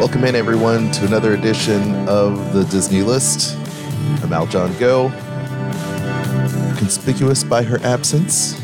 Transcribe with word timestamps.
Welcome 0.00 0.24
in, 0.24 0.34
everyone, 0.34 0.90
to 0.92 1.04
another 1.04 1.34
edition 1.34 2.08
of 2.08 2.54
the 2.54 2.64
Disney 2.64 3.02
List. 3.02 3.54
I'm 4.22 4.30
Aljon 4.30 4.78
Go. 4.80 5.10
Conspicuous 6.78 7.44
by 7.44 7.62
her 7.62 7.78
absence, 7.82 8.58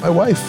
my 0.00 0.08
wife. 0.08 0.40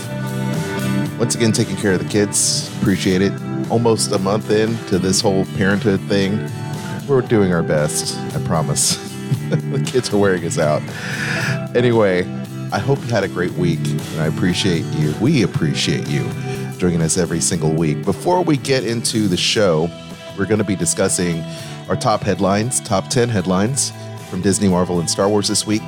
Once 1.17 1.33
again, 1.33 1.51
taking 1.51 1.75
care 1.77 1.93
of 1.93 1.99
the 1.99 2.07
kids. 2.07 2.71
Appreciate 2.77 3.23
it. 3.23 3.33
Almost 3.71 4.11
a 4.11 4.19
month 4.19 4.51
into 4.51 4.99
this 4.99 5.19
whole 5.19 5.45
parenthood 5.57 5.99
thing. 6.01 6.47
We're 7.07 7.21
doing 7.21 7.51
our 7.51 7.63
best, 7.63 8.19
I 8.35 8.45
promise. 8.45 8.97
the 9.49 9.83
kids 9.83 10.13
are 10.13 10.17
wearing 10.17 10.45
us 10.45 10.59
out. 10.59 10.83
Anyway, 11.75 12.19
I 12.71 12.77
hope 12.77 12.99
you 12.99 13.07
had 13.07 13.23
a 13.23 13.27
great 13.27 13.53
week, 13.53 13.79
and 13.79 14.21
I 14.21 14.27
appreciate 14.27 14.85
you. 14.93 15.15
We 15.19 15.41
appreciate 15.41 16.07
you 16.07 16.29
joining 16.75 17.01
us 17.01 17.17
every 17.17 17.39
single 17.39 17.71
week. 17.71 18.03
Before 18.03 18.43
we 18.43 18.57
get 18.57 18.83
into 18.83 19.27
the 19.27 19.37
show, 19.37 19.89
we're 20.37 20.45
going 20.45 20.59
to 20.59 20.65
be 20.65 20.75
discussing 20.75 21.41
our 21.89 21.95
top 21.95 22.21
headlines, 22.21 22.81
top 22.81 23.09
10 23.09 23.29
headlines 23.29 23.91
from 24.29 24.41
Disney, 24.41 24.67
Marvel, 24.67 24.99
and 24.99 25.09
Star 25.09 25.29
Wars 25.29 25.47
this 25.47 25.65
week. 25.65 25.81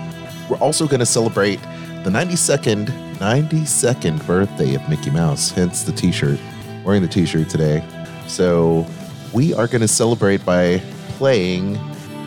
We're 0.50 0.58
also 0.58 0.88
going 0.88 1.00
to 1.00 1.06
celebrate 1.06 1.62
the 2.04 2.10
92nd, 2.10 2.88
92nd 3.18 4.26
birthday 4.26 4.76
of 4.76 4.88
Mickey 4.88 5.10
Mouse, 5.10 5.52
hence 5.52 5.84
the 5.84 5.92
t 5.92 6.12
shirt. 6.12 6.40
Wearing 6.86 7.02
the 7.02 7.08
t 7.08 7.26
shirt 7.26 7.50
today. 7.50 7.84
So 8.28 8.86
we 9.34 9.54
are 9.54 9.68
going 9.68 9.82
to 9.82 9.88
celebrate 9.88 10.46
by 10.46 10.82
playing 11.18 11.78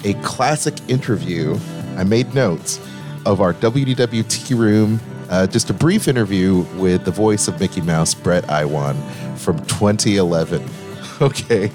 a 0.04 0.14
classic 0.22 0.74
interview. 0.88 1.58
I 1.96 2.04
made 2.04 2.34
notes 2.34 2.78
of 3.24 3.40
our 3.40 3.54
WDWT 3.54 4.58
room 4.58 5.00
uh, 5.30 5.46
just 5.46 5.70
a 5.70 5.72
brief 5.72 6.08
interview 6.08 6.66
with 6.76 7.04
the 7.04 7.10
voice 7.10 7.48
of 7.48 7.58
Mickey 7.60 7.80
Mouse, 7.80 8.14
Bret 8.14 8.48
Iwan, 8.50 8.96
from 9.36 9.58
2011. 9.66 10.68
Okay, 11.22 11.70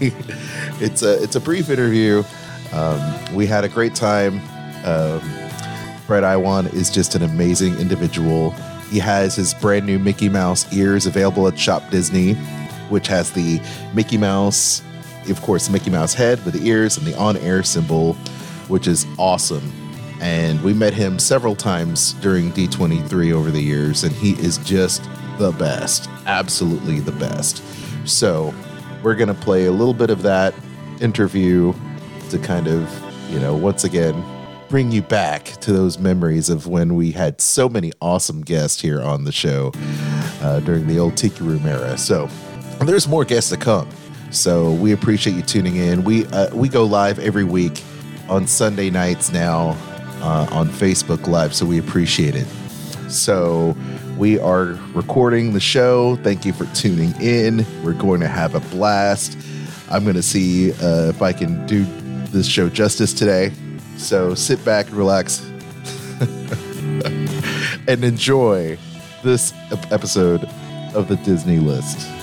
it's 0.81 1.03
a 1.03 1.21
it's 1.21 1.35
a 1.35 1.39
brief 1.39 1.69
interview. 1.69 2.23
Um, 2.73 3.35
we 3.35 3.45
had 3.45 3.63
a 3.63 3.69
great 3.69 3.93
time. 3.93 4.41
Um, 4.83 5.21
Bret 6.07 6.23
Iwan 6.23 6.65
is 6.73 6.89
just 6.89 7.13
an 7.13 7.21
amazing 7.21 7.75
individual. 7.75 8.55
He 8.89 8.97
has 8.97 9.35
his 9.35 9.53
brand 9.53 9.85
new 9.85 9.99
Mickey 9.99 10.29
Mouse 10.29 10.73
ears 10.73 11.05
available 11.05 11.47
at 11.47 11.59
Shop 11.59 11.87
Disney, 11.91 12.33
which 12.89 13.05
has 13.05 13.33
the 13.33 13.61
Mickey 13.93 14.17
Mouse, 14.17 14.81
of 15.29 15.39
course, 15.43 15.69
Mickey 15.69 15.91
Mouse 15.91 16.15
head 16.15 16.43
with 16.43 16.55
the 16.55 16.67
ears 16.67 16.97
and 16.97 17.05
the 17.05 17.15
on-air 17.15 17.61
symbol, 17.61 18.13
which 18.67 18.87
is 18.87 19.05
awesome 19.19 19.84
and 20.21 20.61
we 20.63 20.73
met 20.73 20.93
him 20.93 21.19
several 21.19 21.55
times 21.55 22.13
during 22.13 22.51
D23 22.51 23.33
over 23.33 23.51
the 23.51 23.61
years, 23.61 24.03
and 24.03 24.13
he 24.13 24.31
is 24.33 24.57
just 24.59 25.03
the 25.37 25.51
best, 25.51 26.09
absolutely 26.25 26.99
the 26.99 27.11
best. 27.13 27.61
So, 28.07 28.53
we're 29.03 29.15
going 29.15 29.27
to 29.27 29.33
play 29.33 29.65
a 29.65 29.71
little 29.71 29.93
bit 29.93 30.09
of 30.09 30.21
that 30.23 30.53
interview 31.01 31.73
to 32.29 32.39
kind 32.39 32.67
of, 32.67 32.89
you 33.29 33.39
know, 33.39 33.55
once 33.55 33.83
again, 33.83 34.23
bring 34.69 34.91
you 34.91 35.01
back 35.01 35.45
to 35.61 35.71
those 35.71 35.99
memories 35.99 36.49
of 36.49 36.65
when 36.65 36.95
we 36.95 37.11
had 37.11 37.39
so 37.39 37.69
many 37.69 37.91
awesome 38.01 38.41
guests 38.41 38.81
here 38.81 39.01
on 39.01 39.25
the 39.25 39.31
show 39.31 39.71
uh, 40.41 40.59
during 40.61 40.87
the 40.87 40.97
old 40.97 41.17
Tiki 41.17 41.43
Room 41.43 41.65
era. 41.65 41.97
So, 41.97 42.29
there's 42.81 43.07
more 43.07 43.25
guests 43.25 43.49
to 43.49 43.57
come. 43.57 43.89
So, 44.31 44.71
we 44.71 44.93
appreciate 44.93 45.35
you 45.35 45.41
tuning 45.41 45.75
in. 45.75 46.03
We 46.03 46.25
uh, 46.27 46.55
we 46.55 46.69
go 46.69 46.85
live 46.85 47.19
every 47.19 47.43
week 47.43 47.83
on 48.29 48.47
Sunday 48.47 48.89
nights 48.89 49.31
now 49.31 49.77
uh, 50.21 50.47
on 50.51 50.67
Facebook 50.69 51.27
Live, 51.27 51.53
so 51.53 51.65
we 51.65 51.77
appreciate 51.77 52.35
it. 52.35 52.47
So, 53.09 53.75
we 54.17 54.39
are 54.39 54.79
recording 54.93 55.53
the 55.53 55.59
show. 55.59 56.15
Thank 56.17 56.45
you 56.45 56.53
for 56.53 56.65
tuning 56.73 57.13
in. 57.21 57.65
We're 57.83 57.93
going 57.93 58.21
to 58.21 58.27
have 58.27 58.55
a 58.55 58.61
blast. 58.75 59.37
I'm 59.91 60.03
going 60.03 60.15
to 60.15 60.23
see 60.23 60.71
uh, 60.71 61.09
if 61.09 61.21
I 61.21 61.33
can 61.33 61.65
do 61.67 61.85
this 62.31 62.47
show 62.47 62.69
justice 62.69 63.13
today. 63.13 63.51
So, 63.97 64.33
sit 64.33 64.63
back, 64.65 64.87
relax, 64.91 65.41
and 67.87 68.03
enjoy 68.03 68.77
this 69.23 69.53
episode 69.91 70.45
of 70.93 71.07
the 71.07 71.17
Disney 71.17 71.59
List. 71.59 72.14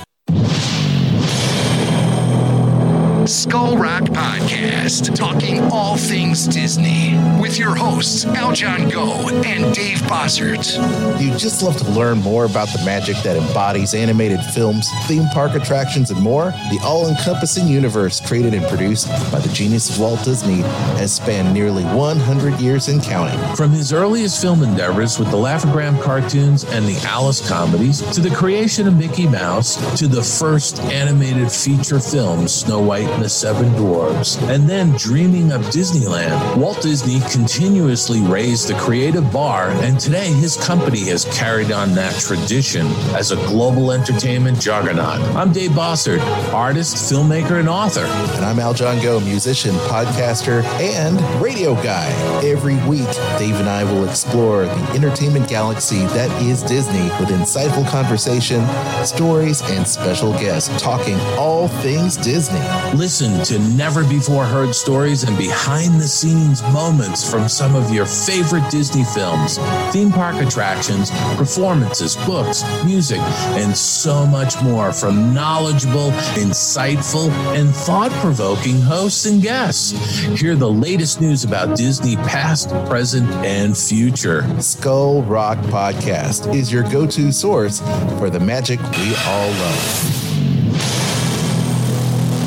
Skull 3.53 3.77
Rock 3.77 4.05
Podcast, 4.05 5.15
talking 5.15 5.61
all 5.71 5.99
things 5.99 6.47
Disney 6.47 7.19
with 7.39 7.59
your 7.59 7.75
hosts, 7.75 8.25
Aljon 8.25 8.91
Go 8.91 9.29
and 9.45 9.75
Dave 9.75 9.99
Bossert. 10.05 11.19
Do 11.19 11.27
you 11.27 11.37
just 11.37 11.63
love 11.63 11.77
to 11.77 11.91
learn 11.91 12.23
more 12.23 12.47
about 12.47 12.69
the 12.69 12.83
magic 12.83 13.17
that 13.17 13.37
embodies 13.37 13.93
animated 13.93 14.41
films, 14.41 14.89
theme 15.07 15.29
park 15.35 15.55
attractions, 15.55 16.11
and 16.11 16.19
more? 16.23 16.53
The 16.71 16.81
all 16.83 17.07
encompassing 17.09 17.69
universe 17.69 18.21
created 18.27 18.55
and 18.55 18.65
produced 18.69 19.09
by 19.31 19.41
the 19.41 19.53
genius 19.53 19.91
of 19.91 20.01
Walt 20.01 20.25
Disney 20.25 20.63
has 20.97 21.13
spanned 21.13 21.53
nearly 21.53 21.85
100 21.85 22.59
years 22.59 22.89
and 22.89 23.03
counting. 23.03 23.39
From 23.55 23.71
his 23.71 23.93
earliest 23.93 24.41
film 24.41 24.63
endeavors 24.63 25.19
with 25.19 25.31
the 25.31 25.37
Laugh-O-Gram 25.37 25.99
cartoons 25.99 26.65
and 26.65 26.87
the 26.87 26.99
Alice 27.07 27.47
comedies, 27.47 28.01
to 28.13 28.23
the 28.23 28.35
creation 28.35 28.89
of 28.89 28.97
Mickey 28.97 29.29
Mouse, 29.29 29.77
to 29.99 30.09
the 30.09 30.23
first 30.23 30.81
animated 30.85 31.53
feature 31.53 32.01
film, 32.01 32.49
Snow 32.49 32.81
White 32.81 33.09
and 33.09 33.23
the 33.23 33.42
Seven 33.43 33.73
Dwarfs, 33.73 34.41
and 34.43 34.71
then 34.71 34.93
dreaming 34.93 35.51
of 35.51 35.63
Disneyland. 35.63 36.57
Walt 36.57 36.81
Disney 36.81 37.19
continuously 37.29 38.21
raised 38.21 38.69
the 38.69 38.75
creative 38.75 39.33
bar, 39.33 39.71
and 39.83 39.99
today 39.99 40.31
his 40.31 40.57
company 40.57 41.01
has 41.09 41.25
carried 41.25 41.73
on 41.73 41.93
that 41.97 42.15
tradition 42.21 42.87
as 43.17 43.33
a 43.33 43.37
global 43.49 43.91
entertainment 43.91 44.61
juggernaut. 44.61 45.21
I'm 45.35 45.53
Dave 45.53 45.73
Bossert, 45.73 46.21
artist, 46.55 46.95
filmmaker, 47.13 47.59
and 47.59 47.69
author. 47.69 48.05
And 48.37 48.45
I'm 48.45 48.59
Aljon 48.59 49.03
Go, 49.03 49.19
musician, 49.19 49.75
podcaster, 49.91 50.63
and 50.79 51.21
radio 51.43 51.75
guy. 51.75 52.13
Every 52.45 52.77
week, 52.87 53.11
Dave 53.39 53.57
and 53.57 53.69
I 53.69 53.83
will 53.83 54.09
explore 54.09 54.67
the 54.67 54.91
entertainment 54.93 55.49
galaxy 55.49 56.07
that 56.15 56.31
is 56.41 56.63
Disney 56.63 57.09
with 57.19 57.31
insightful 57.31 57.89
conversation, 57.89 58.65
stories, 59.05 59.63
and 59.63 59.85
special 59.85 60.31
guests 60.35 60.81
talking 60.81 61.19
all 61.37 61.67
things 61.67 62.17
Disney. 62.17 62.61
Listen 62.97 63.32
to 63.45 63.59
never 63.77 64.05
before 64.05 64.45
heard 64.45 64.75
stories 64.75 65.23
and 65.23 65.37
behind 65.39 65.95
the 65.95 66.09
scenes 66.09 66.63
moments 66.73 67.29
from 67.29 67.49
some 67.49 67.75
of 67.75 67.91
your 67.91 68.07
favorite 68.07 68.69
Disney 68.71 69.05
films, 69.05 69.59
theme 69.93 70.11
park 70.11 70.37
attractions, 70.37 71.11
performances, 71.37 72.17
books, 72.27 72.65
music, 72.85 73.21
and 73.59 73.77
so 73.77 74.27
much 74.27 74.61
more 74.63 74.93
from 74.93 75.33
knowledgeable, 75.33 76.11
insightful, 76.35 77.31
and 77.57 77.75
thought 77.75 78.11
provoking 78.21 78.81
hosts 78.81 79.27
and 79.27 79.43
guests. 79.43 79.93
Hear 80.41 80.55
the 80.55 80.71
latest 80.71 81.21
news 81.21 81.45
about 81.45 81.77
Disney 81.77 82.17
past, 82.17 82.71
present, 82.87 83.31
and 83.45 83.77
future. 83.77 84.45
Skull 84.61 85.23
Rock 85.23 85.59
Podcast 85.69 86.55
is 86.55 86.73
your 86.73 86.83
go 86.85 87.07
to 87.07 87.33
source 87.33 87.81
for 88.19 88.31
the 88.31 88.41
magic 88.41 88.81
we 88.81 89.15
all 89.27 89.49
love. 89.51 90.22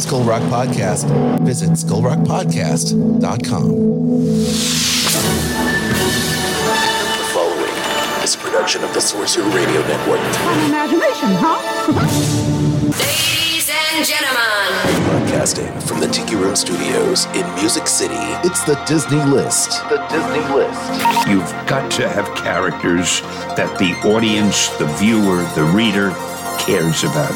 Skull 0.06 0.22
Rock 0.22 0.44
Podcast. 0.44 1.10
Visit 1.40 1.72
skullrockpodcast.com. 1.72 3.66
The 7.18 7.26
following 7.34 7.74
is 8.24 8.36
a 8.36 8.38
production 8.38 8.84
of 8.84 8.94
the 8.94 9.02
Sorcerer 9.02 9.50
Radio 9.50 9.82
Network. 9.88 10.20
An 10.20 10.66
imagination, 10.70 11.30
huh? 11.42 11.58
Ladies 12.84 13.68
and 13.72 13.86
and 13.96 14.06
gentlemen. 14.06 15.06
Broadcasting 15.10 15.80
from 15.82 16.00
the 16.02 16.08
Tiki 16.08 16.36
Room 16.36 16.56
Studios 16.56 17.26
in 17.28 17.46
Music 17.56 17.88
City, 17.88 18.14
it's 18.46 18.64
the 18.66 18.76
Disney 18.86 19.24
List. 19.24 19.72
The 19.90 20.06
Disney 20.12 20.44
List. 20.54 20.82
You've 21.28 21.50
got 21.66 21.90
to 21.94 22.08
have 22.10 22.28
characters 22.36 23.22
that 23.56 23.80
the 23.80 23.94
audience, 24.08 24.68
the 24.78 24.86
viewer, 25.00 25.42
the 25.56 25.64
reader 25.74 26.12
cares 26.66 27.04
about. 27.04 27.32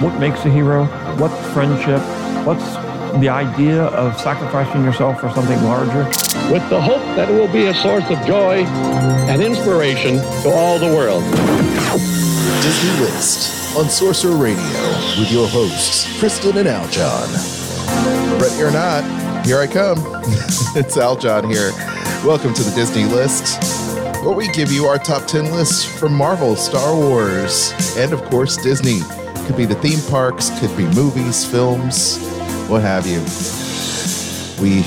What 0.00 0.18
makes 0.20 0.44
a 0.44 0.50
hero? 0.50 0.84
What's 1.18 1.34
friendship? 1.52 2.00
What's 2.46 2.74
the 3.18 3.28
idea 3.28 3.84
of 3.86 4.18
sacrificing 4.20 4.84
yourself 4.84 5.20
for 5.20 5.28
something 5.30 5.60
larger? 5.64 6.04
With 6.52 6.68
the 6.70 6.80
hope 6.80 7.02
that 7.16 7.28
it 7.28 7.32
will 7.32 7.52
be 7.52 7.66
a 7.66 7.74
source 7.74 8.08
of 8.10 8.24
joy 8.26 8.64
and 9.28 9.42
inspiration 9.42 10.18
to 10.42 10.50
all 10.50 10.78
the 10.78 10.86
world. 10.86 11.24
Disney 12.62 13.04
List 13.04 13.76
on 13.76 13.88
Sorcerer 13.88 14.36
Radio 14.36 14.62
with 15.18 15.32
your 15.32 15.48
hosts, 15.48 16.18
Kristen 16.20 16.56
and 16.56 16.68
Aljon. 16.68 17.28
Ready 18.40 18.62
or 18.62 18.70
not, 18.70 19.02
here 19.44 19.58
I 19.58 19.66
come. 19.66 19.98
it's 20.76 20.96
Aljon 20.96 21.50
here. 21.50 21.72
Welcome 22.24 22.54
to 22.54 22.62
the 22.62 22.72
Disney 22.74 23.04
List, 23.04 23.60
where 24.24 24.34
we 24.34 24.48
give 24.48 24.72
you 24.72 24.86
our 24.86 24.96
top 24.96 25.26
10 25.26 25.52
lists 25.52 25.84
from 25.84 26.14
Marvel, 26.14 26.56
Star 26.56 26.96
Wars, 26.96 27.74
and 27.98 28.14
of 28.14 28.24
course, 28.24 28.56
Disney. 28.56 29.00
Could 29.46 29.56
be 29.56 29.66
the 29.66 29.74
theme 29.74 30.00
parks, 30.10 30.48
could 30.60 30.74
be 30.78 30.86
movies, 30.94 31.44
films, 31.44 32.16
what 32.66 32.80
have 32.80 33.06
you. 33.06 33.20
We 34.62 34.82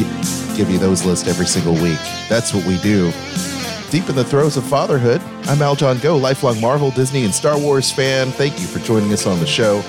give 0.57 0.71
you 0.71 0.79
those 0.79 1.05
lists 1.05 1.27
every 1.27 1.45
single 1.45 1.75
week. 1.75 1.99
That's 2.27 2.51
what 2.51 2.65
we 2.65 2.79
do. 2.79 3.11
Deep 3.91 4.09
in 4.09 4.15
the 4.15 4.25
throes 4.27 4.57
of 4.57 4.63
fatherhood, 4.63 5.21
I'm 5.45 5.59
Aljon 5.59 6.01
Go, 6.01 6.17
lifelong 6.17 6.59
Marvel, 6.59 6.89
Disney, 6.89 7.23
and 7.23 7.33
Star 7.33 7.59
Wars 7.59 7.91
fan. 7.91 8.31
Thank 8.31 8.59
you 8.59 8.65
for 8.65 8.79
joining 8.79 9.13
us 9.13 9.27
on 9.27 9.39
the 9.39 9.45
show. 9.45 9.83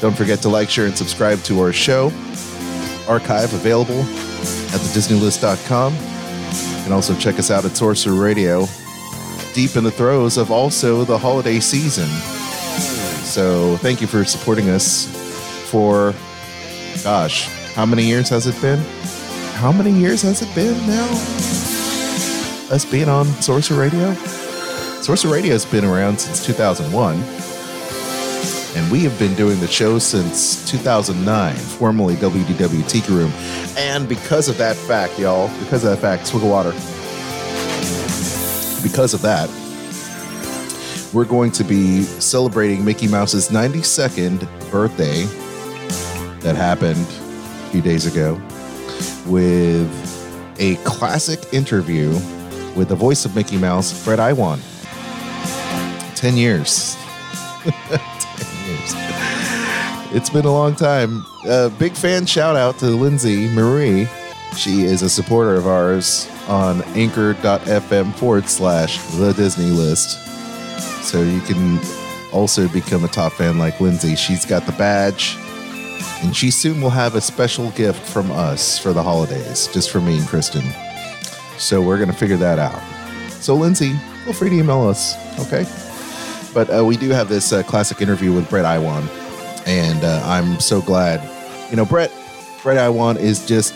Don't 0.00 0.16
forget 0.16 0.40
to 0.40 0.48
like, 0.48 0.70
share, 0.70 0.86
and 0.86 0.96
subscribe 0.96 1.40
to 1.40 1.60
our 1.60 1.72
show. 1.72 2.06
Archive 3.06 3.52
available 3.52 4.00
at 4.00 4.80
thedisneylist.com. 4.80 5.92
You 5.92 6.82
can 6.82 6.92
also 6.92 7.14
check 7.16 7.38
us 7.38 7.50
out 7.50 7.66
at 7.66 7.76
Sorcerer 7.76 8.14
Radio. 8.14 8.66
Deep 9.56 9.74
in 9.74 9.84
the 9.84 9.90
throes 9.90 10.36
of 10.36 10.50
also 10.50 11.02
the 11.04 11.16
holiday 11.16 11.58
season. 11.60 12.08
So 13.24 13.78
thank 13.78 14.02
you 14.02 14.06
for 14.06 14.22
supporting 14.22 14.68
us 14.68 15.06
for, 15.70 16.12
gosh, 17.02 17.48
how 17.72 17.86
many 17.86 18.04
years 18.04 18.28
has 18.28 18.46
it 18.46 18.60
been? 18.60 18.78
How 19.54 19.72
many 19.72 19.92
years 19.92 20.20
has 20.20 20.42
it 20.42 20.54
been 20.54 20.76
now? 20.86 21.06
Us 22.70 22.84
being 22.84 23.08
on 23.08 23.24
Sorcerer 23.40 23.80
Radio? 23.80 24.12
Sorcerer 25.00 25.32
Radio 25.32 25.52
has 25.52 25.64
been 25.64 25.86
around 25.86 26.20
since 26.20 26.44
2001. 26.44 27.14
And 28.76 28.92
we 28.92 29.04
have 29.04 29.18
been 29.18 29.34
doing 29.36 29.58
the 29.60 29.68
show 29.68 29.98
since 29.98 30.70
2009, 30.70 31.54
formerly 31.54 32.16
WDW 32.16 32.86
Tiki 32.86 33.10
Room. 33.10 33.32
And 33.78 34.06
because 34.06 34.50
of 34.50 34.58
that 34.58 34.76
fact, 34.76 35.18
y'all, 35.18 35.48
because 35.60 35.82
of 35.82 35.88
that 35.88 36.00
fact, 36.00 36.26
swig 36.26 36.42
of 36.42 36.50
water. 36.50 36.74
Because 38.86 39.14
of 39.14 39.22
that, 39.22 39.50
we're 41.12 41.24
going 41.24 41.50
to 41.50 41.64
be 41.64 42.02
celebrating 42.02 42.84
Mickey 42.84 43.08
Mouse's 43.08 43.48
92nd 43.48 44.48
birthday 44.70 45.24
that 46.38 46.54
happened 46.54 47.04
a 47.04 47.70
few 47.72 47.82
days 47.82 48.06
ago 48.06 48.40
with 49.26 49.90
a 50.60 50.76
classic 50.84 51.52
interview 51.52 52.10
with 52.76 52.90
the 52.90 52.94
voice 52.94 53.24
of 53.24 53.34
Mickey 53.34 53.56
Mouse, 53.56 54.04
Bret 54.04 54.20
Iwan. 54.20 54.60
10 56.14 56.36
years. 56.36 56.94
10 57.64 57.72
years. 58.68 58.94
It's 60.14 60.30
been 60.30 60.44
a 60.44 60.52
long 60.52 60.76
time. 60.76 61.26
Uh, 61.44 61.70
big 61.70 61.94
fan 61.94 62.24
shout 62.24 62.54
out 62.54 62.78
to 62.78 62.86
Lindsay 62.86 63.48
Marie. 63.48 64.06
She 64.56 64.84
is 64.84 65.02
a 65.02 65.10
supporter 65.10 65.54
of 65.54 65.66
ours 65.66 66.28
on 66.48 66.82
anchor.fm 66.94 68.14
forward 68.14 68.48
slash 68.48 68.98
the 69.12 69.32
Disney 69.32 69.70
list. 69.70 70.18
So 71.04 71.22
you 71.22 71.40
can 71.42 71.78
also 72.32 72.68
become 72.68 73.04
a 73.04 73.08
top 73.08 73.32
fan 73.32 73.58
like 73.58 73.80
Lindsay. 73.80 74.16
She's 74.16 74.44
got 74.44 74.64
the 74.64 74.72
badge, 74.72 75.36
and 76.22 76.34
she 76.34 76.50
soon 76.50 76.80
will 76.80 76.90
have 76.90 77.14
a 77.14 77.20
special 77.20 77.70
gift 77.72 78.00
from 78.00 78.30
us 78.30 78.78
for 78.78 78.92
the 78.92 79.02
holidays, 79.02 79.68
just 79.68 79.90
for 79.90 80.00
me 80.00 80.18
and 80.18 80.26
Kristen. 80.26 80.64
So 81.58 81.80
we're 81.82 81.98
going 81.98 82.10
to 82.10 82.16
figure 82.16 82.36
that 82.38 82.58
out. 82.58 82.80
So, 83.42 83.54
Lindsay, 83.54 83.92
feel 84.24 84.32
free 84.32 84.50
to 84.50 84.56
email 84.56 84.82
us, 84.88 85.14
okay? 85.38 85.64
But 86.52 86.74
uh, 86.74 86.84
we 86.84 86.96
do 86.96 87.10
have 87.10 87.28
this 87.28 87.52
uh, 87.52 87.62
classic 87.62 88.00
interview 88.00 88.32
with 88.32 88.48
Bret 88.48 88.64
Iwan, 88.64 89.08
and 89.66 90.02
uh, 90.02 90.22
I'm 90.24 90.58
so 90.60 90.80
glad. 90.80 91.20
You 91.70 91.76
know, 91.76 91.84
Bret, 91.84 92.10
Bret 92.62 92.78
Iwan 92.78 93.18
is 93.18 93.46
just 93.46 93.74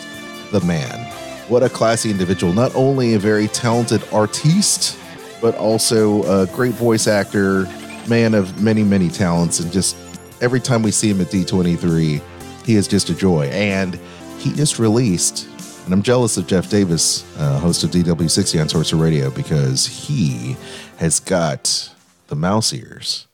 the 0.51 0.61
man. 0.61 1.05
What 1.47 1.63
a 1.63 1.69
classy 1.69 2.11
individual. 2.11 2.53
Not 2.53 2.73
only 2.75 3.13
a 3.13 3.19
very 3.19 3.47
talented 3.47 4.03
artiste, 4.11 4.97
but 5.41 5.55
also 5.55 6.23
a 6.23 6.47
great 6.47 6.73
voice 6.73 7.07
actor, 7.07 7.65
man 8.07 8.33
of 8.33 8.61
many, 8.61 8.83
many 8.83 9.09
talents, 9.09 9.59
and 9.59 9.71
just 9.71 9.97
every 10.39 10.59
time 10.59 10.83
we 10.83 10.91
see 10.91 11.09
him 11.09 11.21
at 11.21 11.27
D23, 11.27 12.21
he 12.65 12.75
is 12.75 12.87
just 12.87 13.09
a 13.09 13.15
joy. 13.15 13.45
And 13.47 13.99
he 14.37 14.51
just 14.53 14.79
released, 14.79 15.47
and 15.85 15.93
I'm 15.93 16.01
jealous 16.01 16.37
of 16.37 16.47
Jeff 16.47 16.69
Davis, 16.69 17.23
uh, 17.37 17.59
host 17.59 17.83
of 17.83 17.91
DW60 17.91 18.61
on 18.61 18.69
Sorcerer 18.69 18.99
Radio, 18.99 19.29
because 19.31 19.85
he 19.85 20.55
has 20.97 21.19
got 21.19 21.89
the 22.27 22.35
mouse 22.35 22.73
ears 22.73 23.27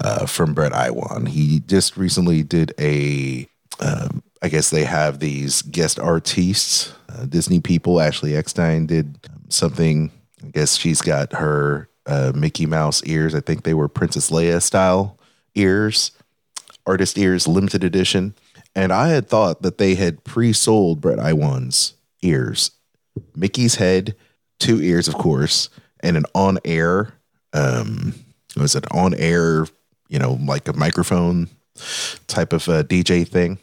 uh, 0.00 0.26
from 0.26 0.54
Bret 0.54 0.72
Iwan. 0.72 1.26
He 1.26 1.60
just 1.60 1.96
recently 1.96 2.42
did 2.42 2.72
a, 2.78 3.48
um, 3.80 4.22
I 4.44 4.48
guess 4.48 4.68
they 4.68 4.84
have 4.84 5.20
these 5.20 5.62
guest 5.62 5.98
artists, 5.98 6.92
uh, 7.08 7.24
Disney 7.24 7.60
people. 7.60 8.00
Ashley 8.00 8.36
Eckstein 8.36 8.86
did 8.86 9.18
something. 9.48 10.10
I 10.44 10.48
guess 10.48 10.76
she's 10.76 11.00
got 11.00 11.32
her 11.32 11.88
uh, 12.04 12.32
Mickey 12.34 12.66
Mouse 12.66 13.02
ears. 13.04 13.34
I 13.34 13.40
think 13.40 13.62
they 13.64 13.72
were 13.72 13.88
Princess 13.88 14.30
Leia 14.30 14.60
style 14.60 15.18
ears, 15.54 16.12
artist 16.86 17.16
ears, 17.16 17.48
limited 17.48 17.82
edition. 17.82 18.34
And 18.74 18.92
I 18.92 19.08
had 19.08 19.28
thought 19.28 19.62
that 19.62 19.78
they 19.78 19.94
had 19.94 20.24
pre 20.24 20.52
sold 20.52 21.00
Bret 21.00 21.18
Iwan's 21.18 21.94
ears 22.20 22.72
Mickey's 23.34 23.76
head, 23.76 24.14
two 24.58 24.82
ears, 24.82 25.08
of 25.08 25.14
course, 25.14 25.70
and 26.00 26.16
an 26.16 26.24
on 26.34 26.58
air, 26.64 27.14
um, 27.52 28.14
it 28.54 28.60
was 28.60 28.74
it 28.74 28.84
on 28.90 29.14
air, 29.14 29.66
you 30.08 30.18
know, 30.18 30.38
like 30.44 30.68
a 30.68 30.72
microphone 30.74 31.48
type 32.26 32.52
of 32.52 32.68
uh, 32.68 32.82
DJ 32.82 33.26
thing. 33.26 33.58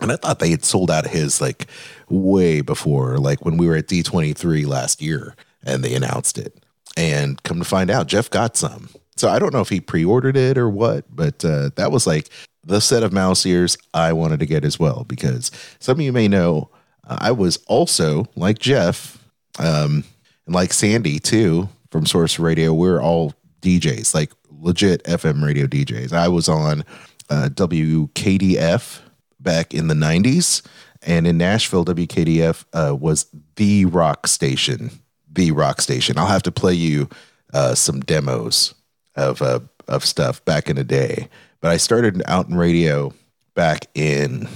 And 0.00 0.12
I 0.12 0.16
thought 0.16 0.38
they 0.38 0.50
had 0.50 0.64
sold 0.64 0.90
out 0.90 1.06
his 1.06 1.40
like 1.40 1.66
way 2.08 2.60
before, 2.60 3.18
like 3.18 3.44
when 3.44 3.56
we 3.56 3.66
were 3.66 3.76
at 3.76 3.86
D23 3.86 4.66
last 4.66 5.00
year 5.00 5.34
and 5.62 5.82
they 5.82 5.94
announced 5.94 6.38
it. 6.38 6.62
And 6.96 7.42
come 7.42 7.58
to 7.58 7.64
find 7.64 7.90
out, 7.90 8.06
Jeff 8.06 8.30
got 8.30 8.56
some. 8.56 8.88
So 9.16 9.28
I 9.28 9.38
don't 9.38 9.52
know 9.52 9.60
if 9.60 9.68
he 9.68 9.80
pre 9.80 10.04
ordered 10.04 10.36
it 10.36 10.58
or 10.58 10.68
what, 10.68 11.04
but 11.14 11.44
uh, 11.44 11.70
that 11.76 11.90
was 11.90 12.06
like 12.06 12.28
the 12.64 12.80
set 12.80 13.02
of 13.02 13.12
mouse 13.12 13.46
ears 13.46 13.76
I 13.94 14.12
wanted 14.12 14.40
to 14.40 14.46
get 14.46 14.64
as 14.64 14.78
well 14.78 15.04
because 15.08 15.50
some 15.78 15.98
of 15.98 16.04
you 16.04 16.12
may 16.12 16.28
know 16.28 16.70
uh, 17.06 17.16
I 17.20 17.32
was 17.32 17.58
also 17.66 18.26
like 18.34 18.58
Jeff 18.58 19.18
um, 19.58 20.04
and 20.46 20.54
like 20.54 20.72
Sandy 20.72 21.18
too 21.18 21.68
from 21.90 22.06
Source 22.06 22.38
Radio. 22.38 22.74
We're 22.74 23.00
all 23.00 23.32
DJs, 23.62 24.14
like 24.14 24.32
legit 24.50 25.02
FM 25.04 25.42
radio 25.42 25.66
DJs. 25.66 26.12
I 26.12 26.28
was 26.28 26.48
on 26.48 26.84
uh, 27.30 27.48
WKDF 27.52 29.00
back 29.46 29.72
in 29.72 29.86
the 29.88 29.94
90s. 29.94 30.60
And 31.00 31.26
in 31.26 31.38
Nashville, 31.38 31.86
WKDF 31.86 32.64
uh, 32.74 32.94
was 32.94 33.26
the 33.54 33.86
rock 33.86 34.26
station. 34.26 34.90
The 35.32 35.52
rock 35.52 35.80
station. 35.80 36.18
I'll 36.18 36.26
have 36.26 36.42
to 36.42 36.52
play 36.52 36.74
you 36.74 37.08
uh, 37.54 37.74
some 37.74 38.00
demos 38.00 38.74
of 39.14 39.40
uh, 39.40 39.60
of 39.88 40.04
stuff 40.04 40.44
back 40.44 40.68
in 40.68 40.76
the 40.76 40.84
day. 40.84 41.28
But 41.60 41.70
I 41.70 41.76
started 41.76 42.20
out 42.26 42.48
in 42.48 42.56
radio 42.56 43.14
back 43.54 43.86
in 43.94 44.48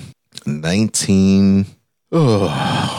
19, 0.45 1.67
oh, 2.13 2.47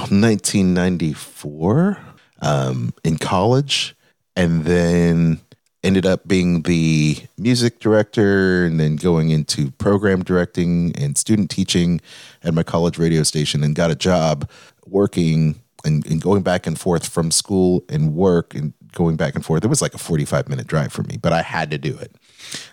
1994 0.10 2.00
um, 2.42 2.94
in 3.04 3.18
college. 3.18 3.96
And 4.36 4.64
then 4.64 5.42
ended 5.84 6.06
up 6.06 6.28
being 6.28 6.62
the 6.64 7.18
music 7.38 7.80
director 7.80 8.66
and 8.66 8.80
then 8.80 8.96
going 8.96 9.30
into 9.30 9.72
program 9.72 10.24
directing 10.24 10.96
and 10.96 11.18
student 11.18 11.50
teaching 11.50 12.00
at 12.44 12.54
my 12.54 12.64
college 12.64 12.98
radio 12.98 13.24
station 13.24 13.64
and 13.64 13.76
got 13.76 13.90
a 13.90 13.96
job 13.96 14.50
working 14.86 15.60
and, 15.84 16.06
and, 16.06 16.22
going 16.22 16.44
back 16.44 16.68
and 16.68 16.80
forth 16.80 17.08
from 17.08 17.32
school 17.32 17.84
and 17.90 18.14
work 18.14 18.54
and 18.54 18.74
going 18.92 19.16
back 19.16 19.34
and 19.34 19.44
forth. 19.44 19.64
It 19.64 19.68
was 19.68 19.82
like 19.82 19.96
a 19.96 19.98
45 19.98 20.48
minute 20.48 20.68
drive 20.68 20.94
for 20.94 21.02
me, 21.04 21.18
but 21.18 21.34
I 21.34 21.42
had 21.42 21.72
to 21.72 21.78
do 21.78 21.98
it. 21.98 22.16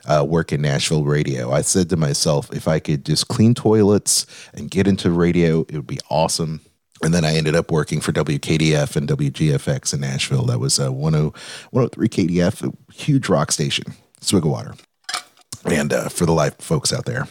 Uh, 0.06 0.24
work 0.28 0.52
in 0.52 0.60
Nashville 0.60 1.04
radio. 1.04 1.52
I 1.52 1.62
said 1.62 1.88
to 1.90 1.96
myself, 1.96 2.52
if 2.52 2.68
I 2.68 2.80
could 2.80 3.06
just 3.06 3.28
clean 3.28 3.54
toilets 3.54 4.26
and 4.52 4.70
get 4.70 4.86
into 4.86 5.10
radio, 5.10 5.60
it 5.68 5.74
would 5.74 5.86
be 5.86 6.00
awesome. 6.10 6.60
And 7.02 7.14
then 7.14 7.24
I 7.24 7.34
ended 7.34 7.54
up 7.54 7.70
working 7.70 8.00
for 8.00 8.12
WKDF 8.12 8.96
and 8.96 9.08
WGFX 9.08 9.94
in 9.94 10.00
Nashville. 10.00 10.46
That 10.46 10.58
was 10.58 10.78
a 10.78 10.90
103 10.90 12.08
KDF, 12.08 12.68
a 12.68 12.92
huge 12.92 13.28
rock 13.28 13.52
station, 13.52 13.94
swig 14.20 14.44
of 14.44 14.50
water. 14.50 14.74
And 15.64 15.92
uh, 15.92 16.08
for 16.08 16.26
the 16.26 16.32
live 16.32 16.56
folks 16.56 16.92
out 16.92 17.04
there. 17.04 17.28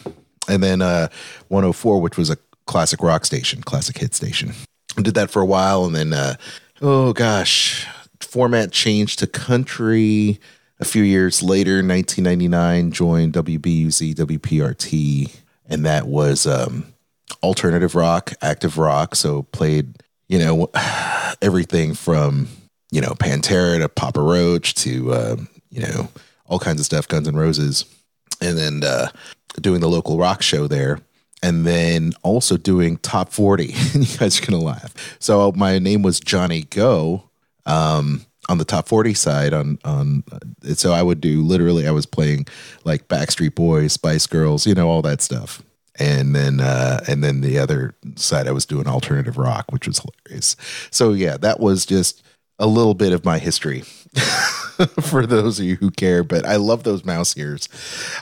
and 0.48 0.62
then 0.62 0.80
uh, 0.82 1.08
104, 1.48 2.00
which 2.00 2.16
was 2.16 2.30
a 2.30 2.38
classic 2.66 3.02
rock 3.02 3.24
station, 3.24 3.62
classic 3.62 3.98
hit 3.98 4.14
station. 4.14 4.52
I 4.96 5.02
did 5.02 5.14
that 5.14 5.30
for 5.30 5.42
a 5.42 5.46
while, 5.46 5.84
and 5.84 5.94
then 5.94 6.12
uh, 6.12 6.34
oh 6.80 7.12
gosh, 7.12 7.86
format 8.20 8.72
changed 8.72 9.18
to 9.20 9.26
country. 9.26 10.40
A 10.80 10.84
few 10.84 11.02
years 11.02 11.42
later, 11.42 11.82
1999, 11.82 12.92
joined 12.92 13.32
WBUZ 13.32 14.14
WPRT, 14.14 15.36
and 15.66 15.84
that 15.84 16.06
was 16.06 16.46
um, 16.46 16.86
alternative 17.42 17.94
rock, 17.94 18.32
active 18.42 18.78
rock. 18.78 19.14
So 19.14 19.42
played, 19.42 20.02
you 20.28 20.38
know, 20.38 20.68
everything 21.42 21.94
from 21.94 22.48
you 22.90 23.00
know 23.00 23.12
Pantera 23.12 23.78
to 23.78 23.88
Papa 23.88 24.20
Roach 24.20 24.74
to 24.76 25.12
uh, 25.12 25.36
you 25.70 25.82
know 25.82 26.08
all 26.46 26.58
kinds 26.58 26.80
of 26.80 26.86
stuff, 26.86 27.08
Guns 27.08 27.28
N' 27.28 27.36
Roses, 27.36 27.84
and 28.40 28.56
then 28.56 28.82
uh, 28.84 29.08
doing 29.60 29.80
the 29.80 29.88
local 29.88 30.18
rock 30.18 30.42
show 30.42 30.66
there. 30.66 31.00
And 31.40 31.64
then 31.64 32.14
also 32.24 32.56
doing 32.56 32.96
top 32.96 33.32
40. 33.32 33.66
you 33.94 34.18
guys 34.18 34.40
are 34.40 34.44
going 34.44 34.58
to 34.58 34.66
laugh. 34.66 35.16
So 35.20 35.52
my 35.52 35.78
name 35.78 36.02
was 36.02 36.18
Johnny 36.18 36.64
Go. 36.64 37.30
Um, 37.64 38.26
on 38.48 38.58
the 38.58 38.64
top 38.64 38.88
40 38.88 39.14
side 39.14 39.52
on 39.52 39.78
on 39.84 40.24
so 40.74 40.92
I 40.92 41.02
would 41.02 41.20
do 41.20 41.42
literally 41.42 41.86
I 41.86 41.90
was 41.90 42.06
playing 42.06 42.46
like 42.84 43.08
Backstreet 43.08 43.54
Boys, 43.54 43.92
Spice 43.92 44.26
Girls, 44.26 44.66
you 44.66 44.74
know 44.74 44.88
all 44.88 45.02
that 45.02 45.20
stuff. 45.20 45.62
And 45.98 46.34
then 46.34 46.60
uh 46.60 47.04
and 47.08 47.22
then 47.24 47.40
the 47.40 47.58
other 47.58 47.94
side 48.16 48.46
I 48.46 48.52
was 48.52 48.66
doing 48.66 48.86
alternative 48.86 49.38
rock, 49.38 49.66
which 49.70 49.86
was 49.86 50.00
hilarious. 50.00 50.56
So 50.90 51.12
yeah, 51.12 51.36
that 51.38 51.60
was 51.60 51.86
just 51.86 52.22
a 52.60 52.66
little 52.66 52.94
bit 52.94 53.12
of 53.12 53.24
my 53.24 53.38
history 53.38 53.80
for 55.00 55.26
those 55.26 55.60
of 55.60 55.64
you 55.64 55.76
who 55.76 55.92
care, 55.92 56.24
but 56.24 56.44
I 56.44 56.56
love 56.56 56.82
those 56.82 57.04
mouse 57.04 57.36
ears. 57.36 57.68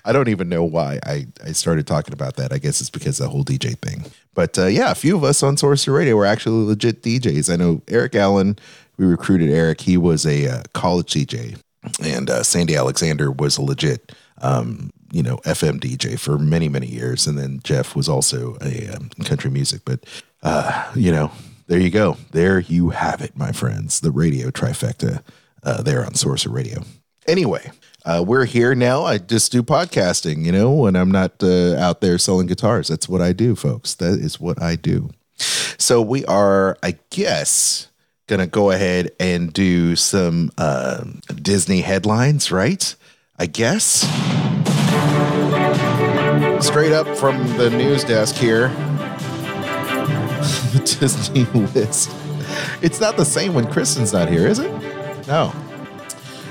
I 0.05 0.13
don't 0.13 0.29
even 0.29 0.51
know 0.51 0.63
why 0.63 1.01
I, 1.07 1.27
I 1.43 1.53
started 1.53 1.87
talking 1.87 2.13
about 2.13 2.37
that. 2.37 2.53
I 2.53 2.59
guess 2.59 2.83
it's 2.83 2.91
because 2.91 3.17
the 3.17 3.31
whole 3.31 3.45
DJ 3.45 3.79
thing. 3.79 4.05
But 4.35 4.59
uh, 4.59 4.67
yeah, 4.67 4.91
a 4.91 4.95
few 4.95 5.17
of 5.17 5.25
us 5.25 5.43
on 5.43 5.57
Sorcerer 5.57 5.97
Radio 5.97 6.17
were 6.17 6.27
actually 6.27 6.67
legit 6.67 7.03
DJs. 7.03 7.51
I 7.51 7.57
know 7.57 7.81
Eric 7.89 8.15
Allen 8.15 8.59
we 8.97 9.07
recruited 9.07 9.51
Eric. 9.51 9.83
He 9.83 9.97
was 9.97 10.27
a 10.27 10.49
uh, 10.49 10.63
college 10.73 11.13
DJ, 11.13 11.59
and 12.03 12.31
uh, 12.31 12.43
Sandy 12.43 12.77
Alexander 12.77 13.31
was 13.31 13.59
a 13.59 13.63
legit, 13.63 14.13
um, 14.41 14.91
you 15.13 15.23
know, 15.23 15.39
FM 15.39 15.81
DJ 15.81 16.19
for 16.19 16.39
many 16.39 16.69
many 16.69 16.87
years. 16.87 17.27
And 17.27 17.39
then 17.39 17.61
Jeff 17.63 17.97
was 17.97 18.09
also 18.09 18.57
a 18.61 18.89
um, 18.89 19.09
country 19.25 19.51
music. 19.51 19.83
But 19.85 20.05
uh, 20.43 20.91
you 20.95 21.13
know, 21.13 21.31
there 21.67 21.81
you 21.81 21.91
go. 21.91 22.17
There 22.33 22.61
you 22.61 22.91
have 22.91 23.21
it, 23.21 23.37
my 23.37 23.53
friends. 23.53 24.01
The 24.01 24.11
radio 24.11 24.51
trifecta 24.51 25.23
uh, 25.63 25.83
there 25.83 26.05
on 26.05 26.15
Sorcerer 26.15 26.53
Radio. 26.53 26.83
Anyway. 27.27 27.71
Uh, 28.05 28.23
we're 28.25 28.45
here 28.45 28.73
now. 28.73 29.03
I 29.03 29.19
just 29.19 29.51
do 29.51 29.65
podcasting, 29.65 30.45
you 30.45 30.53
know, 30.53 30.71
when 30.71 30.95
I'm 30.95 31.11
not 31.11 31.43
uh, 31.43 31.75
out 31.75 32.01
there 32.01 32.19
selling 32.19 32.47
guitars. 32.47 32.87
That's 32.87 33.09
what 33.09 33.21
I 33.21 33.33
do, 33.33 33.57
folks. 33.57 33.95
That 33.95 34.21
is 34.21 34.39
what 34.39 34.63
I 34.63 34.77
do. 34.77 35.11
So 35.77 36.01
we 36.01 36.25
are, 36.27 36.79
I 36.85 36.99
guess, 37.11 37.89
gonna 38.27 38.47
go 38.47 38.71
ahead 38.71 39.11
and 39.19 39.53
do 39.53 39.97
some 39.97 40.51
uh, 40.59 41.05
Disney 41.35 41.81
headlines, 41.81 42.51
right? 42.51 42.95
I 43.39 43.47
guess. 43.47 44.05
Straight 46.61 46.93
up 46.93 47.07
from 47.17 47.47
the 47.57 47.71
news 47.71 48.05
desk 48.05 48.35
here, 48.35 48.69
the 50.73 50.97
Disney 51.01 51.45
list. 51.75 52.11
It's 52.83 53.01
not 53.01 53.17
the 53.17 53.25
same 53.25 53.55
when 53.55 53.71
Kristen's 53.71 54.13
not 54.13 54.29
here, 54.29 54.47
is 54.47 54.59
it? 54.59 54.71
No. 55.27 55.53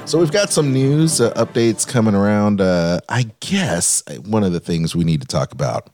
So 0.06 0.20
we've 0.20 0.32
got 0.32 0.52
some 0.52 0.72
news 0.72 1.20
uh, 1.20 1.34
updates 1.34 1.88
coming 1.88 2.14
around. 2.14 2.62
Uh, 2.62 3.00
I 3.10 3.32
guess 3.40 4.04
one 4.26 4.44
of 4.44 4.54
the 4.54 4.60
things 4.60 4.96
we 4.96 5.04
need 5.04 5.22
to 5.22 5.28
talk 5.28 5.52
about 5.52 5.90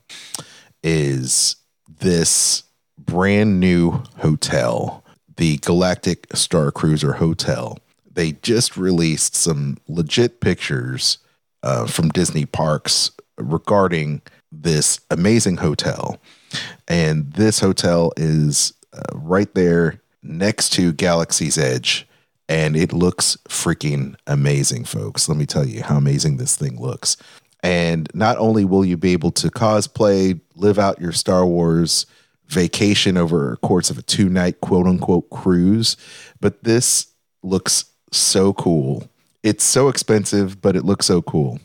is 0.84 1.56
this 2.00 2.63
brand 2.98 3.60
new 3.60 4.03
hotel 4.18 5.03
the 5.38 5.58
Galactic 5.58 6.27
Star 6.36 6.72
Cruiser 6.72 7.13
Hotel. 7.13 7.80
They 8.12 8.34
just 8.34 8.77
released 8.77 9.34
some 9.36 9.77
legit 9.88 10.41
pictures 10.41 11.18
uh, 11.63 11.88
from 11.88 12.10
Disney 12.10 12.46
parks 12.46 13.12
regarding 13.41 14.21
this 14.51 15.00
amazing 15.10 15.57
hotel. 15.57 16.19
And 16.88 17.31
this 17.33 17.60
hotel 17.60 18.12
is 18.17 18.74
uh, 18.93 19.01
right 19.13 19.53
there 19.55 20.01
next 20.24 20.74
to 20.74 20.91
Galaxy's 20.91 21.57
Edge. 21.57 22.07
And 22.50 22.75
it 22.75 22.91
looks 22.91 23.38
freaking 23.48 24.15
amazing, 24.27 24.83
folks. 24.83 25.29
Let 25.29 25.38
me 25.38 25.45
tell 25.45 25.65
you 25.65 25.83
how 25.83 25.98
amazing 25.98 26.38
this 26.38 26.57
thing 26.57 26.79
looks. 26.79 27.15
And 27.63 28.10
not 28.13 28.38
only 28.38 28.65
will 28.65 28.83
you 28.83 28.98
be 28.98 29.13
able 29.13 29.31
to 29.31 29.50
cosplay, 29.50 30.39
live 30.55 30.77
out 30.77 31.00
your 31.00 31.13
Star 31.13 31.45
Wars 31.45 32.05
vacation 32.48 33.15
over 33.15 33.53
a 33.53 33.57
course 33.57 33.89
of 33.89 33.98
a 33.98 34.01
two 34.01 34.27
night 34.27 34.60
quote 34.60 34.86
unquote 34.86 35.29
cruise. 35.29 35.95
But 36.41 36.63
this 36.63 37.07
looks 37.43 37.86
so 38.12 38.53
cool. 38.53 39.07
It's 39.43 39.63
so 39.63 39.88
expensive, 39.88 40.62
but 40.62 40.75
it 40.75 40.83
looks 40.83 41.05
so 41.05 41.21
cool. 41.21 41.60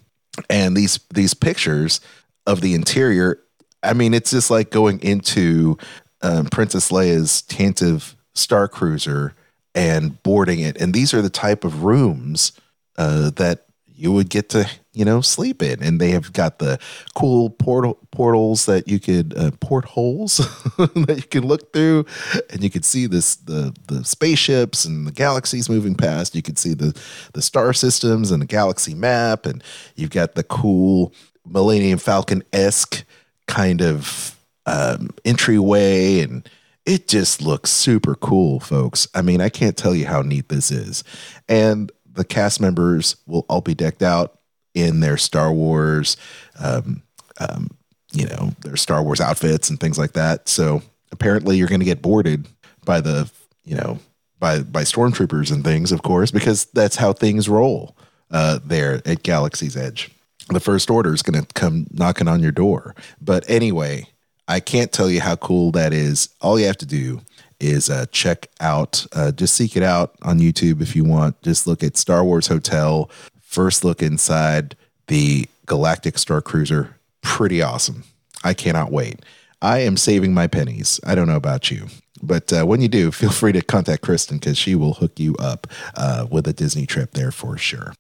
And 0.50 0.76
these 0.76 1.00
these 1.12 1.34
pictures 1.34 2.00
of 2.46 2.60
the 2.60 2.74
interior, 2.74 3.40
I 3.82 3.92
mean, 3.92 4.14
it's 4.14 4.30
just 4.30 4.50
like 4.50 4.70
going 4.70 5.00
into 5.00 5.78
um, 6.22 6.46
Princess 6.46 6.90
Leia's 6.90 7.42
Tantive 7.48 8.14
Star 8.34 8.68
Cruiser 8.68 9.34
and 9.74 10.22
boarding 10.22 10.60
it. 10.60 10.80
And 10.80 10.94
these 10.94 11.12
are 11.12 11.22
the 11.22 11.30
type 11.30 11.64
of 11.64 11.84
rooms 11.84 12.52
uh, 12.96 13.30
that 13.36 13.66
you 13.86 14.12
would 14.12 14.28
get 14.28 14.48
to 14.50 14.68
you 14.96 15.04
know 15.04 15.20
sleep 15.20 15.62
in. 15.62 15.82
And 15.82 16.00
they 16.00 16.10
have 16.10 16.32
got 16.32 16.58
the 16.58 16.78
cool 17.14 17.50
portal 17.50 17.98
portals 18.10 18.64
that 18.66 18.88
you 18.88 18.98
could 18.98 19.36
uh, 19.36 19.50
portholes 19.60 20.38
that 20.78 21.16
you 21.16 21.28
can 21.28 21.46
look 21.46 21.72
through. 21.72 22.06
And 22.50 22.64
you 22.64 22.70
could 22.70 22.84
see 22.84 23.06
this 23.06 23.36
the 23.36 23.76
the 23.88 24.04
spaceships 24.04 24.86
and 24.86 25.06
the 25.06 25.12
galaxies 25.12 25.68
moving 25.68 25.94
past. 25.94 26.34
You 26.34 26.42
could 26.42 26.58
see 26.58 26.72
the 26.72 26.98
the 27.34 27.42
star 27.42 27.74
systems 27.74 28.30
and 28.30 28.40
the 28.40 28.46
galaxy 28.46 28.94
map. 28.94 29.44
And 29.44 29.62
you've 29.94 30.10
got 30.10 30.34
the 30.34 30.42
cool 30.42 31.12
millennium 31.44 31.98
falcon-esque 31.98 33.04
kind 33.46 33.82
of 33.82 34.34
um, 34.64 35.10
entryway. 35.24 36.20
And 36.20 36.48
it 36.86 37.06
just 37.06 37.42
looks 37.42 37.70
super 37.70 38.14
cool 38.14 38.60
folks. 38.60 39.06
I 39.14 39.20
mean 39.20 39.42
i 39.42 39.50
can't 39.50 39.76
tell 39.76 39.94
you 39.94 40.06
how 40.06 40.22
neat 40.22 40.48
this 40.48 40.70
is. 40.70 41.04
And 41.50 41.92
the 42.10 42.24
cast 42.24 42.62
members 42.62 43.16
will 43.26 43.44
all 43.50 43.60
be 43.60 43.74
decked 43.74 44.02
out 44.02 44.36
in 44.76 45.00
their 45.00 45.16
Star 45.16 45.50
Wars, 45.52 46.16
um, 46.60 47.02
um, 47.40 47.70
you 48.12 48.26
know, 48.26 48.52
their 48.60 48.76
Star 48.76 49.02
Wars 49.02 49.20
outfits 49.20 49.70
and 49.70 49.80
things 49.80 49.98
like 49.98 50.12
that. 50.12 50.48
So 50.48 50.82
apparently, 51.10 51.56
you're 51.56 51.68
going 51.68 51.80
to 51.80 51.86
get 51.86 52.02
boarded 52.02 52.46
by 52.84 53.00
the, 53.00 53.30
you 53.64 53.74
know, 53.74 53.98
by 54.38 54.60
by 54.60 54.82
stormtroopers 54.82 55.50
and 55.50 55.64
things, 55.64 55.90
of 55.90 56.02
course, 56.02 56.30
because 56.30 56.66
that's 56.66 56.96
how 56.96 57.12
things 57.12 57.48
roll 57.48 57.96
uh, 58.30 58.60
there 58.64 59.02
at 59.04 59.22
Galaxy's 59.22 59.76
Edge. 59.76 60.10
The 60.48 60.60
First 60.60 60.90
Order 60.90 61.12
is 61.12 61.22
going 61.22 61.42
to 61.42 61.54
come 61.54 61.86
knocking 61.90 62.28
on 62.28 62.40
your 62.40 62.52
door. 62.52 62.94
But 63.20 63.48
anyway, 63.50 64.06
I 64.46 64.60
can't 64.60 64.92
tell 64.92 65.10
you 65.10 65.20
how 65.20 65.36
cool 65.36 65.72
that 65.72 65.92
is. 65.92 66.28
All 66.40 66.60
you 66.60 66.66
have 66.66 66.76
to 66.78 66.86
do 66.86 67.22
is 67.58 67.90
uh, 67.90 68.06
check 68.12 68.48
out, 68.60 69.06
uh, 69.12 69.32
just 69.32 69.54
seek 69.54 69.76
it 69.76 69.82
out 69.82 70.14
on 70.22 70.38
YouTube 70.38 70.82
if 70.82 70.94
you 70.94 71.04
want. 71.04 71.40
Just 71.42 71.66
look 71.66 71.82
at 71.82 71.96
Star 71.96 72.22
Wars 72.22 72.46
Hotel, 72.46 73.10
first 73.56 73.86
look 73.86 74.02
inside 74.02 74.76
the 75.06 75.48
Galactic 75.64 76.18
Star 76.18 76.42
Cruiser. 76.42 76.94
Pretty 77.22 77.62
awesome. 77.62 78.04
I 78.44 78.52
cannot 78.52 78.92
wait. 78.92 79.20
I 79.62 79.78
am 79.78 79.96
saving 79.96 80.34
my 80.34 80.46
pennies. 80.46 81.00
I 81.06 81.14
don't 81.14 81.26
know 81.26 81.36
about 81.36 81.70
you. 81.70 81.86
But 82.22 82.52
uh, 82.52 82.66
when 82.66 82.82
you 82.82 82.88
do, 82.88 83.10
feel 83.10 83.30
free 83.30 83.52
to 83.52 83.62
contact 83.62 84.02
Kristen 84.02 84.36
because 84.36 84.58
she 84.58 84.74
will 84.74 84.92
hook 84.92 85.18
you 85.18 85.34
up 85.36 85.66
uh, 85.94 86.26
with 86.30 86.46
a 86.46 86.52
Disney 86.52 86.84
trip 86.84 87.12
there 87.12 87.30
for 87.30 87.56
sure. 87.56 87.94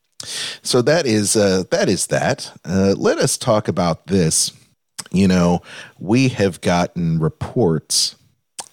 So 0.62 0.82
that 0.82 1.06
is 1.06 1.36
uh, 1.36 1.64
that 1.70 1.88
is 1.88 2.08
that. 2.08 2.52
Uh, 2.62 2.94
let 2.98 3.16
us 3.16 3.38
talk 3.38 3.66
about 3.66 4.08
this. 4.08 4.52
You 5.10 5.26
know, 5.26 5.62
we 5.98 6.28
have 6.28 6.60
gotten 6.60 7.18
reports 7.18 8.16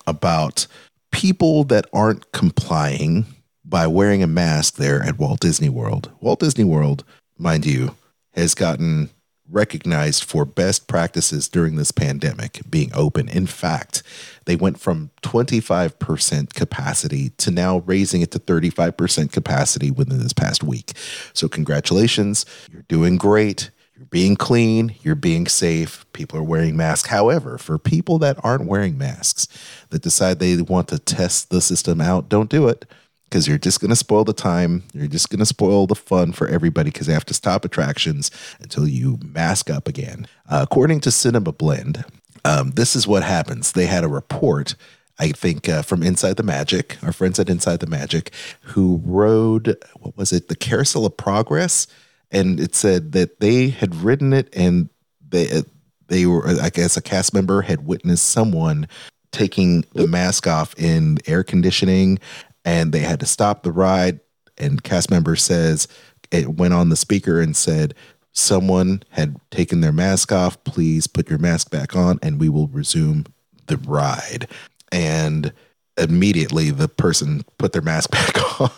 about 0.06 0.68
people 1.12 1.64
that 1.66 1.86
aren't 1.94 2.30
complying 2.34 3.26
by 3.74 3.88
wearing 3.88 4.22
a 4.22 4.28
mask 4.28 4.76
there 4.76 5.02
at 5.02 5.18
Walt 5.18 5.40
Disney 5.40 5.68
World. 5.68 6.12
Walt 6.22 6.40
Disney 6.40 6.64
World, 6.64 7.04
mind 7.40 7.66
you, 7.66 7.96
has 8.36 8.54
gotten 8.54 9.10
recognized 9.50 10.26
for 10.26 10.46
best 10.46 10.88
practices 10.88 11.50
during 11.50 11.76
this 11.76 11.92
pandemic 11.92 12.62
being 12.70 12.92
open. 12.94 13.28
In 13.28 13.48
fact, 13.48 14.04
they 14.46 14.56
went 14.56 14.80
from 14.80 15.10
25% 15.24 16.54
capacity 16.54 17.30
to 17.30 17.50
now 17.50 17.80
raising 17.80 18.22
it 18.22 18.30
to 18.30 18.40
35% 18.40 19.32
capacity 19.32 19.90
within 19.90 20.20
this 20.20 20.34
past 20.34 20.64
week. 20.64 20.92
So, 21.34 21.48
congratulations. 21.48 22.46
You're 22.72 22.86
doing 22.88 23.18
great. 23.18 23.72
You're 23.98 24.06
being 24.06 24.36
clean, 24.36 24.94
you're 25.02 25.16
being 25.16 25.48
safe, 25.48 26.06
people 26.14 26.38
are 26.38 26.44
wearing 26.44 26.78
masks. 26.78 27.10
However, 27.10 27.58
for 27.58 27.80
people 27.80 28.20
that 28.20 28.38
aren't 28.44 28.66
wearing 28.66 29.00
masks, 29.00 29.48
that 29.90 30.04
decide 30.04 30.38
they 30.38 30.62
want 30.62 30.90
to 30.90 31.00
test 31.00 31.50
the 31.50 31.62
system 31.62 32.02
out, 32.02 32.30
don't 32.30 32.50
do 32.52 32.68
it 32.68 32.86
because 33.34 33.48
you're 33.48 33.58
just 33.58 33.82
going 33.82 33.90
to 33.90 33.96
spoil 33.96 34.24
the 34.24 34.32
time. 34.32 34.84
You're 34.94 35.08
just 35.08 35.32
going 35.32 35.40
to 35.40 35.46
spoil 35.46 35.88
the 35.88 35.96
fun 35.96 36.34
for 36.34 36.48
everybody 36.48 36.92
because 36.92 37.08
they 37.08 37.14
have 37.14 37.26
to 37.26 37.34
stop 37.34 37.66
attractions 37.66 38.30
until 38.60 38.88
you 38.88 39.18
mask 39.26 39.72
up 39.72 39.88
again. 39.88 40.28
Uh, 40.48 40.60
according 40.62 41.00
to 41.00 41.10
Cinema 41.10 41.52
Blend, 41.52 42.06
um, 42.46 42.70
this 42.72 42.96
is 42.96 43.08
what 43.08 43.24
happens. 43.24 43.72
They 43.72 43.88
had 43.88 44.04
a 44.04 44.08
report, 44.08 44.76
I 45.18 45.30
think, 45.32 45.68
uh, 45.68 45.82
from 45.82 46.04
Inside 46.04 46.38
the 46.38 46.44
Magic, 46.44 47.00
our 47.02 47.12
friends 47.12 47.40
at 47.40 47.50
Inside 47.50 47.80
the 47.80 47.88
Magic, 47.88 48.32
who 48.62 49.02
rode, 49.04 49.78
what 50.00 50.16
was 50.16 50.32
it, 50.32 50.48
the 50.48 50.56
Carousel 50.56 51.08
of 51.08 51.18
Progress? 51.18 51.88
And 52.30 52.60
it 52.60 52.76
said 52.76 53.14
that 53.14 53.40
they 53.40 53.70
had 53.70 53.96
ridden 53.96 54.32
it 54.34 54.48
and 54.56 54.90
they, 55.28 55.64
they 56.08 56.28
were, 56.28 56.48
I 56.62 56.70
guess, 56.70 56.98
a 56.98 57.02
cast 57.02 57.34
member 57.34 57.64
had 57.64 57.88
witnessed 57.88 58.30
someone 58.30 58.88
taking 59.32 59.84
the 59.94 60.06
mask 60.06 60.46
off 60.46 60.76
in 60.78 61.18
air 61.26 61.44
conditioning 61.44 62.20
and 62.66 62.92
they 62.92 63.00
had 63.00 63.20
to 63.20 63.26
stop 63.26 63.64
the 63.64 63.72
ride. 63.72 64.20
And 64.58 64.84
cast 64.84 65.10
member 65.10 65.36
says 65.36 65.88
it 66.32 66.58
went 66.58 66.74
on 66.74 66.90
the 66.90 66.96
speaker 66.96 67.40
and 67.42 67.56
said, 67.56 67.94
Someone 68.36 69.04
had 69.12 69.40
taken 69.52 69.82
their 69.82 69.92
mask 69.92 70.32
off. 70.32 70.64
Please 70.64 71.06
put 71.06 71.30
your 71.30 71.38
mask 71.38 71.70
back 71.70 71.96
on 71.96 72.18
and 72.24 72.40
we 72.40 72.50
will 72.50 72.68
resume 72.68 73.26
the 73.68 73.78
ride. 73.78 74.48
And 74.92 75.54
immediately 75.98 76.72
the 76.72 76.88
person 76.88 77.44
put 77.60 77.74
their 77.74 77.84
mask 77.84 78.10
back 78.12 78.60
on 78.60 78.72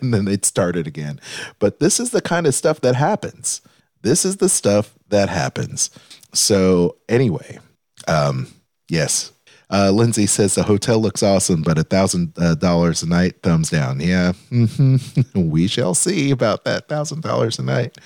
and 0.00 0.12
then 0.12 0.26
they'd 0.26 0.44
started 0.44 0.86
again. 0.86 1.20
But 1.58 1.80
this 1.80 1.98
is 1.98 2.10
the 2.10 2.20
kind 2.20 2.46
of 2.46 2.54
stuff 2.54 2.82
that 2.82 2.94
happens. 2.94 3.62
This 4.02 4.24
is 4.24 4.36
the 4.36 4.48
stuff 4.48 4.94
that 5.08 5.28
happens. 5.28 5.90
So, 6.34 6.96
anyway, 7.08 7.60
um, 8.08 8.48
yes, 8.88 9.31
uh, 9.72 9.90
Lindsay 9.90 10.26
says 10.26 10.54
the 10.54 10.62
hotel 10.62 10.98
looks 10.98 11.22
awesome, 11.22 11.62
but 11.62 11.78
a 11.78 11.82
thousand 11.82 12.34
uh, 12.36 12.54
dollars 12.54 13.02
a 13.02 13.08
night, 13.08 13.42
thumbs 13.42 13.70
down. 13.70 14.00
Yeah, 14.00 14.32
mm-hmm. 14.50 15.50
we 15.50 15.66
shall 15.66 15.94
see 15.94 16.30
about 16.30 16.64
that 16.64 16.88
thousand 16.88 17.22
dollars 17.22 17.58
a 17.58 17.62
night. 17.62 17.96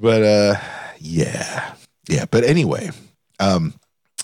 But 0.00 0.22
uh, 0.22 0.54
yeah, 0.98 1.74
yeah. 2.08 2.24
But 2.30 2.44
anyway, 2.44 2.90
um, 3.38 3.74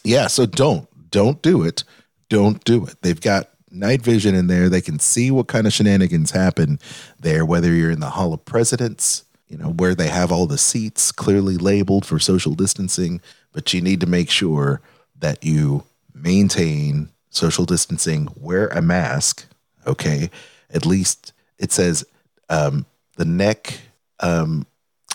yeah. 0.03 0.29
So 0.29 0.47
don't 0.47 0.89
don't 1.11 1.43
do 1.43 1.63
it. 1.63 1.85
Don't 2.31 2.65
do 2.65 2.87
it. 2.87 2.97
They've 3.03 3.21
got 3.21 3.51
night 3.71 4.01
vision 4.01 4.35
in 4.35 4.47
there. 4.47 4.71
They 4.71 4.81
can 4.81 4.99
see 4.99 5.31
what 5.31 5.49
kind 5.49 5.67
of 5.67 5.75
shenanigans 5.75 6.31
happen 6.31 6.79
there. 7.19 7.45
Whether 7.45 7.75
you're 7.75 7.91
in 7.91 8.01
the 8.01 8.11
Hall 8.11 8.33
of 8.33 8.43
Presidents, 8.47 9.25
you 9.47 9.59
know 9.59 9.73
where 9.73 9.95
they 9.95 10.09
have 10.09 10.33
all 10.33 10.47
the 10.47 10.57
seats 10.57 11.13
clearly 11.13 11.59
labeled 11.59 12.07
for 12.07 12.19
social 12.19 12.55
distancing, 12.55 13.21
but 13.53 13.75
you 13.75 13.83
need 13.83 14.01
to 14.01 14.07
make 14.07 14.31
sure 14.31 14.81
that 15.19 15.45
you 15.45 15.85
maintain 16.15 17.11
social 17.31 17.65
distancing, 17.65 18.29
wear 18.37 18.69
a 18.69 18.83
mask. 18.83 19.47
Okay. 19.87 20.31
At 20.73 20.87
least 20.87 21.33
it 21.59 21.73
says 21.73 22.05
um, 22.49 22.87
the 23.17 23.25
neck, 23.25 23.81
um, 24.21 24.67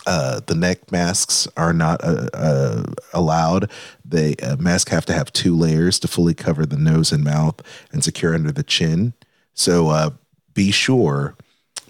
uh, 0.06 0.40
the 0.46 0.54
neck 0.54 0.90
masks 0.92 1.48
are 1.56 1.72
not 1.72 2.02
uh, 2.02 2.28
uh, 2.32 2.82
allowed. 3.12 3.70
The 4.04 4.36
uh, 4.42 4.56
masks 4.56 4.90
have 4.90 5.06
to 5.06 5.12
have 5.12 5.32
two 5.32 5.56
layers 5.56 5.98
to 6.00 6.08
fully 6.08 6.34
cover 6.34 6.64
the 6.64 6.78
nose 6.78 7.12
and 7.12 7.24
mouth 7.24 7.60
and 7.92 8.04
secure 8.04 8.34
under 8.34 8.52
the 8.52 8.62
chin. 8.62 9.14
So 9.54 9.88
uh, 9.88 10.10
be 10.54 10.70
sure 10.70 11.36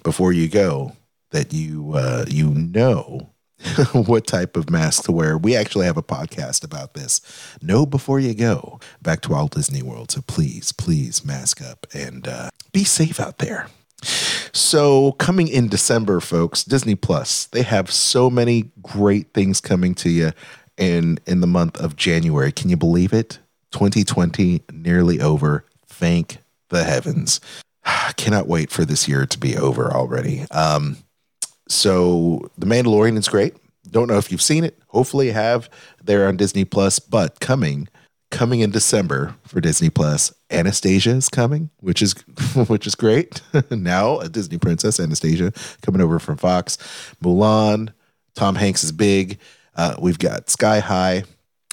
before 0.02 0.32
you 0.32 0.48
go 0.48 0.92
that 1.30 1.52
you 1.52 1.92
uh, 1.94 2.24
you 2.28 2.50
know 2.50 3.30
what 3.92 4.26
type 4.26 4.56
of 4.56 4.70
mask 4.70 5.04
to 5.04 5.12
wear. 5.12 5.38
We 5.38 5.56
actually 5.56 5.86
have 5.86 5.96
a 5.96 6.02
podcast 6.02 6.64
about 6.64 6.94
this. 6.94 7.20
Know 7.62 7.86
before 7.86 8.20
you 8.20 8.34
go 8.34 8.80
back 9.02 9.22
to 9.22 9.30
Walt 9.30 9.54
Disney 9.54 9.82
World. 9.82 10.10
So 10.10 10.22
please, 10.22 10.72
please 10.72 11.24
mask 11.24 11.62
up 11.62 11.86
and 11.94 12.28
uh, 12.28 12.50
be 12.72 12.84
safe 12.84 13.18
out 13.18 13.38
there. 13.38 13.68
So, 14.52 15.12
coming 15.12 15.48
in 15.48 15.68
December, 15.68 16.20
folks, 16.20 16.64
Disney 16.64 16.94
Plus, 16.94 17.46
they 17.46 17.62
have 17.62 17.90
so 17.90 18.30
many 18.30 18.70
great 18.82 19.32
things 19.32 19.60
coming 19.60 19.94
to 19.96 20.10
you 20.10 20.32
in 20.76 21.18
in 21.26 21.40
the 21.40 21.46
month 21.46 21.80
of 21.80 21.96
January. 21.96 22.52
Can 22.52 22.70
you 22.70 22.76
believe 22.76 23.12
it? 23.12 23.38
2020 23.72 24.62
nearly 24.72 25.20
over. 25.20 25.64
Thank 25.86 26.38
the 26.68 26.84
heavens. 26.84 27.40
Cannot 28.16 28.46
wait 28.48 28.70
for 28.70 28.84
this 28.84 29.08
year 29.08 29.26
to 29.26 29.38
be 29.38 29.56
over 29.56 29.92
already. 29.92 30.42
Um, 30.50 30.98
so 31.68 32.50
The 32.58 32.66
Mandalorian 32.66 33.16
is 33.18 33.28
great. 33.28 33.54
Don't 33.90 34.08
know 34.08 34.18
if 34.18 34.32
you've 34.32 34.42
seen 34.42 34.64
it. 34.64 34.78
Hopefully 34.88 35.26
you 35.26 35.32
have 35.32 35.70
there 36.02 36.26
on 36.26 36.36
Disney 36.36 36.64
Plus, 36.64 36.98
but 36.98 37.40
coming 37.40 37.88
coming 38.30 38.60
in 38.60 38.70
December 38.70 39.34
for 39.46 39.60
Disney 39.60 39.88
Plus, 39.90 40.32
Anastasia 40.50 41.10
is 41.10 41.28
coming, 41.28 41.70
which 41.80 42.02
is 42.02 42.12
which 42.68 42.86
is 42.86 42.94
great. 42.94 43.40
now 43.70 44.18
a 44.18 44.28
Disney 44.28 44.58
princess, 44.58 45.00
Anastasia, 45.00 45.52
coming 45.82 46.00
over 46.00 46.18
from 46.18 46.36
Fox. 46.36 46.76
Mulan, 47.22 47.92
Tom 48.34 48.54
Hanks 48.54 48.84
is 48.84 48.92
big. 48.92 49.38
Uh, 49.74 49.94
we've 50.00 50.18
got 50.18 50.48
Sky 50.48 50.80
High, 50.80 51.24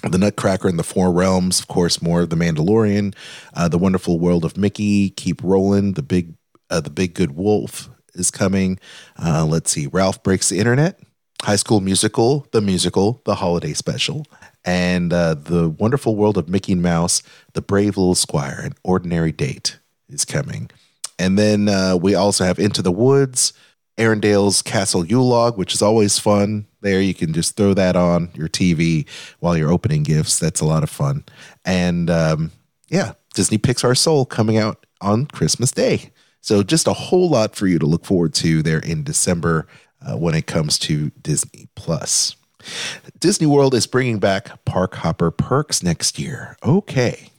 The 0.03 0.17
Nutcracker 0.17 0.67
and 0.67 0.77
the 0.77 0.83
Four 0.83 1.11
Realms, 1.11 1.59
of 1.59 1.67
course, 1.67 2.01
more 2.01 2.21
of 2.21 2.29
The 2.29 2.35
Mandalorian, 2.35 3.15
uh, 3.53 3.69
The 3.69 3.77
Wonderful 3.77 4.19
World 4.19 4.43
of 4.43 4.57
Mickey, 4.57 5.11
Keep 5.11 5.41
Rolling, 5.43 5.93
The 5.93 6.03
Big 6.03 6.33
uh, 6.69 6.81
The 6.81 6.89
Big 6.89 7.13
Good 7.13 7.35
Wolf, 7.35 7.89
is 8.15 8.31
coming. 8.31 8.79
Uh, 9.17 9.45
let's 9.45 9.71
see, 9.71 9.87
Ralph 9.87 10.23
Breaks 10.23 10.49
the 10.49 10.59
Internet, 10.59 10.99
High 11.41 11.55
School 11.55 11.81
Musical, 11.81 12.47
the 12.51 12.61
musical, 12.61 13.21
the 13.25 13.35
holiday 13.35 13.73
special, 13.73 14.25
and 14.65 15.11
uh, 15.11 15.35
The 15.35 15.69
Wonderful 15.69 16.15
World 16.15 16.37
of 16.37 16.49
Mickey 16.49 16.75
Mouse, 16.75 17.21
The 17.53 17.61
Brave 17.61 17.97
Little 17.97 18.15
Squire, 18.15 18.61
An 18.63 18.73
Ordinary 18.83 19.31
Date 19.31 19.79
is 20.09 20.25
coming. 20.25 20.69
And 21.19 21.37
then 21.37 21.69
uh, 21.69 21.97
we 21.97 22.15
also 22.15 22.45
have 22.45 22.59
Into 22.59 22.81
the 22.81 22.91
Woods, 22.91 23.53
Arendelle's 23.97 24.61
Castle 24.61 25.05
Yule 25.05 25.27
Log, 25.27 25.57
which 25.57 25.73
is 25.73 25.81
always 25.81 26.17
fun. 26.17 26.65
There, 26.81 27.01
you 27.01 27.13
can 27.13 27.33
just 27.33 27.55
throw 27.55 27.73
that 27.75 27.95
on 27.95 28.31
your 28.33 28.47
TV 28.47 29.07
while 29.39 29.55
you're 29.55 29.71
opening 29.71 30.03
gifts. 30.03 30.39
That's 30.39 30.61
a 30.61 30.65
lot 30.65 30.83
of 30.83 30.89
fun. 30.89 31.23
And 31.63 32.09
um, 32.09 32.51
yeah, 32.89 33.13
Disney 33.33 33.57
Pixar 33.57 33.97
Soul 33.97 34.25
coming 34.25 34.57
out 34.57 34.85
on 34.99 35.27
Christmas 35.27 35.71
Day. 35.71 36.11
So 36.43 36.61
just 36.61 36.87
a 36.87 36.93
whole 36.93 37.29
lot 37.29 37.55
for 37.55 37.67
you 37.67 37.79
to 37.79 37.85
look 37.85 38.05
forward 38.05 38.33
to 38.35 38.61
there 38.61 38.79
in 38.79 39.03
December 39.03 39.65
uh, 40.05 40.17
when 40.17 40.35
it 40.35 40.45
comes 40.45 40.77
to 40.79 41.09
Disney 41.21 41.69
Plus. 41.75 42.35
Disney 43.17 43.47
World 43.47 43.73
is 43.73 43.87
bringing 43.87 44.19
back 44.19 44.63
Park 44.65 44.95
Hopper 44.95 45.31
Perks 45.31 45.81
next 45.81 46.19
year. 46.19 46.57
Okay. 46.61 47.29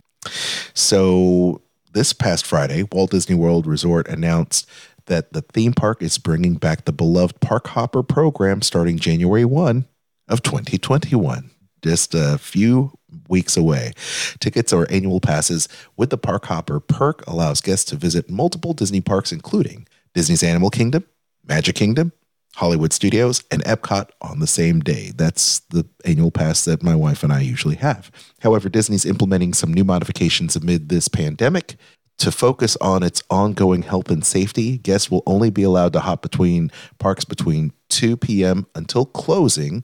So 0.73 1.61
this 1.93 2.14
past 2.14 2.47
Friday, 2.47 2.88
Walt 2.90 3.11
Disney 3.11 3.37
World 3.37 3.67
Resort 3.67 4.09
announced 4.09 4.67
that 5.05 5.35
the 5.35 5.43
theme 5.43 5.75
park 5.75 6.03
is 6.03 6.17
bringing 6.17 6.55
back 6.55 6.87
the 6.87 6.93
beloved 6.93 7.40
Park 7.40 7.67
Hopper 7.69 8.03
program 8.03 8.62
starting 8.62 8.99
January 8.99 9.45
1 9.45 9.85
of 10.29 10.43
2021. 10.43 11.51
Just 11.83 12.14
a 12.14 12.38
few 12.38 12.93
weeks 13.29 13.57
away. 13.57 13.92
Tickets 14.40 14.72
or 14.72 14.90
annual 14.90 15.20
passes 15.20 15.68
with 15.96 16.11
the 16.11 16.18
Park 16.18 16.46
Hopper 16.46 16.81
perk 16.81 17.27
allows 17.27 17.61
guests 17.61 17.85
to 17.90 17.96
visit 17.96 18.31
multiple 18.31 18.72
Disney 18.72 19.00
parks, 19.00 19.33
including 19.33 19.87
Disney's 20.14 20.42
Animal 20.42 20.70
Kingdom, 20.70 21.05
Magic 21.46 21.74
Kingdom, 21.74 22.12
Hollywood 22.57 22.92
Studios, 22.92 23.42
and 23.50 23.64
Epcot 23.64 24.11
on 24.20 24.38
the 24.38 24.46
same 24.46 24.81
day. 24.81 25.12
That's 25.14 25.61
the 25.70 25.87
annual 26.05 26.31
pass 26.31 26.64
that 26.64 26.83
my 26.83 26.94
wife 26.94 27.22
and 27.22 27.33
I 27.33 27.40
usually 27.40 27.77
have. 27.77 28.11
However, 28.40 28.68
Disney's 28.68 29.05
implementing 29.05 29.55
some 29.55 29.74
new 29.74 29.85
modifications 29.85 30.55
amid 30.55 30.88
this 30.88 31.09
pandemic. 31.09 31.77
To 32.18 32.31
focus 32.31 32.77
on 32.81 33.03
its 33.03 33.22
ongoing 33.29 33.83
health 33.83 34.09
and 34.09 34.24
safety, 34.24 34.79
guests 34.79 35.11
will 35.11 35.24
only 35.27 35.50
be 35.50 35.64
allowed 35.64 35.92
to 35.94 36.00
hop 36.00 36.22
between 36.22 36.70
parks 36.98 37.24
between 37.24 37.72
2 37.88 38.16
p.m. 38.16 38.66
until 38.77 39.05
closing 39.05 39.83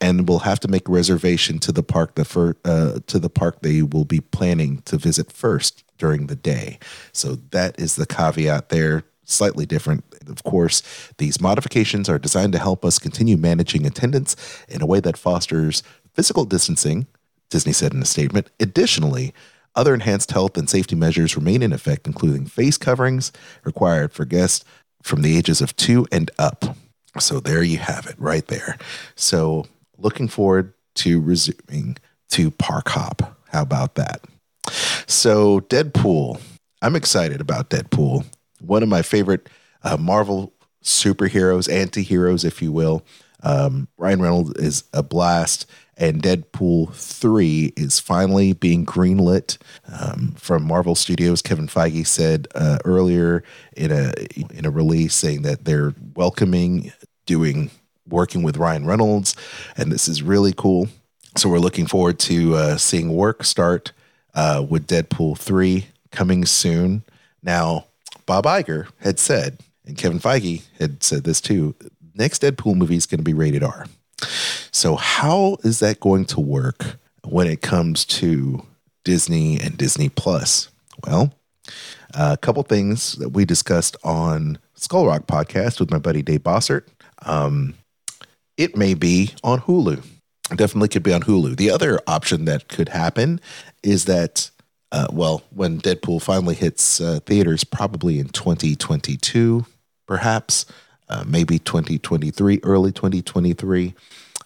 and 0.00 0.28
will 0.28 0.40
have 0.40 0.60
to 0.60 0.68
make 0.68 0.88
a 0.88 0.92
reservation 0.92 1.58
to 1.60 1.72
the 1.72 1.82
park 1.82 2.14
the 2.14 2.24
fir- 2.24 2.56
uh, 2.64 3.00
to 3.06 3.18
the 3.18 3.30
park 3.30 3.62
they 3.62 3.82
will 3.82 4.04
be 4.04 4.20
planning 4.20 4.82
to 4.82 4.96
visit 4.96 5.32
first 5.32 5.84
during 5.98 6.26
the 6.26 6.36
day. 6.36 6.78
So 7.12 7.36
that 7.50 7.78
is 7.78 7.96
the 7.96 8.06
caveat 8.06 8.68
there. 8.68 9.04
Slightly 9.24 9.66
different. 9.66 10.04
Of 10.26 10.42
course, 10.44 10.82
these 11.18 11.40
modifications 11.40 12.08
are 12.08 12.18
designed 12.18 12.52
to 12.54 12.58
help 12.58 12.84
us 12.84 12.98
continue 12.98 13.36
managing 13.36 13.86
attendance 13.86 14.36
in 14.68 14.80
a 14.80 14.86
way 14.86 15.00
that 15.00 15.18
fosters 15.18 15.82
physical 16.14 16.44
distancing, 16.44 17.06
Disney 17.50 17.72
said 17.72 17.92
in 17.92 18.02
a 18.02 18.06
statement. 18.06 18.48
Additionally, 18.58 19.34
other 19.74 19.94
enhanced 19.94 20.32
health 20.32 20.56
and 20.56 20.68
safety 20.68 20.96
measures 20.96 21.36
remain 21.36 21.62
in 21.62 21.72
effect, 21.72 22.06
including 22.06 22.46
face 22.46 22.76
coverings 22.78 23.32
required 23.64 24.12
for 24.12 24.24
guests 24.24 24.64
from 25.02 25.22
the 25.22 25.36
ages 25.36 25.60
of 25.60 25.76
two 25.76 26.06
and 26.10 26.30
up. 26.38 26.76
So 27.20 27.40
there 27.40 27.62
you 27.62 27.78
have 27.78 28.06
it 28.06 28.16
right 28.18 28.46
there. 28.46 28.76
So 29.14 29.66
looking 29.96 30.28
forward 30.28 30.72
to 30.96 31.20
resuming 31.20 31.96
to 32.30 32.50
Park 32.50 32.88
Hop. 32.90 33.36
How 33.50 33.62
about 33.62 33.94
that? 33.96 34.24
So 35.06 35.60
Deadpool. 35.60 36.40
I'm 36.82 36.94
excited 36.94 37.40
about 37.40 37.70
Deadpool. 37.70 38.24
One 38.60 38.82
of 38.82 38.88
my 38.88 39.02
favorite 39.02 39.48
uh, 39.82 39.96
Marvel 39.96 40.52
superheroes, 40.82 41.72
anti-heroes, 41.72 42.44
if 42.44 42.62
you 42.62 42.72
will. 42.72 43.04
Um, 43.42 43.88
Ryan 43.96 44.22
Reynolds 44.22 44.52
is 44.58 44.84
a 44.92 45.02
blast, 45.02 45.66
and 45.96 46.22
Deadpool 46.22 46.92
3 46.92 47.72
is 47.76 48.00
finally 48.00 48.52
being 48.52 48.84
greenlit 48.84 49.58
um, 50.00 50.34
from 50.36 50.64
Marvel 50.64 50.94
Studios. 50.94 51.42
Kevin 51.42 51.68
Feige 51.68 52.06
said 52.06 52.48
uh, 52.54 52.78
earlier 52.84 53.44
in 53.76 53.92
a 53.92 54.12
in 54.52 54.64
a 54.64 54.70
release 54.70 55.14
saying 55.14 55.42
that 55.42 55.64
they're 55.64 55.94
welcoming 56.14 56.92
doing 57.28 57.70
working 58.08 58.42
with 58.42 58.56
Ryan 58.56 58.86
Reynolds, 58.86 59.36
and 59.76 59.92
this 59.92 60.08
is 60.08 60.22
really 60.22 60.54
cool. 60.56 60.88
So 61.36 61.48
we're 61.48 61.58
looking 61.58 61.86
forward 61.86 62.18
to 62.20 62.54
uh, 62.56 62.76
seeing 62.78 63.14
work 63.14 63.44
start 63.44 63.92
uh, 64.34 64.64
with 64.68 64.86
Deadpool 64.88 65.38
3 65.38 65.86
coming 66.10 66.46
soon. 66.46 67.04
Now, 67.42 67.84
Bob 68.26 68.46
Iger 68.46 68.88
had 69.00 69.18
said, 69.18 69.58
and 69.84 69.96
Kevin 69.96 70.18
Feige 70.18 70.62
had 70.78 71.04
said 71.04 71.24
this 71.24 71.40
too, 71.40 71.74
next 72.14 72.42
Deadpool 72.42 72.74
movie 72.74 72.96
is 72.96 73.06
going 73.06 73.18
to 73.18 73.24
be 73.24 73.34
rated 73.34 73.62
R. 73.62 73.86
So, 74.72 74.96
how 74.96 75.58
is 75.62 75.80
that 75.80 76.00
going 76.00 76.24
to 76.26 76.40
work 76.40 76.96
when 77.24 77.46
it 77.46 77.60
comes 77.60 78.04
to 78.06 78.66
Disney 79.04 79.60
and 79.60 79.76
Disney 79.76 80.08
Plus? 80.08 80.70
Well, 81.06 81.32
a 82.14 82.36
couple 82.36 82.62
things 82.62 83.12
that 83.18 83.30
we 83.30 83.44
discussed 83.44 83.96
on 84.02 84.58
Skull 84.74 85.06
Rock 85.06 85.26
podcast 85.26 85.78
with 85.78 85.90
my 85.90 85.98
buddy 85.98 86.22
Dave 86.22 86.42
Bossert. 86.42 86.84
Um, 87.24 87.74
it 88.56 88.76
may 88.76 88.94
be 88.94 89.34
on 89.42 89.60
Hulu. 89.60 90.04
Definitely 90.54 90.88
could 90.88 91.02
be 91.02 91.12
on 91.12 91.22
Hulu. 91.22 91.56
The 91.56 91.70
other 91.70 92.00
option 92.06 92.44
that 92.46 92.68
could 92.68 92.88
happen 92.88 93.40
is 93.82 94.06
that, 94.06 94.50
uh, 94.92 95.08
well, 95.12 95.42
when 95.50 95.80
Deadpool 95.80 96.22
finally 96.22 96.54
hits 96.54 97.00
uh, 97.00 97.20
theaters, 97.26 97.64
probably 97.64 98.18
in 98.18 98.28
2022, 98.28 99.66
perhaps, 100.06 100.64
uh, 101.08 101.24
maybe 101.26 101.58
2023, 101.58 102.60
early 102.62 102.92
2023, 102.92 103.94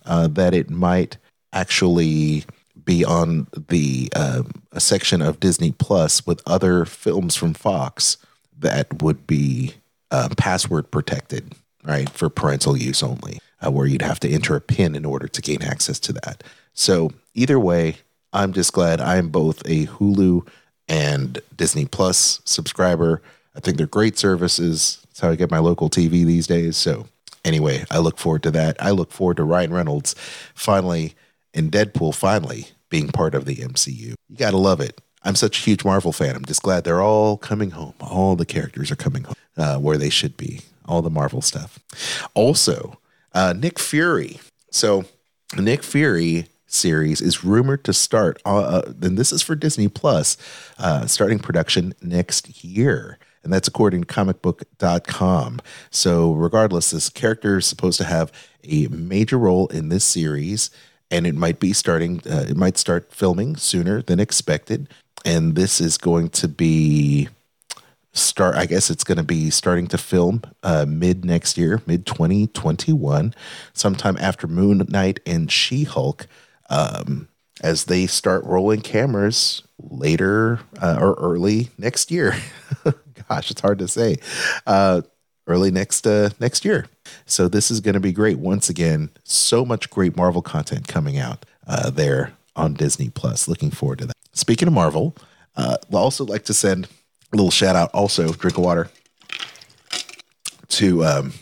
uh, 0.04 0.28
that 0.28 0.54
it 0.54 0.70
might 0.70 1.16
actually 1.52 2.44
be 2.84 3.04
on 3.04 3.46
the 3.68 4.08
uh, 4.14 4.42
a 4.72 4.80
section 4.80 5.22
of 5.22 5.40
Disney 5.40 5.72
Plus 5.72 6.26
with 6.26 6.42
other 6.46 6.84
films 6.84 7.36
from 7.36 7.54
Fox 7.54 8.16
that 8.58 9.02
would 9.02 9.26
be 9.26 9.74
uh, 10.10 10.28
password 10.36 10.90
protected, 10.90 11.54
right, 11.82 12.08
for 12.08 12.28
parental 12.28 12.76
use 12.76 13.02
only, 13.02 13.38
uh, 13.64 13.70
where 13.70 13.86
you'd 13.86 14.02
have 14.02 14.20
to 14.20 14.30
enter 14.30 14.56
a 14.56 14.60
PIN 14.60 14.94
in 14.94 15.04
order 15.04 15.28
to 15.28 15.42
gain 15.42 15.62
access 15.62 15.98
to 16.00 16.12
that. 16.14 16.42
So 16.72 17.12
either 17.34 17.58
way, 17.58 17.96
I'm 18.32 18.52
just 18.52 18.72
glad 18.72 19.00
I'm 19.00 19.28
both 19.28 19.60
a 19.66 19.86
Hulu 19.86 20.46
and 20.88 21.40
Disney 21.56 21.84
Plus 21.84 22.40
subscriber. 22.44 23.22
I 23.54 23.60
think 23.60 23.76
they're 23.76 23.86
great 23.86 24.18
services. 24.18 25.00
That's 25.04 25.20
how 25.20 25.30
I 25.30 25.36
get 25.36 25.50
my 25.50 25.58
local 25.58 25.90
TV 25.90 26.24
these 26.24 26.46
days. 26.46 26.76
So 26.76 27.06
anyway, 27.44 27.84
I 27.90 27.98
look 27.98 28.18
forward 28.18 28.42
to 28.44 28.50
that. 28.52 28.76
I 28.80 28.90
look 28.90 29.12
forward 29.12 29.36
to 29.36 29.44
Ryan 29.44 29.72
Reynolds 29.72 30.14
finally 30.54 31.14
in 31.52 31.70
Deadpool 31.70 32.14
finally 32.14 32.68
being 32.88 33.08
part 33.08 33.34
of 33.34 33.44
the 33.44 33.56
MCU. 33.56 34.14
You 34.28 34.36
got 34.36 34.50
to 34.52 34.58
love 34.58 34.80
it. 34.80 35.00
I'm 35.24 35.36
such 35.36 35.60
a 35.60 35.62
huge 35.62 35.84
Marvel 35.84 36.12
fan. 36.12 36.34
I'm 36.34 36.44
just 36.44 36.62
glad 36.62 36.84
they're 36.84 37.02
all 37.02 37.36
coming 37.36 37.70
home. 37.70 37.94
All 38.00 38.34
the 38.34 38.46
characters 38.46 38.90
are 38.90 38.96
coming 38.96 39.24
home 39.24 39.34
uh, 39.56 39.78
where 39.78 39.96
they 39.96 40.10
should 40.10 40.36
be. 40.36 40.62
All 40.86 41.02
the 41.02 41.10
Marvel 41.10 41.42
stuff. 41.42 41.78
Also, 42.34 42.98
uh, 43.32 43.54
Nick 43.56 43.78
Fury. 43.78 44.40
So, 44.70 45.04
Nick 45.56 45.82
Fury 45.82 46.46
series 46.66 47.20
is 47.20 47.44
rumored 47.44 47.84
to 47.84 47.92
start, 47.92 48.40
uh, 48.44 48.58
uh, 48.58 48.92
and 49.02 49.18
this 49.18 49.32
is 49.32 49.42
for 49.42 49.54
Disney 49.54 49.88
Plus, 49.88 50.36
uh, 50.78 51.06
starting 51.06 51.38
production 51.38 51.94
next 52.02 52.64
year. 52.64 53.18
And 53.44 53.52
that's 53.52 53.68
according 53.68 54.04
to 54.04 54.14
comicbook.com. 54.14 55.60
So, 55.90 56.32
regardless, 56.32 56.92
this 56.92 57.08
character 57.08 57.58
is 57.58 57.66
supposed 57.66 57.98
to 57.98 58.04
have 58.04 58.32
a 58.64 58.86
major 58.86 59.36
role 59.36 59.66
in 59.68 59.88
this 59.88 60.04
series, 60.04 60.70
and 61.10 61.26
it 61.26 61.34
might 61.34 61.58
be 61.58 61.72
starting, 61.72 62.22
uh, 62.24 62.46
it 62.48 62.56
might 62.56 62.78
start 62.78 63.12
filming 63.12 63.56
sooner 63.56 64.00
than 64.00 64.20
expected. 64.20 64.88
And 65.24 65.54
this 65.54 65.80
is 65.80 65.98
going 65.98 66.30
to 66.30 66.48
be 66.48 67.28
start 68.12 68.54
i 68.56 68.66
guess 68.66 68.90
it's 68.90 69.04
going 69.04 69.16
to 69.16 69.24
be 69.24 69.48
starting 69.48 69.86
to 69.86 69.96
film 69.96 70.42
uh, 70.62 70.84
mid 70.86 71.24
next 71.24 71.56
year 71.56 71.80
mid 71.86 72.04
2021 72.04 73.34
sometime 73.72 74.16
after 74.18 74.46
moon 74.46 74.84
knight 74.88 75.18
and 75.26 75.50
she-hulk 75.50 76.26
um, 76.70 77.28
as 77.62 77.84
they 77.84 78.06
start 78.06 78.44
rolling 78.44 78.80
cameras 78.80 79.62
later 79.78 80.60
uh, 80.80 80.98
or 81.00 81.14
early 81.14 81.70
next 81.78 82.10
year. 82.10 82.34
Gosh 83.28 83.50
it's 83.50 83.60
hard 83.60 83.78
to 83.78 83.88
say. 83.88 84.16
Uh, 84.66 85.02
early 85.46 85.70
next 85.70 86.06
uh, 86.06 86.30
next 86.40 86.64
year. 86.64 86.86
So 87.26 87.48
this 87.48 87.70
is 87.70 87.80
going 87.80 87.94
to 87.94 88.00
be 88.00 88.12
great. 88.12 88.38
Once 88.38 88.68
again 88.68 89.10
so 89.24 89.64
much 89.64 89.90
great 89.90 90.16
marvel 90.16 90.42
content 90.42 90.88
coming 90.88 91.18
out 91.18 91.44
uh, 91.66 91.90
there 91.90 92.32
on 92.56 92.74
disney 92.74 93.10
plus. 93.10 93.48
Looking 93.48 93.70
forward 93.70 93.98
to 94.00 94.06
that. 94.06 94.16
Speaking 94.32 94.68
of 94.68 94.74
marvel 94.74 95.14
uh, 95.54 95.76
i'd 95.88 95.94
also 95.94 96.24
like 96.24 96.44
to 96.44 96.54
send 96.54 96.88
little 97.36 97.50
shout 97.50 97.76
out 97.76 97.90
also 97.92 98.32
drink 98.32 98.58
of 98.58 98.64
water 98.64 98.90
to 100.68 101.04
um, 101.04 101.32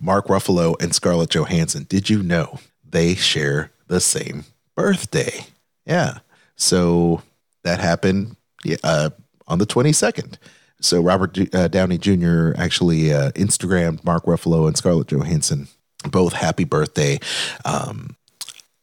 mark 0.00 0.26
ruffalo 0.26 0.80
and 0.82 0.94
scarlett 0.94 1.30
johansson. 1.34 1.84
Did 1.88 2.10
you 2.10 2.22
know 2.22 2.58
they 2.88 3.14
share 3.14 3.70
the 3.86 4.00
same 4.00 4.44
birthday? 4.74 5.46
Yeah. 5.86 6.18
So 6.56 7.22
that 7.62 7.80
happened 7.80 8.36
uh, 8.82 9.10
on 9.46 9.58
the 9.58 9.66
22nd 9.66 10.38
so 10.80 11.00
robert 11.00 11.38
uh, 11.54 11.68
downey 11.68 11.98
jr 11.98 12.52
actually 12.56 13.12
uh, 13.12 13.30
instagrammed 13.32 14.02
mark 14.04 14.24
ruffalo 14.24 14.66
and 14.66 14.76
scarlett 14.76 15.06
johansson 15.08 15.68
both 16.10 16.34
happy 16.34 16.64
birthday. 16.64 17.18
Um, 17.64 18.16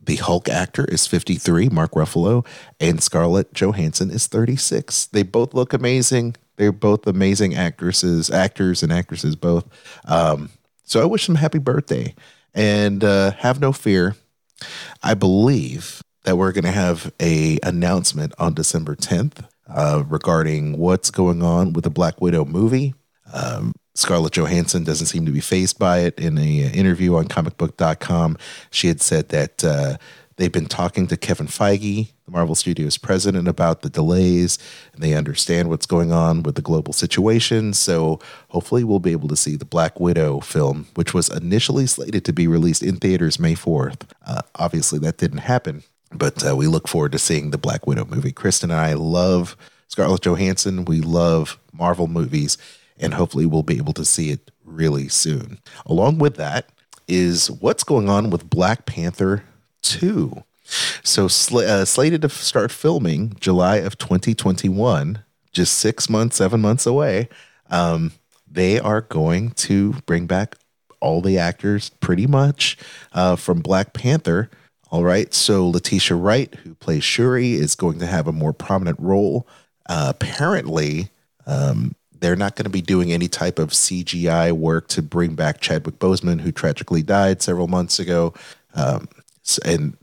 the 0.04 0.15
Hulk 0.15 0.50
actor 0.50 0.86
is 0.86 1.06
53, 1.08 1.69
Mark 1.69 1.91
Ruffalo, 1.91 2.45
and 2.80 3.02
Scarlett 3.02 3.54
Johansson 3.54 4.10
is 4.10 4.28
36. 4.28 5.08
They 5.08 5.24
both 5.24 5.54
look 5.54 5.74
amazing. 5.74 6.36
They're 6.58 6.72
both 6.72 7.08
amazing 7.08 7.56
actresses, 7.56 8.30
actors 8.30 8.84
and 8.84 8.92
actresses 8.92 9.36
both. 9.36 9.66
Um, 10.06 10.50
so 10.84 11.02
I 11.02 11.06
wish 11.06 11.26
them 11.26 11.36
happy 11.36 11.60
birthday. 11.60 12.14
And 12.54 13.04
uh, 13.04 13.32
have 13.32 13.62
no 13.62 13.72
fear. 13.72 14.16
I 15.02 15.14
believe 15.14 16.02
that 16.24 16.38
we're 16.38 16.52
going 16.52 16.66
to 16.66 16.72
have 16.72 17.12
a 17.20 17.58
announcement 17.64 18.34
on 18.38 18.54
December 18.54 18.96
10th 18.96 19.46
uh, 19.74 20.04
regarding 20.08 20.78
what's 20.78 21.10
going 21.10 21.42
on 21.42 21.74
with 21.74 21.84
the 21.84 21.90
Black 21.90 22.22
Widow 22.22 22.46
movie. 22.46 22.94
Um, 23.34 23.74
Scarlett 23.96 24.34
Johansson 24.34 24.84
doesn't 24.84 25.08
seem 25.08 25.26
to 25.26 25.32
be 25.32 25.40
phased 25.40 25.80
by 25.80 26.00
it. 26.00 26.20
In 26.20 26.38
an 26.38 26.46
interview 26.46 27.16
on 27.16 27.26
comicbook.com, 27.26 28.38
she 28.70 28.88
had 28.88 29.02
said 29.02 29.30
that 29.30 29.64
uh, 29.64 29.98
they've 30.38 30.52
been 30.52 30.67
talking 30.67 31.08
to 31.08 31.17
Kevin 31.17 31.48
Feige, 31.48 32.12
the 32.26 32.32
Marvel 32.32 32.56
Studios 32.56 32.98
president, 32.98 33.48
about 33.48 33.82
the 33.82 33.89
delays, 33.89 34.58
and 34.94 35.02
they 35.02 35.13
understand 35.13 35.70
what's 35.70 35.86
going 35.86 36.12
on 36.12 36.44
with 36.44 36.56
the 36.56 36.62
global 36.62 36.94
situation. 36.94 37.74
So 37.74 38.20
hopefully, 38.50 38.84
we'll 38.84 39.00
be 39.00 39.12
able 39.12 39.28
to 39.30 39.36
see 39.36 39.56
the 39.56 39.65
Black 39.65 40.00
Widow 40.00 40.39
film, 40.39 40.88
which 40.96 41.13
was 41.13 41.30
initially 41.30 41.88
slated 41.88 42.26
to 42.26 42.34
be 42.34 42.48
released 42.48 42.84
in 42.84 42.98
theaters 42.98 43.39
May 43.39 43.56
4th. 43.56 44.02
Uh, 44.26 44.41
obviously, 44.56 45.00
that 45.00 45.17
didn't 45.17 45.39
happen, 45.39 45.84
but 46.12 46.46
uh, 46.48 46.56
we 46.56 46.67
look 46.67 46.88
forward 46.88 47.12
to 47.13 47.20
seeing 47.20 47.52
the 47.52 47.58
Black 47.58 47.88
Widow 47.88 48.06
movie. 48.06 48.32
Kristen 48.32 48.72
and 48.72 48.80
I 48.80 48.94
love 48.94 49.56
Scarlett 49.88 50.22
Johansson. 50.22 50.86
We 50.86 51.02
love 51.02 51.60
Marvel 51.74 52.08
movies 52.08 52.58
and 53.02 53.15
hopefully 53.15 53.46
we'll 53.46 53.63
be 53.63 53.78
able 53.78 53.94
to 53.94 54.06
see 54.06 54.30
it 54.30 54.52
really 54.63 55.10
soon. 55.10 55.60
Along 55.86 56.20
with 56.20 56.36
that 56.36 56.70
is 57.08 57.50
what's 57.50 57.84
going 57.84 58.08
on 58.08 58.30
with 58.30 58.50
Black 58.50 58.86
Panther 58.86 59.44
2. 59.82 60.44
So, 61.04 61.28
sl- 61.28 61.60
uh, 61.60 61.86
slated 61.86 62.22
to 62.22 62.30
start 62.30 62.72
filming 62.72 63.36
July 63.39 63.78
of 63.78 63.98
2021, 63.98 65.24
just 65.52 65.78
six 65.78 66.10
months, 66.10 66.38
seven 66.38 66.62
months 66.62 66.86
away. 66.86 67.28
Um, 67.70 68.13
they 68.50 68.80
are 68.80 69.02
going 69.02 69.52
to 69.52 69.94
bring 70.06 70.28
back 70.28 70.56
all 71.00 71.22
the 71.22 71.38
actors 71.38 71.89
pretty 71.89 72.28
much 72.28 72.78
uh, 73.13 73.36
from 73.36 73.60
Black 73.60 73.94
Panther. 73.94 74.50
All 74.91 75.04
right. 75.04 75.34
So, 75.34 75.67
Letitia 75.67 76.15
Wright, 76.15 76.54
who 76.63 76.76
plays 76.76 77.04
Shuri, 77.04 77.54
is 77.54 77.76
going 77.76 78.00
to 78.00 78.08
have 78.08 78.28
a 78.28 78.34
more 78.34 78.54
prominent 78.54 79.00
role. 79.00 79.48
Uh, 79.89 80.08
apparently, 80.10 81.10
um, 81.46 81.96
they're 82.20 82.36
not 82.36 82.56
going 82.56 82.65
to 82.65 82.70
be 82.70 82.82
doing 82.82 83.12
any 83.12 83.28
type 83.28 83.58
of 83.58 83.70
CGI 83.70 84.52
work 84.52 84.88
to 84.89 85.02
bring 85.02 85.34
back 85.34 85.60
Chadwick 85.60 85.98
Boseman, 85.98 86.41
who 86.41 86.52
tragically 86.52 87.02
died 87.02 87.41
several 87.41 87.67
months 87.67 88.00
ago. 88.00 88.34
Um, 88.76 89.08
and 89.60 89.98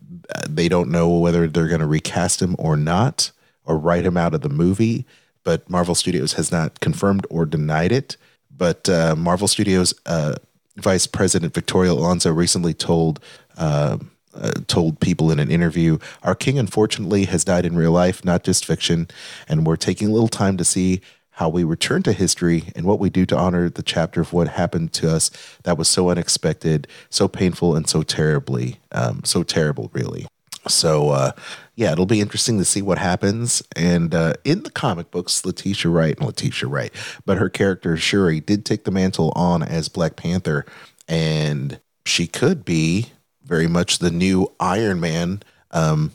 they 0.49 0.69
don't 0.69 0.91
know 0.91 1.09
whether 1.19 1.47
they're 1.47 1.69
going 1.69 1.81
to 1.81 1.87
recast 1.87 2.43
him 2.43 2.55
or 2.59 2.77
not, 2.77 3.31
or 3.65 3.77
write 3.77 4.05
him 4.05 4.17
out 4.17 4.35
of 4.35 4.43
the 4.43 4.49
movie. 4.49 5.07
But 5.45 5.69
Marvel 5.71 5.95
Studios 5.95 6.35
has 6.35 6.53
not 6.53 6.81
confirmed 6.81 7.27
or 7.31 7.47
denied 7.47 7.93
it. 7.93 8.17
But 8.55 8.89
uh, 8.89 9.15
Marvel 9.17 9.49
Studios 9.49 9.95
uh, 10.07 10.35
Vice 10.77 11.07
President 11.07 11.55
Victoria 11.55 11.93
Alonso 11.93 12.33
recently 12.33 12.75
told. 12.75 13.21
Uh, 13.57 13.99
uh, 14.35 14.53
told 14.69 15.01
people 15.01 15.33
in 15.33 15.41
an 15.41 15.51
interview, 15.51 15.99
Our 16.23 16.37
king 16.37 16.61
unfortunately 16.61 17.25
has 17.25 17.45
died 17.45 17.65
in 17.67 17.75
real 17.75 17.91
life, 17.91 18.25
not 18.25 18.45
just 18.45 18.65
fiction, 18.65 19.09
and 19.49 19.67
we're 19.67 19.75
taking 19.75 20.07
a 20.07 20.13
little 20.13 20.29
time 20.29 20.57
to 20.59 20.65
see 20.65 21.01
how 21.39 21.49
we 21.49 21.63
return 21.63 22.03
to 22.03 22.13
history 22.13 22.65
and 22.75 22.85
what 22.85 22.99
we 22.99 23.09
do 23.09 23.25
to 23.25 23.37
honor 23.37 23.71
the 23.71 23.83
chapter 23.83 24.21
of 24.21 24.33
what 24.33 24.49
happened 24.49 24.93
to 24.93 25.09
us 25.09 25.31
that 25.63 25.79
was 25.79 25.89
so 25.89 26.11
unexpected, 26.11 26.89
so 27.11 27.29
painful, 27.29 27.77
and 27.77 27.89
so 27.89 28.03
terribly, 28.03 28.81
um, 28.91 29.21
so 29.23 29.45
terrible, 29.45 29.89
really. 29.93 30.27
So, 30.67 31.11
uh, 31.11 31.31
yeah, 31.77 31.93
it'll 31.93 32.07
be 32.07 32.21
interesting 32.21 32.59
to 32.59 32.65
see 32.65 32.83
what 32.83 32.99
happens. 32.99 33.63
And 33.77 34.17
uh, 34.17 34.33
in 34.45 34.65
the 34.65 34.71
comic 34.71 35.13
books, 35.13 35.45
Letitia 35.45 35.93
Wright, 35.93 36.17
and 36.17 36.27
Letitia 36.27 36.69
Wright, 36.69 36.93
but 37.25 37.39
her 37.39 37.49
character 37.49 37.97
Shuri 37.97 38.41
did 38.41 38.65
take 38.65 38.83
the 38.83 38.91
mantle 38.91 39.33
on 39.37 39.63
as 39.63 39.89
Black 39.89 40.17
Panther, 40.17 40.67
and 41.07 41.79
she 42.05 42.27
could 42.27 42.65
be 42.65 43.13
very 43.45 43.69
much 43.69 44.01
the 44.01 44.11
new 44.11 44.51
Iron 44.59 44.99
Man 44.99 45.45
um, 45.71 46.11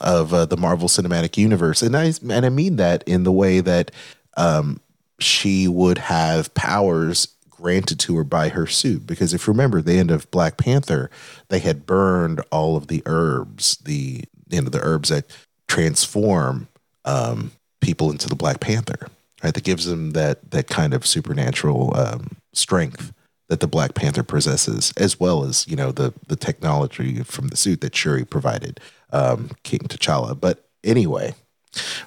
of 0.00 0.32
uh, 0.32 0.46
the 0.46 0.56
Marvel 0.56 0.88
Cinematic 0.88 1.36
Universe. 1.36 1.82
And 1.82 1.94
I 1.94 2.14
and 2.22 2.46
I 2.46 2.48
mean 2.48 2.76
that 2.76 3.04
in 3.06 3.24
the 3.24 3.32
way 3.32 3.60
that 3.60 3.90
um, 4.36 4.80
she 5.18 5.68
would 5.68 5.98
have 5.98 6.52
powers 6.54 7.28
granted 7.50 8.00
to 8.00 8.16
her 8.16 8.24
by 8.24 8.48
her 8.48 8.66
suit. 8.66 9.06
Because 9.06 9.32
if 9.32 9.46
you 9.46 9.52
remember 9.52 9.80
the 9.80 9.98
end 9.98 10.10
of 10.10 10.30
Black 10.30 10.56
Panther, 10.56 11.10
they 11.48 11.60
had 11.60 11.86
burned 11.86 12.40
all 12.50 12.76
of 12.76 12.88
the 12.88 13.02
herbs, 13.06 13.76
the 13.76 14.24
you 14.50 14.60
know 14.60 14.68
the 14.68 14.82
herbs 14.82 15.08
that 15.10 15.24
transform 15.68 16.68
um, 17.04 17.52
people 17.80 18.10
into 18.10 18.28
the 18.28 18.34
Black 18.34 18.60
Panther. 18.60 19.08
Right, 19.42 19.54
that 19.54 19.64
gives 19.64 19.86
them 19.86 20.12
that 20.12 20.50
that 20.50 20.68
kind 20.68 20.94
of 20.94 21.06
supernatural 21.06 21.96
um, 21.96 22.36
strength 22.52 23.12
that 23.48 23.60
the 23.60 23.66
Black 23.66 23.94
Panther 23.94 24.22
possesses, 24.22 24.92
as 24.96 25.18
well 25.18 25.44
as 25.44 25.66
you 25.68 25.76
know 25.76 25.92
the 25.92 26.12
the 26.26 26.36
technology 26.36 27.22
from 27.22 27.48
the 27.48 27.56
suit 27.56 27.80
that 27.80 27.94
Shuri 27.94 28.24
provided 28.24 28.80
um, 29.12 29.50
King 29.62 29.80
T'Challa. 29.80 30.38
But 30.38 30.64
anyway, 30.82 31.34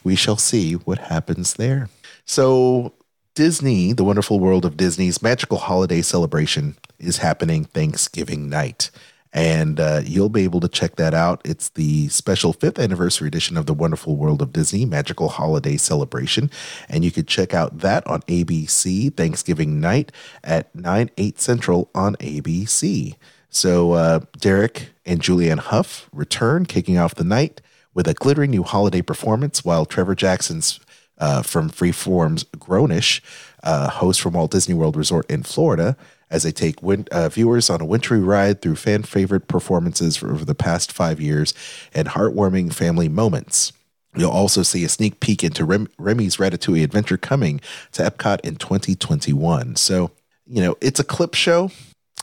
we 0.03 0.15
shall 0.15 0.37
see 0.37 0.73
what 0.73 0.97
happens 0.97 1.53
there. 1.55 1.89
So 2.25 2.93
Disney, 3.35 3.93
the 3.93 4.03
wonderful 4.03 4.39
world 4.39 4.65
of 4.65 4.77
Disney's 4.77 5.21
magical 5.21 5.57
holiday 5.57 6.01
celebration, 6.01 6.75
is 6.99 7.17
happening 7.17 7.65
Thanksgiving 7.65 8.49
night. 8.49 8.89
And 9.31 9.81
uh, 9.81 10.01
you'll 10.05 10.29
be 10.29 10.45
able 10.45 10.61
to 10.61 10.69
check 10.69 10.95
that 10.95 11.13
out. 11.13 11.41
It's 11.43 11.67
the 11.69 12.07
special 12.07 12.53
fifth 12.53 12.79
anniversary 12.79 13.27
edition 13.27 13.57
of 13.57 13.65
the 13.65 13.73
Wonderful 13.73 14.15
World 14.15 14.41
of 14.41 14.53
Disney 14.53 14.85
Magical 14.85 15.27
Holiday 15.27 15.75
Celebration. 15.75 16.49
And 16.87 17.03
you 17.03 17.11
can 17.11 17.25
check 17.25 17.53
out 17.53 17.79
that 17.79 18.07
on 18.07 18.21
ABC 18.21 19.13
Thanksgiving 19.13 19.81
night 19.81 20.13
at 20.41 20.73
9, 20.73 21.09
8 21.17 21.39
Central 21.41 21.89
on 21.93 22.15
ABC. 22.15 23.15
So 23.49 23.91
uh, 23.91 24.21
Derek 24.37 24.91
and 25.05 25.21
Julianne 25.21 25.59
Huff 25.59 26.09
return, 26.13 26.65
kicking 26.65 26.97
off 26.97 27.15
the 27.15 27.25
night 27.25 27.59
with 27.93 28.07
a 28.07 28.13
glittering 28.13 28.51
new 28.51 28.63
holiday 28.63 29.01
performance, 29.01 29.65
while 29.65 29.85
Trevor 29.85 30.15
Jackson's 30.15 30.79
uh, 31.17 31.41
from 31.41 31.69
Freeform's 31.69 32.43
Grownish, 32.57 33.21
uh, 33.63 33.89
host 33.89 34.21
from 34.21 34.33
Walt 34.33 34.51
Disney 34.51 34.75
World 34.75 34.95
Resort 34.95 35.29
in 35.29 35.43
Florida, 35.43 35.95
as 36.29 36.43
they 36.43 36.51
take 36.51 36.81
win- 36.81 37.07
uh, 37.11 37.29
viewers 37.29 37.69
on 37.69 37.81
a 37.81 37.85
wintry 37.85 38.19
ride 38.19 38.61
through 38.61 38.75
fan 38.75 39.03
favorite 39.03 39.47
performances 39.47 40.21
over 40.23 40.43
the 40.43 40.55
past 40.55 40.91
five 40.91 41.19
years 41.19 41.53
and 41.93 42.09
heartwarming 42.09 42.73
family 42.73 43.07
moments. 43.07 43.71
You'll 44.15 44.31
also 44.31 44.63
see 44.63 44.83
a 44.83 44.89
sneak 44.89 45.19
peek 45.19 45.43
into 45.43 45.65
Rem- 45.65 45.89
Remy's 45.97 46.37
Ratatouille 46.37 46.83
adventure 46.83 47.17
coming 47.17 47.59
to 47.93 48.03
Epcot 48.03 48.39
in 48.41 48.55
2021. 48.55 49.75
So, 49.75 50.11
you 50.47 50.61
know, 50.61 50.75
it's 50.81 50.99
a 50.99 51.03
clip 51.03 51.33
show. 51.33 51.69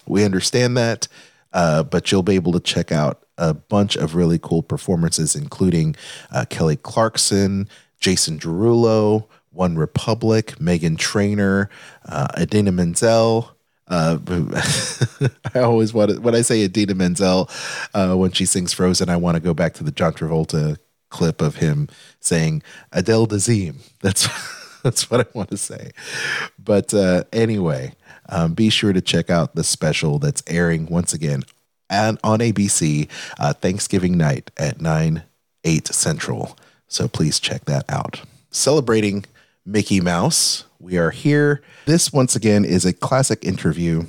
We 0.06 0.24
understand 0.24 0.76
that, 0.76 1.06
uh, 1.52 1.82
but 1.82 2.10
you'll 2.10 2.22
be 2.22 2.34
able 2.34 2.52
to 2.52 2.60
check 2.60 2.90
out 2.90 3.22
a 3.38 3.54
bunch 3.54 3.96
of 3.96 4.14
really 4.14 4.38
cool 4.38 4.62
performances, 4.62 5.34
including 5.34 5.96
uh, 6.30 6.44
Kelly 6.48 6.76
Clarkson, 6.76 7.68
Jason 8.02 8.38
Derulo, 8.38 9.26
One 9.50 9.76
Republic, 9.76 10.56
Meghan 10.58 10.98
Trainor, 10.98 11.70
uh, 12.04 12.28
Idina 12.38 12.72
Menzel. 12.72 13.56
Uh, 13.88 14.18
I 15.54 15.60
always 15.60 15.94
want 15.94 16.10
to, 16.10 16.20
when 16.20 16.34
I 16.34 16.42
say 16.42 16.62
Idina 16.62 16.94
Menzel, 16.94 17.48
uh, 17.94 18.14
when 18.14 18.32
she 18.32 18.44
sings 18.44 18.72
Frozen, 18.72 19.08
I 19.08 19.16
want 19.16 19.36
to 19.36 19.40
go 19.40 19.54
back 19.54 19.74
to 19.74 19.84
the 19.84 19.92
John 19.92 20.12
Travolta 20.12 20.76
clip 21.10 21.40
of 21.40 21.56
him 21.56 21.88
saying 22.20 22.62
Adele 22.90 23.26
Dazeem. 23.28 23.76
That's, 24.00 24.28
that's 24.82 25.08
what 25.08 25.20
I 25.20 25.26
want 25.32 25.50
to 25.50 25.56
say. 25.56 25.92
But 26.58 26.92
uh, 26.92 27.22
anyway, 27.32 27.94
um, 28.28 28.54
be 28.54 28.68
sure 28.68 28.92
to 28.92 29.00
check 29.00 29.30
out 29.30 29.54
the 29.54 29.62
special 29.62 30.18
that's 30.18 30.42
airing 30.48 30.86
once 30.86 31.12
again 31.12 31.44
and 31.88 32.18
on 32.24 32.40
ABC 32.40 33.08
uh, 33.38 33.52
Thanksgiving 33.52 34.16
night 34.16 34.50
at 34.56 34.80
9, 34.80 35.22
8 35.62 35.86
Central. 35.86 36.56
So 36.92 37.08
please 37.08 37.40
check 37.40 37.64
that 37.64 37.86
out. 37.88 38.20
Celebrating 38.50 39.24
Mickey 39.64 39.98
Mouse, 39.98 40.64
we 40.78 40.98
are 40.98 41.10
here. 41.10 41.62
This, 41.86 42.12
once 42.12 42.36
again, 42.36 42.66
is 42.66 42.84
a 42.84 42.92
classic 42.92 43.46
interview 43.46 44.04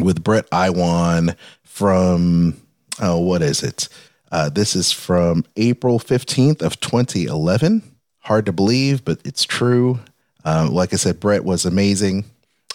with 0.00 0.24
Bret 0.24 0.46
Iwan 0.50 1.36
from, 1.62 2.56
oh, 3.02 3.18
what 3.18 3.42
is 3.42 3.62
it? 3.62 3.90
Uh, 4.30 4.48
this 4.48 4.74
is 4.74 4.92
from 4.92 5.44
April 5.56 5.98
15th 5.98 6.62
of 6.62 6.80
2011. 6.80 7.82
Hard 8.20 8.46
to 8.46 8.52
believe, 8.52 9.04
but 9.04 9.20
it's 9.26 9.44
true. 9.44 10.00
Uh, 10.42 10.70
like 10.72 10.94
I 10.94 10.96
said, 10.96 11.20
Bret 11.20 11.44
was 11.44 11.66
amazing. 11.66 12.24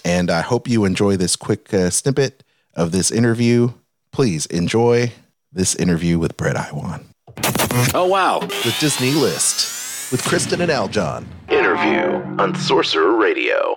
And 0.05 0.29
I 0.29 0.41
hope 0.41 0.67
you 0.67 0.85
enjoy 0.85 1.17
this 1.17 1.35
quick 1.35 1.73
uh, 1.73 1.89
snippet 1.89 2.43
of 2.75 2.91
this 2.91 3.09
interview. 3.09 3.71
Please 4.11 4.45
enjoy 4.45 5.13
this 5.51 5.73
interview 5.73 6.19
with 6.19 6.37
Bret 6.37 6.55
Iwan. 6.55 7.07
Oh, 7.93 8.07
wow. 8.09 8.39
The 8.39 8.75
Disney 8.79 9.11
List 9.11 10.11
with 10.11 10.23
Kristen 10.23 10.61
and 10.61 10.71
Aljon. 10.71 11.25
Interview 11.49 12.23
on 12.41 12.55
Sorcerer 12.55 13.15
Radio. 13.17 13.75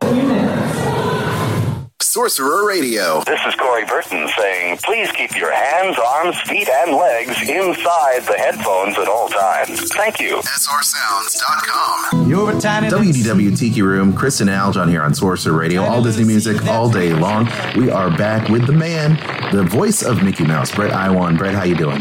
Sorcerer 2.01 2.67
Radio. 2.67 3.23
This 3.25 3.39
is 3.47 3.55
Corey 3.55 3.85
Burton 3.85 4.29
saying, 4.37 4.79
please 4.79 5.13
keep 5.13 5.37
your 5.37 5.53
hands, 5.53 5.97
arms, 5.97 6.41
feet, 6.41 6.69
and 6.69 6.91
legs 6.97 7.41
inside 7.49 8.23
the 8.27 8.37
headphones 8.37 8.99
at 8.99 9.07
all 9.07 9.29
times. 9.29 9.89
Thank 9.93 10.19
you. 10.19 10.39
SRSounds.com. 10.39 12.29
You're 12.29 12.57
a 12.57 12.61
tiny 12.61 12.89
WDW 12.89 13.57
Tiki 13.57 13.83
Room, 13.83 14.13
Kristen 14.13 14.49
and 14.49 14.61
Aljon 14.61 14.89
here 14.89 15.03
on 15.03 15.15
Sorcerer 15.15 15.57
Radio, 15.57 15.83
all 15.83 16.03
Disney 16.03 16.25
music 16.25 16.67
all 16.67 16.91
day 16.91 17.13
long. 17.13 17.49
We 17.77 17.91
are 17.91 18.11
back 18.11 18.49
with 18.49 18.67
the 18.67 18.73
man, 18.73 19.15
the 19.55 19.63
voice 19.63 20.03
of 20.03 20.25
Mickey 20.25 20.45
Mouse, 20.45 20.75
Bret 20.75 20.93
Iwan. 20.93 21.37
Bret, 21.37 21.55
how 21.55 21.63
you 21.63 21.77
doing? 21.77 22.01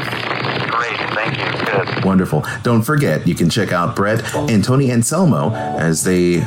Thank 1.30 1.60
you. 1.60 1.60
Good. 1.70 2.06
Wonderful. 2.06 2.46
Don't 2.64 2.82
forget, 2.82 3.28
you 3.28 3.36
can 3.36 3.50
check 3.50 3.72
out 3.72 3.96
Bret 3.96 4.24
and 4.36 4.64
Tony 4.64 4.92
Anselmo 4.92 5.52
as 5.54 6.04
they 6.04 6.40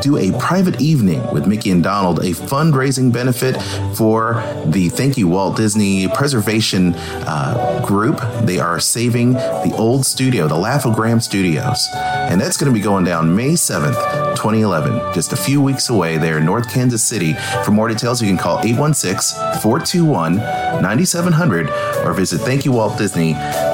do 0.00 0.16
a 0.16 0.32
private 0.38 0.80
evening 0.80 1.24
with 1.32 1.46
Mickey 1.46 1.70
and 1.70 1.82
Donald, 1.82 2.20
a 2.20 2.30
fundraising 2.30 3.12
benefit 3.12 3.60
for 3.96 4.42
the 4.66 4.88
Thank 4.90 5.18
You 5.18 5.28
Walt 5.28 5.56
Disney 5.56 6.08
Preservation 6.08 6.94
uh, 6.94 7.84
Group. 7.84 8.20
They 8.42 8.58
are 8.58 8.78
saving 8.80 9.32
the 9.32 9.74
old 9.76 10.06
studio, 10.06 10.46
the 10.48 10.56
Laugh-O-Gram 10.56 11.20
Studios. 11.20 11.88
And 11.94 12.40
that's 12.40 12.56
going 12.56 12.72
to 12.72 12.78
be 12.78 12.82
going 12.82 13.04
down 13.04 13.34
May 13.34 13.52
7th, 13.52 14.36
2011, 14.36 15.14
just 15.14 15.32
a 15.32 15.36
few 15.36 15.60
weeks 15.60 15.88
away 15.88 16.16
there 16.16 16.38
in 16.38 16.44
North 16.44 16.70
Kansas 16.72 17.02
City. 17.02 17.34
For 17.64 17.72
more 17.72 17.88
details, 17.88 18.22
you 18.22 18.28
can 18.28 18.38
call 18.38 18.60
816 18.60 19.60
421 19.60 20.36
9700 20.36 21.70
or 22.04 22.12
visit 22.12 22.40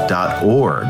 thankyouwaltdisney.org. 0.08 0.86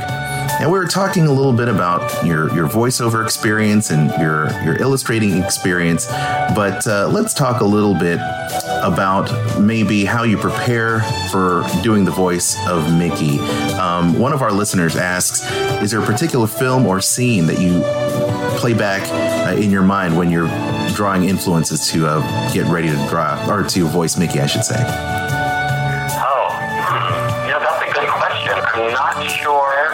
And 0.60 0.70
we 0.70 0.78
were 0.78 0.86
talking 0.86 1.26
a 1.26 1.32
little 1.32 1.52
bit 1.52 1.68
about 1.68 2.24
your, 2.24 2.54
your 2.54 2.68
voiceover 2.68 3.24
experience 3.24 3.90
and 3.90 4.10
your, 4.20 4.50
your 4.62 4.80
illustrating 4.80 5.42
experience, 5.42 6.06
but 6.06 6.86
uh, 6.86 7.08
let's 7.08 7.34
talk 7.34 7.60
a 7.60 7.64
little 7.64 7.94
bit 7.94 8.20
about 8.82 9.60
maybe 9.60 10.04
how 10.04 10.22
you 10.22 10.38
prepare 10.38 11.00
for 11.30 11.64
doing 11.82 12.04
the 12.04 12.12
voice 12.12 12.56
of 12.68 12.96
Mickey. 12.96 13.40
Um, 13.74 14.16
one 14.18 14.32
of 14.32 14.42
our 14.42 14.52
listeners 14.52 14.96
asks 14.96 15.44
Is 15.82 15.90
there 15.90 16.00
a 16.00 16.06
particular 16.06 16.46
film 16.46 16.86
or 16.86 17.00
scene 17.00 17.46
that 17.46 17.60
you 17.60 17.80
play 18.58 18.74
back 18.74 19.02
uh, 19.10 19.56
in 19.56 19.70
your 19.70 19.82
mind 19.82 20.16
when 20.16 20.30
you're 20.30 20.48
drawing 20.94 21.24
influences 21.24 21.90
to 21.90 22.06
uh, 22.06 22.52
get 22.52 22.66
ready 22.68 22.88
to 22.88 23.08
draw, 23.08 23.44
or 23.50 23.64
to 23.64 23.86
voice 23.88 24.16
Mickey, 24.16 24.40
I 24.40 24.46
should 24.46 24.64
say? 24.64 25.43
Not 28.94 29.26
sure 29.26 29.90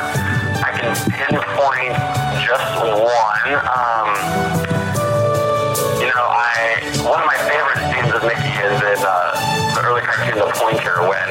I 0.61 0.77
can 0.77 0.93
pinpoint 1.09 1.97
just 2.45 2.69
one. 2.85 3.49
Um, 3.65 4.13
you 5.97 6.13
know, 6.13 6.29
I 6.29 6.85
one 7.01 7.17
of 7.17 7.25
my 7.25 7.41
favorite 7.49 7.81
scenes 7.89 8.13
of 8.13 8.21
Mickey 8.29 8.53
is 8.61 8.77
in 8.77 9.01
uh, 9.01 9.73
the 9.73 9.81
early 9.89 10.03
cartoon 10.03 10.37
The 10.37 10.53
Pointer 10.53 11.09
when 11.09 11.29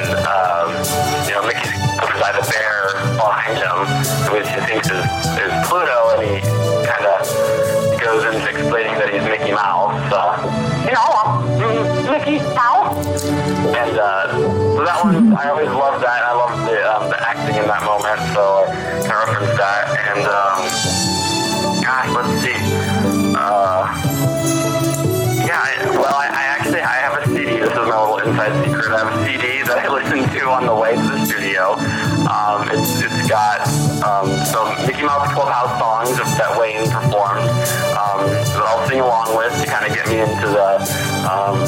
the 40.52 41.30
um, 41.30 41.60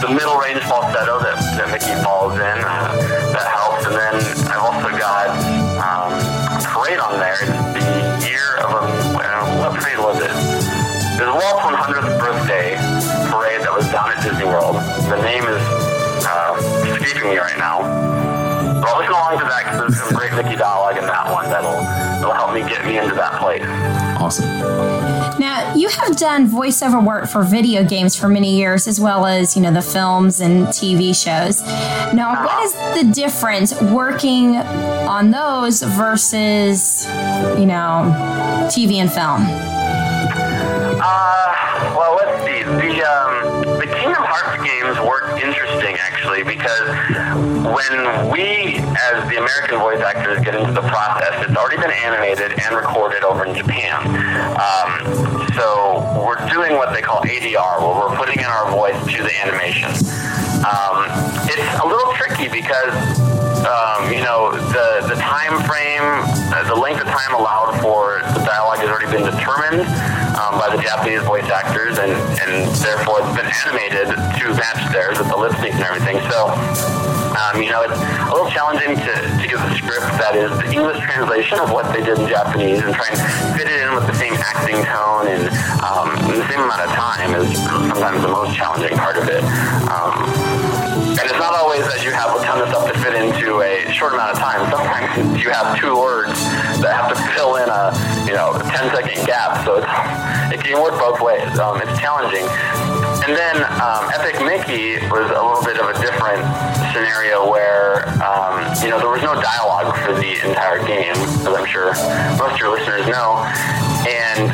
the 0.00 0.08
middle 0.08 0.36
range 0.36 0.60
falsetto 0.64 1.23
that'll 22.84 22.92
help 22.92 22.92
me 22.92 22.92
get 22.92 22.92
me 22.92 22.98
into 22.98 23.14
that 23.16 23.40
place. 23.40 23.62
Awesome. 24.20 24.48
Now, 25.38 25.74
you 25.74 25.88
have 25.88 26.16
done 26.16 26.48
voiceover 26.48 27.04
work 27.04 27.28
for 27.28 27.42
video 27.42 27.84
games 27.84 28.16
for 28.16 28.28
many 28.28 28.56
years, 28.56 28.86
as 28.86 29.00
well 29.00 29.26
as, 29.26 29.56
you 29.56 29.62
know, 29.62 29.72
the 29.72 29.82
films 29.82 30.40
and 30.40 30.68
TV 30.68 31.14
shows. 31.14 31.62
Now, 32.14 32.44
what 32.44 32.64
is 32.64 32.72
the 32.72 33.12
difference 33.12 33.80
working 33.82 34.56
on 34.56 35.30
those 35.30 35.82
versus, 35.82 37.06
you 37.58 37.66
know, 37.66 38.14
TV 38.70 38.94
and 38.94 39.12
film? 39.12 39.42
Uh, 41.02 41.94
well, 41.96 42.16
let's 42.16 42.44
see. 42.44 42.62
The 42.62 43.02
um, 43.04 43.62
the 43.78 43.86
Kingdom 43.86 44.22
Hearts 44.22 44.64
games 44.64 44.98
work 45.06 45.42
interesting 45.42 45.96
actually 45.98 46.42
because 46.44 47.13
when 47.64 48.30
we, 48.30 48.76
as 48.76 49.24
the 49.30 49.36
American 49.40 49.78
voice 49.78 50.00
actors, 50.00 50.38
get 50.44 50.54
into 50.54 50.72
the 50.72 50.82
process, 50.82 51.48
it's 51.48 51.56
already 51.56 51.80
been 51.80 51.90
animated 51.90 52.52
and 52.60 52.76
recorded 52.76 53.24
over 53.24 53.46
in 53.46 53.54
Japan. 53.54 54.04
Um, 54.60 55.48
so 55.54 56.04
we're 56.20 56.46
doing 56.48 56.76
what 56.76 56.92
they 56.92 57.00
call 57.00 57.22
ADR, 57.22 57.80
where 57.80 58.08
we're 58.08 58.16
putting 58.16 58.38
in 58.38 58.44
our 58.44 58.70
voice 58.70 58.98
to 59.16 59.22
the 59.22 59.32
animation. 59.40 59.88
Um, 60.60 61.08
it's 61.48 61.80
a 61.80 61.86
little 61.86 62.12
tricky 62.14 62.48
because 62.48 62.92
um, 63.64 64.12
you 64.12 64.20
know, 64.20 64.52
the, 64.52 65.08
the 65.08 65.16
time 65.16 65.56
frame, 65.64 66.04
uh, 66.52 66.64
the 66.68 66.76
length 66.76 67.00
of 67.00 67.08
time 67.08 67.34
allowed 67.34 67.80
for 67.80 68.20
the 68.36 68.44
dialogue 68.44 68.78
has 68.78 68.88
already 68.88 69.08
been 69.08 69.24
determined 69.24 69.80
um, 70.36 70.60
by 70.60 70.68
the 70.68 70.80
Japanese 70.82 71.22
voice 71.24 71.48
actors, 71.48 71.98
and, 71.98 72.12
and 72.44 72.68
therefore 72.84 73.24
it's 73.24 73.32
been 73.32 73.48
animated 73.64 74.12
to 74.12 74.44
match 74.54 74.80
theirs 74.92 75.18
with 75.18 75.28
the 75.28 75.36
lip 75.36 75.52
sync 75.64 75.74
and 75.74 75.84
everything. 75.84 76.20
So, 76.28 76.52
um, 77.34 77.62
you 77.62 77.70
know, 77.72 77.82
it's 77.82 77.96
a 77.96 78.30
little 78.30 78.50
challenging 78.52 79.00
to, 79.00 79.12
to 79.40 79.46
get 79.48 79.56
the 79.56 79.74
script 79.80 80.06
that 80.20 80.36
is 80.36 80.52
the 80.60 80.68
English 80.70 81.00
translation 81.00 81.58
of 81.58 81.72
what 81.72 81.88
they 81.92 82.04
did 82.04 82.18
in 82.18 82.28
Japanese 82.28 82.84
and 82.84 82.94
try 82.94 83.08
and 83.08 83.18
fit 83.56 83.66
it 83.66 83.80
in 83.80 83.94
with 83.94 84.06
the 84.06 84.14
same 84.14 84.34
acting 84.44 84.84
tone 84.84 85.26
and 85.26 85.48
um, 85.80 86.12
the 86.28 86.44
same 86.52 86.60
amount 86.60 86.84
of 86.84 86.90
time 86.92 87.32
is 87.34 87.48
sometimes 87.64 88.20
the 88.20 88.28
most 88.28 88.54
challenging 88.54 88.96
part 88.98 89.16
of 89.16 89.24
it. 89.28 89.42
Um, 89.88 90.83
and 91.14 91.30
it's 91.30 91.38
not 91.38 91.54
always 91.54 91.86
that 91.86 92.02
you 92.02 92.10
have 92.10 92.34
a 92.34 92.42
ton 92.42 92.58
of 92.58 92.68
stuff 92.68 92.90
to 92.90 92.94
fit 92.98 93.14
into 93.14 93.62
a 93.62 93.86
short 93.94 94.14
amount 94.14 94.34
of 94.34 94.38
time. 94.38 94.66
Sometimes 94.66 95.38
you 95.38 95.50
have 95.50 95.78
two 95.78 95.94
words 95.94 96.34
that 96.82 96.90
have 96.90 97.06
to 97.06 97.18
fill 97.38 97.56
in 97.62 97.68
a 97.70 97.94
you 98.26 98.34
know 98.34 98.50
10 98.58 98.90
second 98.90 99.18
gap. 99.22 99.62
So 99.62 99.78
it 100.50 100.58
can 100.58 100.82
work 100.82 100.98
both 100.98 101.22
ways. 101.22 101.46
Um, 101.58 101.78
it's 101.78 101.94
challenging. 102.02 102.42
And 103.24 103.32
then 103.32 103.62
um, 103.78 104.10
Epic 104.10 104.42
Mickey 104.42 104.98
was 105.06 105.30
a 105.30 105.38
little 105.38 105.62
bit 105.62 105.78
of 105.78 105.86
a 105.86 105.96
different 106.02 106.42
scenario 106.90 107.46
where 107.46 108.10
um, 108.18 108.58
you 108.82 108.90
know 108.90 108.98
there 108.98 109.14
was 109.14 109.22
no 109.22 109.38
dialogue 109.38 109.94
for 110.02 110.18
the 110.18 110.42
entire 110.42 110.82
game, 110.82 111.14
as 111.14 111.46
I'm 111.46 111.66
sure 111.66 111.94
most 112.42 112.54
of 112.54 112.60
your 112.60 112.74
listeners 112.74 113.06
know. 113.06 113.38
And 114.02 114.50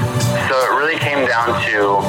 so 0.47 0.55
it 0.61 0.77
really 0.77 1.01
came 1.01 1.27
down 1.27 1.57
to 1.73 2.05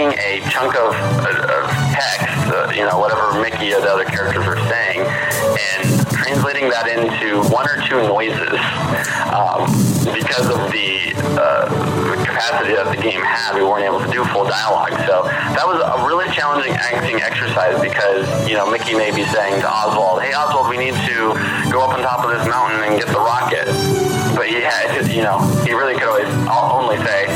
taking 0.00 0.18
a 0.18 0.40
chunk 0.50 0.74
of, 0.76 0.94
of 0.94 1.70
text, 1.92 2.48
uh, 2.48 2.72
you 2.74 2.84
know, 2.84 2.98
whatever 2.98 3.40
Mickey 3.40 3.72
or 3.74 3.80
the 3.80 3.90
other 3.90 4.04
characters 4.04 4.46
are 4.46 4.56
saying, 4.68 5.00
and 5.04 6.06
translating 6.08 6.70
that 6.70 6.88
into 6.88 7.42
one 7.52 7.68
or 7.68 7.76
two 7.84 8.00
noises. 8.08 8.56
Um, 9.28 9.68
because 10.16 10.48
of 10.48 10.72
the, 10.72 11.12
uh, 11.36 11.68
the 12.08 12.16
capacity 12.24 12.72
that 12.72 12.88
the 12.88 12.96
game 12.96 13.20
had, 13.20 13.54
we 13.54 13.62
weren't 13.62 13.84
able 13.84 14.00
to 14.00 14.10
do 14.10 14.24
full 14.32 14.48
dialogue. 14.48 14.96
So 15.04 15.28
that 15.28 15.66
was 15.68 15.76
a 15.84 16.08
really 16.08 16.24
challenging 16.32 16.72
acting 16.72 17.20
exercise 17.20 17.76
because, 17.80 18.24
you 18.48 18.56
know, 18.56 18.70
Mickey 18.70 18.96
may 18.96 19.12
be 19.12 19.24
saying 19.28 19.60
to 19.60 19.68
Oswald, 19.68 20.22
hey, 20.22 20.32
Oswald, 20.32 20.72
we 20.72 20.78
need 20.78 20.96
to 21.12 21.36
go 21.68 21.84
up 21.84 21.92
on 21.92 22.00
top 22.00 22.24
of 22.24 22.32
this 22.32 22.48
mountain 22.48 22.80
and 22.88 22.96
get 22.96 23.08
the 23.12 23.20
rocket. 23.20 23.68
But 24.32 24.48
he 24.48 24.64
had, 24.64 25.12
you 25.12 25.20
know, 25.22 25.44
he 25.68 25.76
really 25.76 25.94
could 25.94 26.08
always 26.08 26.30
only 26.48 26.96
say, 27.04 27.28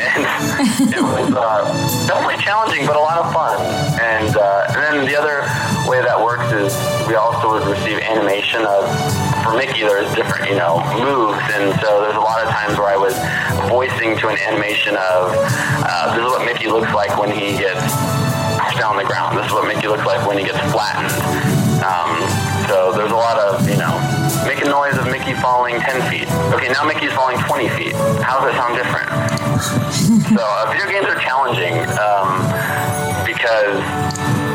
and 0.00 0.22
it 0.94 1.02
was 1.02 1.32
uh, 1.34 2.06
definitely 2.06 2.42
challenging, 2.42 2.86
but 2.86 2.96
a 2.96 3.00
lot 3.00 3.18
of 3.18 3.32
fun. 3.32 3.58
And, 4.00 4.36
uh, 4.36 4.66
and 4.70 4.78
then 4.78 4.96
the 5.06 5.16
other 5.16 5.42
way 5.90 6.02
that 6.02 6.18
works 6.18 6.50
is 6.52 6.72
we 7.08 7.14
also 7.14 7.50
would 7.52 7.66
receive 7.66 7.98
animation 7.98 8.64
of, 8.64 8.86
for 9.42 9.56
Mickey, 9.56 9.82
there's 9.82 10.12
different, 10.14 10.48
you 10.48 10.56
know, 10.56 10.78
moves. 11.00 11.42
And 11.56 11.74
so 11.80 12.02
there's 12.02 12.16
a 12.16 12.24
lot 12.24 12.42
of 12.44 12.48
times 12.50 12.78
where 12.78 12.88
I 12.88 12.96
was 12.96 13.16
voicing 13.68 14.16
to 14.18 14.28
an 14.28 14.38
animation 14.38 14.94
of, 14.96 15.34
uh, 15.34 16.14
this 16.14 16.24
is 16.24 16.30
what 16.30 16.44
Mickey 16.44 16.68
looks 16.68 16.92
like 16.94 17.16
when 17.18 17.30
he 17.30 17.56
gets 17.58 17.82
pushed 18.60 18.78
down 18.78 18.96
the 18.96 19.08
ground. 19.08 19.38
This 19.38 19.46
is 19.46 19.52
what 19.52 19.66
Mickey 19.66 19.88
looks 19.88 20.04
like 20.04 20.26
when 20.26 20.38
he 20.38 20.44
gets 20.44 20.60
flattened. 20.70 21.10
Um, 21.82 22.20
so 22.68 22.92
there's 22.92 23.12
a 23.12 23.16
lot 23.16 23.38
of, 23.38 23.68
you 23.68 23.76
know, 23.76 23.94
make 24.46 24.60
a 24.60 24.68
noise 24.68 24.98
of 24.98 25.06
Mickey 25.06 25.34
falling 25.34 25.80
10 25.80 26.10
feet. 26.10 26.28
Okay, 26.52 26.68
now 26.68 26.84
Mickey's 26.84 27.12
falling 27.12 27.38
20 27.38 27.68
feet. 27.70 27.94
How 28.20 28.40
does 28.40 28.52
that 28.52 28.56
sound 28.56 28.76
different? 28.76 29.37
so 29.60 30.38
uh, 30.38 30.70
video 30.70 30.86
games 30.86 31.06
are 31.06 31.18
challenging 31.18 31.74
um, 31.98 32.46
because 33.26 33.82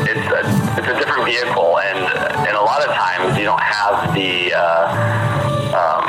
it's 0.08 0.24
a, 0.32 0.40
it's 0.78 0.88
a 0.88 0.96
different 0.98 1.26
vehicle, 1.26 1.78
and 1.78 1.98
and 2.48 2.56
a 2.56 2.60
lot 2.60 2.80
of 2.80 2.94
times 2.94 3.36
you 3.36 3.44
don't 3.44 3.60
have 3.60 4.14
the 4.14 4.54
uh, 4.54 4.88
um, 5.76 6.04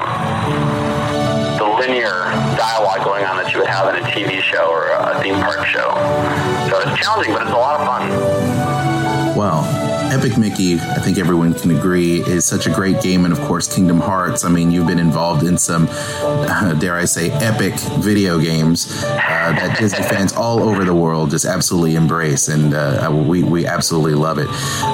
the 1.57 1.65
linear 1.65 2.31
dialogue 2.55 3.03
going 3.03 3.25
on 3.25 3.35
that 3.35 3.51
you 3.51 3.59
would 3.59 3.67
have 3.67 3.93
in 3.93 4.01
a 4.01 4.05
TV 4.07 4.39
show 4.41 4.69
or 4.69 4.91
a 4.91 5.21
theme 5.21 5.35
park 5.43 5.65
show. 5.65 5.91
So 6.69 6.79
it's 6.79 6.97
challenging, 6.97 7.33
but 7.33 7.41
it's 7.41 7.51
a 7.51 7.57
lot 7.57 7.81
of 7.81 7.85
fun. 7.85 9.35
Well, 9.35 9.84
Epic 10.15 10.37
Mickey, 10.37 10.75
I 10.75 10.99
think 10.99 11.17
everyone 11.17 11.53
can 11.53 11.71
agree, 11.71 12.21
is 12.21 12.45
such 12.45 12.67
a 12.67 12.69
great 12.69 13.01
game. 13.01 13.25
And 13.25 13.33
of 13.33 13.39
course, 13.41 13.67
Kingdom 13.67 13.99
Hearts. 13.99 14.45
I 14.45 14.49
mean, 14.49 14.71
you've 14.71 14.87
been 14.87 14.97
involved 14.97 15.43
in 15.43 15.57
some, 15.57 15.89
uh, 15.91 16.73
dare 16.75 16.95
I 16.95 17.03
say, 17.03 17.31
epic 17.31 17.77
video 17.99 18.39
games 18.39 19.03
uh, 19.03 19.07
that 19.09 19.77
Disney 19.77 20.03
fans 20.09 20.31
all 20.31 20.63
over 20.63 20.85
the 20.85 20.95
world 20.95 21.31
just 21.31 21.43
absolutely 21.43 21.95
embrace. 21.95 22.47
And 22.47 22.73
uh, 22.73 23.11
we, 23.27 23.43
we 23.43 23.67
absolutely 23.67 24.13
love 24.13 24.37
it. 24.37 24.47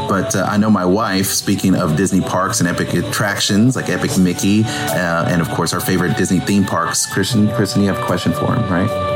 But 0.10 0.36
uh, 0.36 0.48
I 0.50 0.58
know 0.58 0.72
my 0.72 0.86
wife, 0.86 1.28
speaking 1.28 1.76
of 1.76 1.96
Disney 1.96 2.22
parks 2.22 2.60
and 2.60 2.68
epic 2.68 2.92
attractions 2.96 3.76
like 3.76 3.90
Epic 3.90 4.18
Mickey, 4.18 4.64
uh, 4.64 5.30
and 5.30 5.40
of 5.40 5.50
course, 5.50 5.72
our 5.72 5.80
favorite 5.80 6.18
Disney 6.18 6.40
theme 6.40 6.66
parks, 6.66 7.06
Kristen, 7.06 7.48
Kristen, 7.50 7.84
you 7.84 7.90
have 7.90 8.02
a 8.02 8.06
question 8.08 8.34
for 8.34 8.56
him, 8.56 8.68
right? 8.74 9.11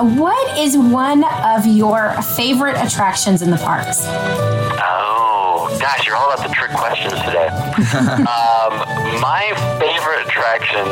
What 0.00 0.58
is 0.58 0.76
one 0.76 1.24
of 1.44 1.66
your 1.66 2.12
favorite 2.36 2.76
attractions 2.76 3.42
in 3.42 3.50
the 3.50 3.58
parks? 3.58 4.04
Oh, 4.06 5.76
gosh, 5.80 6.06
you're 6.06 6.16
all 6.16 6.32
about 6.32 6.46
the 6.46 6.54
trick 6.54 6.70
questions 6.70 7.14
today. 7.20 7.48
um, 8.24 8.72
my 9.20 9.52
favorite 9.78 10.26
attraction 10.26 10.86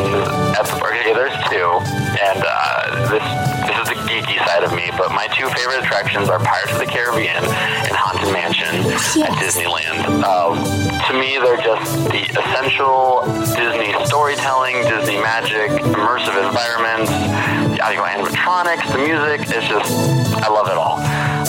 at 0.57 0.67
the 0.67 0.77
park, 0.79 0.95
okay, 1.01 1.15
there's 1.15 1.33
two, 1.49 1.81
and 2.21 2.43
uh, 2.45 3.09
this 3.09 3.25
this 3.69 3.77
is 3.83 3.89
the 3.89 4.01
geeky 4.09 4.39
side 4.47 4.65
of 4.65 4.73
me, 4.75 4.91
but 4.97 5.11
my 5.13 5.27
two 5.29 5.49
favorite 5.51 5.85
attractions 5.85 6.29
are 6.29 6.39
Pirates 6.39 6.73
of 6.73 6.79
the 6.79 6.87
Caribbean 6.87 7.45
and 7.45 7.93
Haunted 7.97 8.33
Mansion 8.33 8.85
yes. 8.85 9.17
at 9.17 9.31
Disneyland. 9.41 10.23
Um, 10.25 10.57
to 11.09 11.13
me, 11.19 11.39
they're 11.39 11.61
just 11.61 12.09
the 12.09 12.25
essential 12.37 13.25
Disney 13.57 13.93
storytelling, 14.05 14.83
Disney 14.85 15.17
magic, 15.17 15.71
immersive 15.83 16.37
environments, 16.47 17.13
the 17.79 17.85
audio 17.85 18.03
animatronics, 18.03 18.91
the 18.91 18.99
music. 18.99 19.47
It's 19.55 19.69
just, 19.69 19.93
I 20.43 20.49
love 20.51 20.67
it 20.67 20.75
all. 20.75 20.99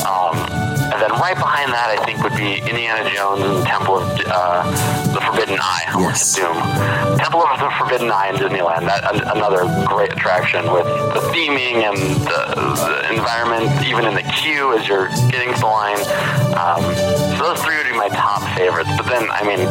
Um, 0.06 0.38
and 0.94 1.02
then 1.02 1.12
right 1.18 1.36
behind 1.36 1.72
that, 1.74 1.89
I 1.89 2.06
think 2.06 2.22
would 2.22 2.36
be 2.38 2.62
Indiana 2.70 3.10
Jones 3.10 3.41
and 3.41 3.66
Temple 3.66 3.97
of 3.97 4.20
uh, 4.26 4.62
the 5.14 5.22
Forbidden 5.22 5.58
Eye. 5.60 5.86
Yes. 5.97 6.36
Doom. 6.36 6.53
Temple 7.18 7.41
of 7.41 7.60
the 7.60 7.70
Forbidden 7.78 8.12
Eye 8.12 8.30
in 8.30 8.36
Disneyland. 8.36 8.86
That 8.86 9.10
another 9.36 9.66
great 9.88 10.14
attraction 10.14 10.72
with 10.72 10.86
the 10.86 11.22
theming 11.34 11.82
and 11.86 11.97
the, 11.97 12.41
the 12.78 13.14
environment, 13.14 13.86
even 13.86 14.06
in 14.06 14.14
the 14.14 14.26
queue 14.38 14.78
as 14.78 14.88
you're 14.88 15.10
getting 15.34 15.53
to 15.53 15.60
the 15.60 15.66
line. 15.66 15.97
Um, 16.53 16.82
so 17.38 17.53
those 17.53 17.62
three 17.62 17.78
would 17.78 17.89
be 17.89 17.97
my 17.97 18.10
top 18.10 18.41
favorites. 18.58 18.89
But 18.97 19.08
then, 19.10 19.30
I 19.32 19.41
mean, 19.41 19.66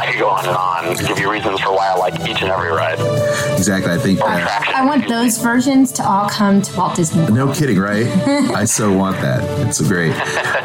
I 0.00 0.10
could 0.10 0.18
go 0.18 0.28
on 0.30 0.46
and 0.46 0.56
on, 0.56 0.96
give 1.06 1.18
you 1.18 1.30
reasons 1.30 1.60
for 1.60 1.72
why 1.72 1.88
I 1.88 1.94
like 1.96 2.14
each 2.28 2.40
and 2.42 2.50
every 2.50 2.70
ride. 2.70 2.98
Exactly. 3.56 3.92
I 3.92 3.98
think. 3.98 4.20
Or 4.20 4.28
Uh. 4.28 4.46
I 4.74 4.84
want 4.86 5.06
those 5.08 5.38
versions 5.38 5.92
to 5.92 6.02
all 6.08 6.28
come 6.28 6.62
to 6.62 6.76
Walt 6.76 6.96
Disney. 6.96 7.20
World. 7.22 7.34
no 7.34 7.52
kidding, 7.52 7.78
right? 7.78 8.06
I 8.56 8.64
so 8.64 8.92
want 8.92 9.16
that. 9.20 9.42
It's 9.66 9.80
great. 9.80 10.14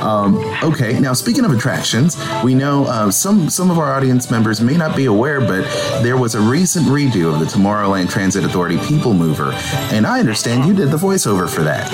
Um, 0.02 0.38
okay, 0.64 1.00
now 1.00 1.14
speaking 1.14 1.44
of 1.46 1.52
attractions, 1.52 2.16
we 2.44 2.56
know 2.56 2.86
uh, 2.86 3.12
some 3.12 3.50
some 3.50 3.70
of 3.72 3.78
our 3.78 3.94
audience 3.94 4.32
members 4.32 4.62
may 4.62 4.78
not 4.78 4.96
be 4.96 5.06
aware, 5.06 5.42
but 5.42 5.64
there 6.02 6.16
was 6.18 6.36
a 6.36 6.40
recent 6.42 6.86
redo 6.88 7.34
of 7.34 7.40
the 7.40 7.46
Tomorrowland 7.46 8.10
Transit 8.10 8.44
Authority 8.46 8.78
People 8.88 9.14
Mover, 9.14 9.52
and 9.92 10.06
I 10.08 10.20
understand 10.20 10.66
you 10.66 10.74
did 10.74 10.90
the 10.92 10.98
voiceover 10.98 11.50
for 11.50 11.64
that. 11.64 11.92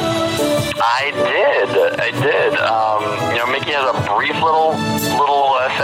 I 0.84 1.12
did. 1.12 2.00
I 2.00 2.12
did. 2.12 2.54
Um, 2.60 3.32
you 3.34 3.38
know, 3.39 3.48
Mickey 3.52 3.72
has 3.72 3.89
a 3.89 4.16
brief 4.16 4.34
little 4.42 4.52
little 4.72 4.91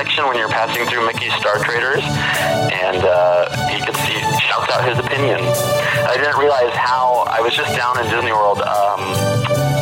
section 0.07 0.27
when 0.27 0.37
you're 0.37 0.47
passing 0.47 0.85
through 0.85 1.05
Mickey's 1.05 1.33
Star 1.35 1.59
Traders, 1.59 1.99
and 1.99 3.03
uh, 3.03 3.67
he 3.67 3.83
could 3.83 3.97
see 4.07 4.15
shouts 4.39 4.71
out 4.71 4.87
his 4.87 4.97
opinion. 4.97 5.35
I 5.35 6.15
didn't 6.15 6.39
realize 6.39 6.71
how 6.71 7.27
I 7.27 7.41
was 7.41 7.53
just 7.53 7.75
down 7.75 7.99
in 7.99 8.09
Disney 8.09 8.31
World 8.31 8.61
um, 8.61 9.03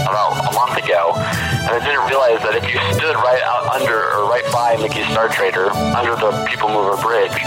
about 0.02 0.50
a 0.50 0.52
month 0.58 0.82
ago, 0.82 1.14
and 1.14 1.70
I 1.70 1.78
didn't 1.78 2.10
realize 2.10 2.42
that 2.42 2.58
if 2.58 2.66
you 2.66 2.82
stood 2.98 3.14
right 3.22 3.42
out 3.46 3.70
under 3.70 4.18
or 4.18 4.26
right 4.26 4.42
by 4.52 4.82
Mickey's 4.82 5.06
Star 5.14 5.30
Trader 5.30 5.70
under 5.94 6.18
the 6.18 6.34
People 6.50 6.70
Mover 6.70 6.98
Bridge, 6.98 7.38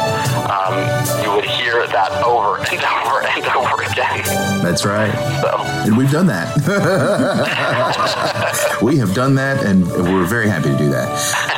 um, 0.46 0.78
you 1.26 1.34
would 1.34 1.50
hear 1.50 1.82
that 1.90 2.14
over 2.22 2.62
and 2.62 2.78
over 3.02 3.26
and 3.26 3.42
over 3.58 3.82
again. 3.90 4.22
That's 4.62 4.86
right. 4.86 5.10
So. 5.42 5.50
And 5.82 5.98
we've 5.98 6.12
done 6.12 6.28
that. 6.28 6.46
we 8.82 8.98
have 8.98 9.14
done 9.14 9.34
that, 9.34 9.64
and 9.64 9.86
we're 9.86 10.26
very 10.26 10.48
happy 10.48 10.70
to 10.70 10.78
do 10.78 10.88
that. 10.90 11.08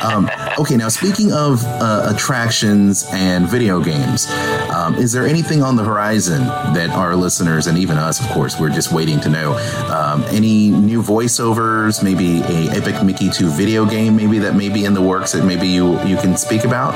Um, 0.03 0.29
okay, 0.59 0.75
now 0.75 0.89
speaking 0.89 1.31
of 1.31 1.63
uh, 1.65 2.11
attractions 2.13 3.05
and 3.11 3.47
video 3.47 3.81
games, 3.81 4.29
um, 4.73 4.95
is 4.95 5.11
there 5.11 5.25
anything 5.25 5.61
on 5.63 5.75
the 5.75 5.83
horizon 5.83 6.45
that 6.73 6.89
our 6.91 7.15
listeners 7.15 7.67
and 7.67 7.77
even 7.77 7.97
us, 7.97 8.19
of 8.19 8.27
course, 8.31 8.59
we're 8.59 8.69
just 8.69 8.91
waiting 8.91 9.19
to 9.21 9.29
know? 9.29 9.53
Um, 9.91 10.23
any 10.29 10.69
new 10.69 11.01
voiceovers? 11.01 12.03
Maybe 12.03 12.41
a 12.41 12.71
Epic 12.71 13.03
Mickey 13.03 13.29
2 13.29 13.49
video 13.49 13.85
game? 13.85 14.15
Maybe 14.15 14.39
that 14.39 14.55
may 14.55 14.69
be 14.69 14.85
in 14.85 14.93
the 14.93 15.01
works 15.01 15.31
that 15.33 15.45
maybe 15.45 15.67
you 15.67 16.01
you 16.03 16.17
can 16.17 16.37
speak 16.37 16.63
about? 16.63 16.93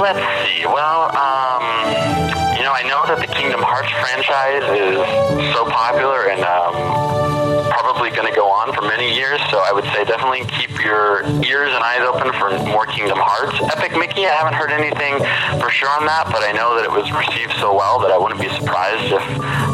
Let's 0.00 0.18
see. 0.44 0.66
Well, 0.66 1.14
um, 1.16 1.62
you 2.56 2.62
know, 2.62 2.72
I 2.72 2.82
know 2.88 3.06
that 3.06 3.18
the 3.20 3.32
Kingdom 3.32 3.60
Hearts 3.62 3.90
franchise 3.90 4.62
is 4.78 5.54
so 5.54 5.64
popular 5.66 6.28
and 6.28 6.42
um, 6.42 7.11
probably 7.92 8.10
going 8.16 8.28
to 8.28 8.34
go 8.34 8.48
on 8.48 8.72
for 8.72 8.80
many 8.82 9.14
years. 9.14 9.38
So 9.50 9.60
I 9.60 9.70
would 9.72 9.84
say 9.92 10.04
definitely 10.04 10.46
keep 10.56 10.70
your 10.82 11.22
ears 11.44 11.72
and 11.76 11.84
eyes 11.84 12.00
open 12.00 12.32
for 12.40 12.48
more 12.72 12.86
Kingdom 12.86 13.18
Hearts. 13.20 13.60
Epic 13.76 13.92
Mickey, 13.92 14.24
I 14.24 14.32
haven't 14.32 14.54
heard 14.54 14.72
anything 14.72 15.20
for 15.60 15.68
sure 15.68 15.90
on 15.90 16.06
that, 16.06 16.24
but 16.32 16.42
I 16.42 16.52
know 16.52 16.74
that 16.76 16.84
it 16.84 16.90
was 16.90 17.12
received 17.12 17.52
so 17.60 17.76
well 17.76 18.00
that 18.00 18.10
I 18.10 18.16
wouldn't 18.16 18.40
be 18.40 18.48
surprised 18.48 19.12
if 19.12 19.24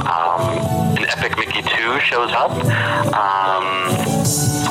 um, 0.02 0.87
Epic 1.18 1.36
Mickey 1.36 1.62
2 1.62 1.98
shows 1.98 2.30
up. 2.30 2.52
Um, 3.10 3.90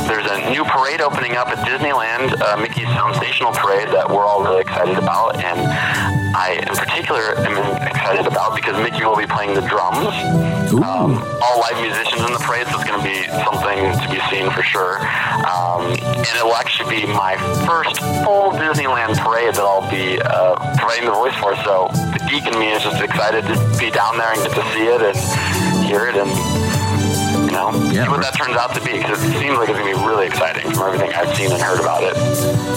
there's 0.07 0.31
a 0.31 0.49
new 0.49 0.63
parade 0.63 1.01
opening 1.01 1.35
up 1.35 1.49
at 1.49 1.59
Disneyland, 1.67 2.39
uh, 2.39 2.55
Mickey's 2.55 2.87
Soundsational 2.95 3.51
Parade, 3.51 3.89
that 3.89 4.07
we're 4.07 4.23
all 4.23 4.41
really 4.41 4.61
excited 4.61 4.97
about, 4.97 5.43
and 5.43 5.59
I, 6.31 6.55
in 6.63 6.71
particular, 6.71 7.35
am 7.43 7.59
excited 7.83 8.25
about 8.27 8.55
because 8.55 8.79
Mickey 8.79 9.03
will 9.03 9.17
be 9.17 9.27
playing 9.27 9.55
the 9.55 9.67
drums. 9.67 10.07
Um, 10.71 11.19
all 11.43 11.59
live 11.59 11.83
musicians 11.83 12.23
in 12.23 12.31
the 12.31 12.39
parade, 12.39 12.67
so 12.71 12.79
it's 12.79 12.87
going 12.87 12.95
to 12.95 13.03
be 13.03 13.27
something 13.43 13.91
to 13.99 14.07
be 14.07 14.23
seen 14.31 14.47
for 14.51 14.63
sure. 14.63 15.03
Um, 15.43 15.91
and 15.99 16.31
it 16.31 16.45
will 16.47 16.55
actually 16.55 17.03
be 17.03 17.11
my 17.11 17.35
first 17.67 17.99
full 18.23 18.55
Disneyland 18.55 19.19
parade 19.19 19.51
that 19.51 19.67
I'll 19.67 19.83
be 19.91 20.15
uh, 20.23 20.55
providing 20.79 21.11
the 21.11 21.15
voice 21.15 21.35
for. 21.43 21.59
So 21.67 21.91
the 22.15 22.23
geek 22.31 22.47
in 22.47 22.55
me 22.55 22.71
is 22.71 22.83
just 22.83 23.03
excited 23.03 23.43
to 23.51 23.55
be 23.75 23.91
down 23.91 24.15
there 24.15 24.31
and 24.31 24.39
get 24.47 24.55
to 24.55 24.63
see 24.71 24.87
it 24.87 25.03
and 25.03 25.76
hear 25.87 26.07
it 26.07 26.15
and 26.15 26.29
you 27.47 27.53
know, 27.53 27.71
see 27.71 28.09
what 28.09 28.21
that 28.21 28.35
turns 28.35 28.55
out 28.55 28.75
to 28.75 28.81
be 28.81 28.97
because 28.97 29.23
it 29.23 29.31
seems 29.39 29.57
like 29.57 29.69
it's 29.69 29.79
going 29.79 29.93
to 29.93 29.99
be 29.99 30.05
really 30.05 30.27
exciting 30.27 30.71
from 30.73 30.93
everything 30.93 31.13
I've 31.13 31.35
seen 31.35 31.51
and 31.51 31.61
heard 31.61 31.79
about 31.79 32.03
it. 32.03 32.15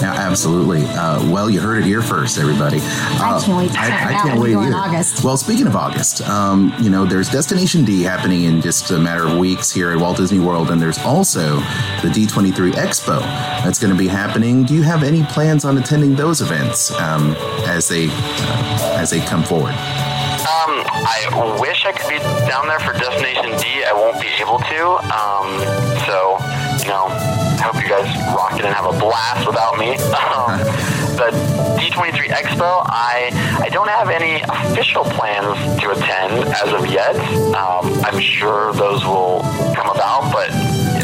Yeah, 0.01 0.13
absolutely. 0.13 0.85
Uh, 0.85 1.29
well, 1.29 1.49
you 1.49 1.59
heard 1.59 1.79
it 1.79 1.85
here 1.85 2.01
first, 2.01 2.37
everybody. 2.37 2.79
Uh, 2.79 3.37
I 3.37 3.41
can't 3.43 3.57
wait 3.57 3.67
to 3.69 3.73
check 3.75 4.11
it 4.11 4.15
out 4.15 4.25
when 4.25 4.39
we 4.39 4.51
go 4.53 4.61
in 4.61 4.67
either. 4.67 4.75
August. 4.75 5.23
Well, 5.23 5.37
speaking 5.37 5.67
of 5.67 5.75
August, 5.75 6.21
um, 6.21 6.73
you 6.79 6.89
know, 6.89 7.05
there's 7.05 7.29
Destination 7.29 7.83
D 7.83 8.01
happening 8.01 8.43
in 8.43 8.61
just 8.61 8.91
a 8.91 8.97
matter 8.97 9.27
of 9.27 9.37
weeks 9.37 9.71
here 9.71 9.91
at 9.91 9.97
Walt 9.99 10.17
Disney 10.17 10.39
World, 10.39 10.71
and 10.71 10.81
there's 10.81 10.99
also 10.99 11.57
the 12.01 12.09
D23 12.09 12.71
Expo 12.73 13.19
that's 13.63 13.79
going 13.79 13.91
to 13.91 13.99
be 13.99 14.07
happening. 14.07 14.63
Do 14.63 14.73
you 14.73 14.83
have 14.83 15.03
any 15.03 15.23
plans 15.23 15.65
on 15.65 15.77
attending 15.77 16.15
those 16.15 16.41
events 16.41 16.91
um, 16.91 17.35
as 17.67 17.89
they 17.89 18.07
uh, 18.09 18.97
as 18.97 19.09
they 19.09 19.19
come 19.19 19.43
forward? 19.43 19.75
I 21.03 21.57
wish 21.59 21.85
I 21.85 21.91
could 21.91 22.09
be 22.09 22.19
down 22.47 22.67
there 22.67 22.79
for 22.79 22.93
Destination 22.93 23.57
D. 23.57 23.83
I 23.83 23.93
won't 23.93 24.21
be 24.21 24.27
able 24.39 24.59
to. 24.59 24.81
Um, 25.09 25.47
so, 26.05 26.37
you 26.83 26.89
know, 26.89 27.07
I 27.09 27.69
hope 27.69 27.81
you 27.81 27.89
guys 27.89 28.07
rock 28.35 28.53
it 28.59 28.65
and 28.65 28.73
have 28.73 28.85
a 28.85 28.97
blast 28.97 29.47
without 29.47 29.77
me. 29.77 29.97
Um, 30.31 30.59
the 31.17 31.29
D23 31.77 32.29
Expo, 32.29 32.83
I 32.87 33.29
I 33.61 33.69
don't 33.69 33.89
have 33.89 34.09
any 34.09 34.41
official 34.41 35.03
plans 35.03 35.81
to 35.81 35.91
attend 35.91 36.47
as 36.47 36.73
of 36.73 36.87
yet. 36.87 37.15
Um, 37.53 37.93
I'm 38.05 38.19
sure 38.19 38.71
those 38.73 39.03
will 39.03 39.41
come 39.75 39.89
about, 39.89 40.31
but 40.31 40.49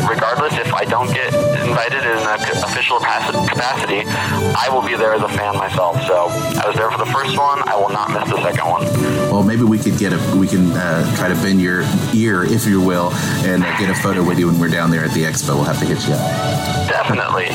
regardless, 0.07 0.53
if 0.57 0.73
I 0.73 0.85
don't 0.85 1.13
get 1.13 1.33
invited 1.67 2.03
in 2.03 2.17
an 2.17 2.63
official 2.63 2.99
capacity, 2.99 4.03
I 4.07 4.69
will 4.71 4.81
be 4.81 4.95
there 4.95 5.13
as 5.13 5.21
a 5.21 5.29
fan 5.29 5.55
myself. 5.57 6.01
So 6.07 6.27
I 6.27 6.67
was 6.67 6.75
there 6.75 6.89
for 6.89 6.97
the 6.97 7.11
first 7.11 7.37
one. 7.37 7.67
I 7.67 7.75
will 7.75 7.89
not 7.89 8.11
miss 8.11 8.29
the 8.29 8.41
second 8.41 8.67
one. 8.67 8.83
Well, 9.31 9.43
maybe 9.43 9.63
we 9.63 9.77
could 9.79 9.97
get 9.97 10.13
a 10.13 10.17
we 10.37 10.47
can 10.47 10.71
uh, 10.71 11.15
try 11.15 11.27
to 11.27 11.35
bend 11.35 11.61
your 11.61 11.81
ear, 12.13 12.43
if 12.43 12.65
you 12.65 12.81
will, 12.81 13.11
and 13.45 13.63
uh, 13.63 13.77
get 13.79 13.89
a 13.89 13.95
photo 13.95 14.23
with 14.23 14.39
you 14.39 14.47
when 14.47 14.59
we're 14.59 14.69
down 14.69 14.91
there 14.91 15.03
at 15.03 15.11
the 15.11 15.23
expo. 15.23 15.55
We'll 15.55 15.65
have 15.65 15.79
to 15.79 15.85
hit 15.85 16.07
you 16.07 16.13
up. 16.13 16.87
Definitely. 16.87 17.49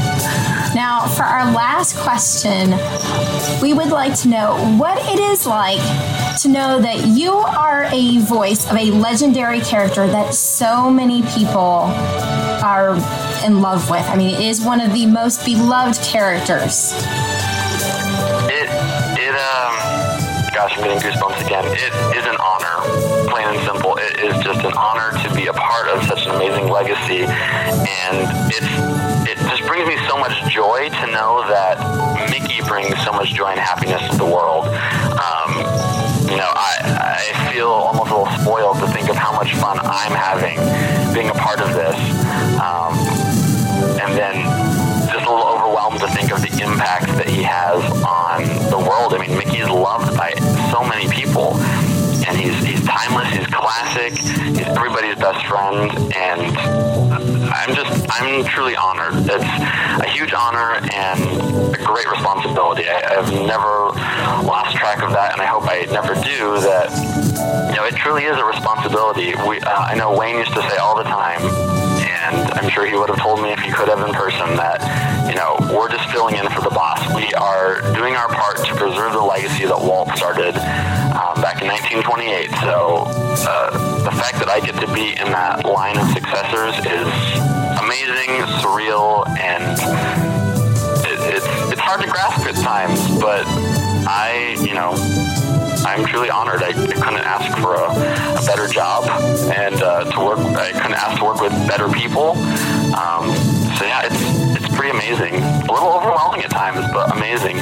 Now, 0.74 1.06
for 1.06 1.24
our 1.24 1.52
last 1.52 1.96
question, 1.98 2.70
we 3.60 3.74
would 3.74 3.90
like 3.90 4.18
to 4.20 4.28
know 4.28 4.56
what 4.78 4.98
it 5.12 5.18
is 5.18 5.46
like 5.46 5.80
to 6.40 6.48
know 6.48 6.80
that 6.80 7.06
you 7.06 7.32
are 7.32 7.84
a 7.92 8.18
voice 8.18 8.70
of 8.70 8.76
a 8.76 8.90
legendary 8.90 9.60
character 9.60 10.06
that 10.06 10.34
so 10.34 10.90
many 10.90 11.22
people 11.22 11.88
are 12.62 12.94
in 13.44 13.60
love 13.60 13.90
with. 13.90 14.06
I 14.08 14.16
mean, 14.16 14.34
it 14.34 14.40
is 14.40 14.64
one 14.64 14.80
of 14.80 14.92
the 14.92 15.06
most 15.06 15.44
beloved 15.44 16.00
characters. 16.00 16.92
It 18.48 18.68
it 19.18 19.34
um 19.34 19.74
gosh, 20.52 20.76
I'm 20.76 20.84
getting 20.84 20.98
goosebumps 20.98 21.44
again. 21.44 21.64
It 21.66 21.92
is 22.16 22.26
an 22.26 22.36
honor, 22.36 23.28
plain 23.28 23.48
and 23.48 23.60
simple. 23.66 23.96
It 23.96 24.20
is 24.20 24.44
just 24.44 24.64
an 24.64 24.72
honor 24.74 25.10
to 25.22 25.34
be 25.34 25.46
a 25.46 25.52
part 25.52 25.88
of 25.88 26.04
such 26.04 26.26
an 26.26 26.36
amazing 26.36 26.68
legacy, 26.68 27.24
and 27.24 28.16
it's 28.52 28.72
it 29.28 29.38
just 29.38 29.62
brings 29.66 29.88
me 29.88 29.96
so 30.08 30.16
much 30.18 30.32
joy 30.50 30.88
to 30.88 31.06
know 31.08 31.44
that 31.48 31.78
Mickey 32.30 32.62
brings 32.62 32.96
so 33.04 33.12
much 33.12 33.32
joy 33.34 33.46
and 33.46 33.60
happiness 33.60 34.02
to 34.10 34.16
the 34.16 34.24
world. 34.24 34.66
Um, 34.66 35.91
you 36.32 36.38
know, 36.38 36.48
I, 36.48 37.20
I 37.36 37.52
feel 37.52 37.68
almost 37.68 38.10
a 38.10 38.16
little 38.16 38.32
spoiled 38.40 38.78
to 38.78 38.86
think 38.88 39.10
of 39.10 39.16
how 39.16 39.36
much 39.36 39.52
fun 39.52 39.78
I'm 39.82 40.16
having 40.16 40.56
being 41.12 41.28
a 41.28 41.34
part 41.34 41.60
of 41.60 41.74
this. 41.74 41.92
Um, 42.56 42.96
and 44.00 44.16
then 44.16 44.40
just 45.12 45.26
a 45.26 45.30
little 45.30 45.44
overwhelmed 45.44 46.00
to 46.00 46.08
think 46.08 46.32
of 46.32 46.40
the 46.40 46.48
impact 46.64 47.08
that 47.20 47.28
he 47.28 47.42
has 47.42 47.84
on 48.00 48.48
the 48.70 48.78
world. 48.78 49.12
I 49.12 49.18
mean, 49.20 49.36
Mickey's 49.36 49.68
loved 49.68 50.16
by 50.16 50.32
so 50.72 50.80
many 50.88 51.06
people, 51.12 51.52
and 52.24 52.32
he's 52.40 52.56
he's 52.64 52.82
timeless. 52.86 53.28
He's 53.28 53.46
classic. 53.48 54.16
He's 54.16 54.66
everybody's 54.72 55.16
best 55.16 55.44
friend, 55.44 55.92
and 56.16 57.31
I'm 57.52 57.74
just 57.74 58.06
I'm 58.10 58.44
truly 58.44 58.76
honored. 58.76 59.14
It's 59.28 59.44
a 59.44 60.08
huge 60.08 60.32
honor 60.32 60.80
and 60.92 61.20
a 61.74 61.84
great 61.84 62.10
responsibility. 62.10 62.88
I, 62.88 63.18
I've 63.18 63.32
never 63.32 63.92
lost 64.46 64.76
track 64.76 65.02
of 65.02 65.10
that, 65.12 65.32
and 65.32 65.42
I 65.42 65.46
hope 65.46 65.64
I 65.68 65.84
never 65.92 66.14
do. 66.14 66.58
That 66.64 66.90
you 67.70 67.76
know, 67.76 67.84
it 67.84 67.94
truly 67.96 68.24
is 68.24 68.38
a 68.38 68.44
responsibility. 68.44 69.34
We 69.48 69.60
uh, 69.60 69.70
I 69.70 69.94
know 69.94 70.16
Wayne 70.16 70.38
used 70.38 70.54
to 70.54 70.62
say 70.62 70.76
all 70.76 70.96
the 70.96 71.04
time 71.04 71.42
and 72.22 72.52
I'm 72.54 72.70
sure 72.70 72.86
he 72.86 72.94
would 72.94 73.08
have 73.08 73.18
told 73.18 73.42
me 73.42 73.50
if 73.50 73.58
he 73.60 73.72
could 73.72 73.88
have 73.88 74.06
in 74.06 74.14
person 74.14 74.56
that, 74.56 74.78
you 75.28 75.34
know, 75.34 75.58
we're 75.74 75.90
just 75.90 76.08
filling 76.10 76.36
in 76.36 76.48
for 76.50 76.62
the 76.62 76.70
boss. 76.70 77.02
We 77.14 77.32
are 77.34 77.82
doing 77.94 78.14
our 78.14 78.28
part 78.28 78.58
to 78.58 78.74
preserve 78.74 79.12
the 79.12 79.20
legacy 79.20 79.66
that 79.66 79.78
Walt 79.78 80.08
started 80.16 80.54
um, 81.18 81.34
back 81.42 81.60
in 81.60 81.68
1928. 81.68 82.50
So 82.62 83.04
uh, 83.48 84.04
the 84.04 84.14
fact 84.14 84.38
that 84.38 84.48
I 84.48 84.60
get 84.60 84.78
to 84.80 84.88
be 84.94 85.18
in 85.18 85.28
that 85.34 85.64
line 85.64 85.98
of 85.98 86.06
successors 86.14 86.78
is 86.86 87.06
amazing, 87.92 88.40
surreal, 88.62 89.28
and 89.38 89.76
it, 91.04 91.36
it's 91.36 91.46
it's 91.70 91.80
hard 91.80 92.00
to 92.00 92.08
grasp 92.08 92.46
at 92.46 92.54
times. 92.54 92.98
But 93.20 93.44
I, 94.08 94.56
you 94.60 94.72
know, 94.72 94.94
I'm 95.84 96.06
truly 96.06 96.30
honored. 96.30 96.62
I, 96.62 96.68
I 96.68 96.72
couldn't 96.72 97.20
ask 97.20 97.52
for 97.60 97.74
a, 97.74 97.90
a 98.40 98.46
better 98.46 98.66
job 98.66 99.04
and 99.52 99.82
uh, 99.82 100.04
to 100.10 100.20
work. 100.24 100.38
I 100.38 100.72
couldn't 100.72 100.94
ask 100.94 101.18
to 101.18 101.24
work 101.24 101.40
with 101.42 101.52
better 101.68 101.88
people. 101.88 102.32
Um, 102.96 103.28
so 103.76 103.84
yeah, 103.84 104.08
it's 104.08 104.56
it's 104.56 104.74
pretty 104.74 104.96
amazing. 104.96 105.34
A 105.34 105.72
little 105.72 105.92
overwhelming 105.92 106.44
at 106.44 106.50
times, 106.50 106.86
but 106.92 107.14
amazing. 107.14 107.58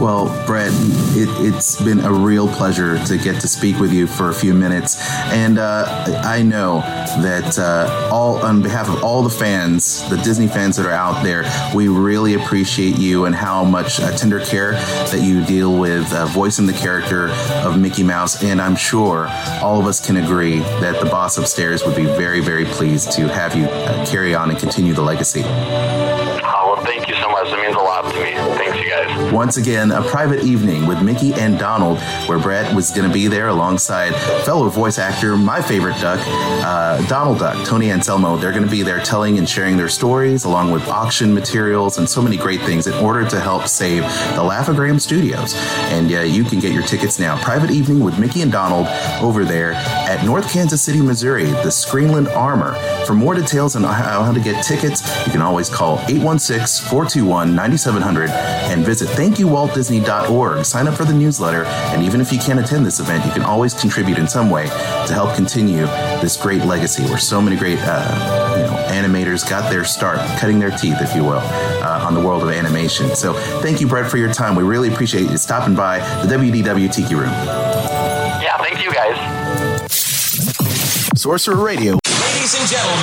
Well, 0.00 0.26
Bret, 0.46 0.72
it, 1.14 1.28
has 1.52 1.76
been 1.76 2.00
a 2.00 2.12
real 2.12 2.48
pleasure 2.48 3.02
to 3.04 3.16
get 3.18 3.40
to 3.40 3.48
speak 3.48 3.78
with 3.78 3.92
you 3.92 4.06
for 4.06 4.30
a 4.30 4.34
few 4.34 4.54
minutes, 4.54 4.96
and 5.32 5.58
uh, 5.58 6.20
I 6.24 6.42
know 6.42 6.80
that 7.22 7.58
uh, 7.58 8.10
all 8.12 8.36
on 8.38 8.62
behalf 8.62 8.88
of 8.88 9.02
all 9.04 9.22
the 9.22 9.30
fans, 9.30 10.08
the 10.08 10.16
Disney 10.18 10.48
fans 10.48 10.76
that 10.76 10.86
are 10.86 10.92
out 10.92 11.22
there, 11.22 11.44
we 11.74 11.88
really 11.88 12.34
appreciate 12.34 12.98
you 12.98 13.26
and 13.26 13.34
how 13.34 13.64
much 13.64 14.00
uh, 14.00 14.10
tender 14.16 14.40
care 14.44 14.72
that 14.72 15.20
you 15.22 15.44
deal 15.44 15.78
with 15.78 16.12
uh, 16.12 16.26
voicing 16.26 16.66
the 16.66 16.72
character 16.72 17.28
of 17.64 17.78
Mickey 17.78 18.02
Mouse. 18.02 18.42
And 18.42 18.60
I'm 18.60 18.76
sure 18.76 19.28
all 19.62 19.80
of 19.80 19.86
us 19.86 20.04
can 20.04 20.16
agree 20.16 20.58
that 20.58 21.00
the 21.00 21.10
boss 21.10 21.38
upstairs 21.38 21.84
would 21.84 21.96
be 21.96 22.04
very, 22.04 22.40
very 22.40 22.64
pleased 22.64 23.12
to 23.12 23.28
have 23.28 23.54
you 23.54 23.64
uh, 23.64 24.06
carry 24.06 24.34
on 24.34 24.50
and 24.50 24.58
continue 24.58 24.94
the 24.94 25.02
legacy. 25.02 25.42
Oh, 25.44 26.74
well, 26.74 26.84
thank 26.84 27.08
you 27.08 27.14
so 27.14 27.28
much. 27.28 27.48
It 27.48 27.60
means 27.60 27.76
a 27.76 27.78
lot 27.78 28.12
to 28.12 28.20
me. 28.22 28.32
Thanks, 28.56 28.81
guys. 28.92 29.32
Once 29.32 29.56
again, 29.56 29.90
a 29.90 30.02
private 30.02 30.44
evening 30.44 30.86
with 30.86 31.02
Mickey 31.02 31.32
and 31.34 31.58
Donald, 31.58 31.98
where 32.28 32.38
Bret 32.38 32.74
was 32.74 32.90
going 32.90 33.06
to 33.06 33.12
be 33.12 33.26
there 33.26 33.48
alongside 33.48 34.14
fellow 34.44 34.68
voice 34.68 34.98
actor, 34.98 35.36
my 35.36 35.62
favorite 35.62 35.98
duck, 36.00 36.20
uh, 36.26 37.00
Donald 37.06 37.38
Duck, 37.38 37.66
Tony 37.66 37.90
Anselmo. 37.90 38.36
They're 38.36 38.52
going 38.52 38.64
to 38.64 38.70
be 38.70 38.82
there 38.82 39.00
telling 39.00 39.38
and 39.38 39.48
sharing 39.48 39.76
their 39.76 39.88
stories, 39.88 40.44
along 40.44 40.70
with 40.70 40.86
auction 40.88 41.32
materials 41.32 41.98
and 41.98 42.08
so 42.08 42.20
many 42.20 42.36
great 42.36 42.60
things 42.62 42.86
in 42.86 42.94
order 42.94 43.26
to 43.28 43.40
help 43.40 43.66
save 43.66 44.02
the 44.34 44.42
Laugh-O-Gram 44.42 44.98
Studios. 44.98 45.54
And 45.92 46.12
uh, 46.12 46.20
you 46.20 46.44
can 46.44 46.60
get 46.60 46.72
your 46.72 46.82
tickets 46.82 47.18
now. 47.18 47.42
Private 47.42 47.70
evening 47.70 48.00
with 48.00 48.18
Mickey 48.18 48.42
and 48.42 48.52
Donald 48.52 48.86
over 49.22 49.44
there 49.44 49.72
at 49.72 50.24
North 50.24 50.52
Kansas 50.52 50.82
City, 50.82 51.00
Missouri, 51.00 51.44
the 51.44 51.70
Screenland 51.70 52.34
Armour. 52.36 52.74
For 53.06 53.14
more 53.14 53.34
details 53.34 53.74
on 53.76 53.82
how 53.82 54.32
to 54.32 54.40
get 54.40 54.64
tickets, 54.64 55.02
you 55.26 55.32
can 55.32 55.40
always 55.40 55.68
call 55.68 55.98
816 56.08 56.88
421 56.88 57.54
9700 57.54 58.30
and 58.30 58.81
visit 58.84 59.08
thankyouwaltdisney.org. 59.10 60.64
Sign 60.64 60.88
up 60.88 60.94
for 60.94 61.04
the 61.04 61.12
newsletter, 61.12 61.64
and 61.64 62.02
even 62.02 62.20
if 62.20 62.32
you 62.32 62.38
can't 62.38 62.58
attend 62.58 62.84
this 62.84 63.00
event, 63.00 63.24
you 63.24 63.32
can 63.32 63.42
always 63.42 63.74
contribute 63.74 64.18
in 64.18 64.28
some 64.28 64.50
way 64.50 64.66
to 64.66 65.14
help 65.14 65.34
continue 65.34 65.86
this 66.20 66.36
great 66.36 66.64
legacy 66.64 67.02
where 67.04 67.18
so 67.18 67.40
many 67.40 67.56
great 67.56 67.78
uh, 67.80 68.56
you 68.56 68.64
know, 68.64 68.76
animators 68.88 69.48
got 69.48 69.70
their 69.70 69.84
start, 69.84 70.18
cutting 70.38 70.58
their 70.58 70.70
teeth, 70.70 71.00
if 71.00 71.14
you 71.14 71.22
will, 71.22 71.40
uh, 71.40 72.04
on 72.06 72.14
the 72.14 72.20
world 72.20 72.42
of 72.42 72.50
animation. 72.50 73.14
So 73.14 73.34
thank 73.60 73.80
you, 73.80 73.86
Bret, 73.86 74.10
for 74.10 74.18
your 74.18 74.32
time. 74.32 74.54
We 74.54 74.62
really 74.62 74.92
appreciate 74.92 75.30
you 75.30 75.36
stopping 75.36 75.74
by 75.74 75.98
the 76.24 76.34
WDW 76.34 76.92
Tiki 76.92 77.14
Room. 77.14 77.30
Yeah, 77.30 78.56
thank 78.58 78.84
you 78.84 78.92
guys. 78.92 79.16
Sorcerer 81.20 81.56
Radio. 81.56 81.98
Ladies 82.20 82.58
and 82.58 82.68
gentlemen. 82.68 83.02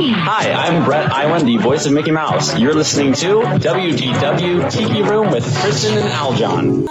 Hi, 0.00 0.52
I'm 0.52 0.84
Bret 0.84 1.10
Iwan, 1.10 1.44
the 1.44 1.56
voice 1.56 1.84
of 1.84 1.92
Mickey 1.92 2.12
Mouse. 2.12 2.56
You're 2.56 2.72
listening 2.72 3.14
to 3.14 3.40
WDW 3.40 4.70
Tiki 4.70 5.02
Room 5.02 5.32
with 5.32 5.42
Kristen 5.56 5.98
and 5.98 6.08
Aljon. 6.10 6.86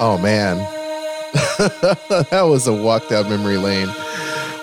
Oh 0.00 0.18
man, 0.20 0.56
that 2.32 2.42
was 2.42 2.66
a 2.66 2.72
walk 2.72 3.08
down 3.08 3.30
memory 3.30 3.56
lane, 3.56 3.86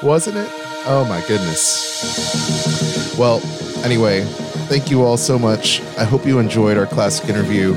wasn't 0.04 0.36
it? 0.36 0.50
Oh 0.86 1.06
my 1.08 1.22
goodness. 1.30 3.16
Well, 3.18 3.40
anyway, 3.86 4.26
thank 4.68 4.92
you 4.92 5.04
all 5.04 5.16
so 5.16 5.40
much. 5.40 5.80
I 5.98 6.04
hope 6.04 6.26
you 6.26 6.40
enjoyed 6.40 6.78
our 6.78 6.88
classic 6.88 7.30
interview 7.30 7.72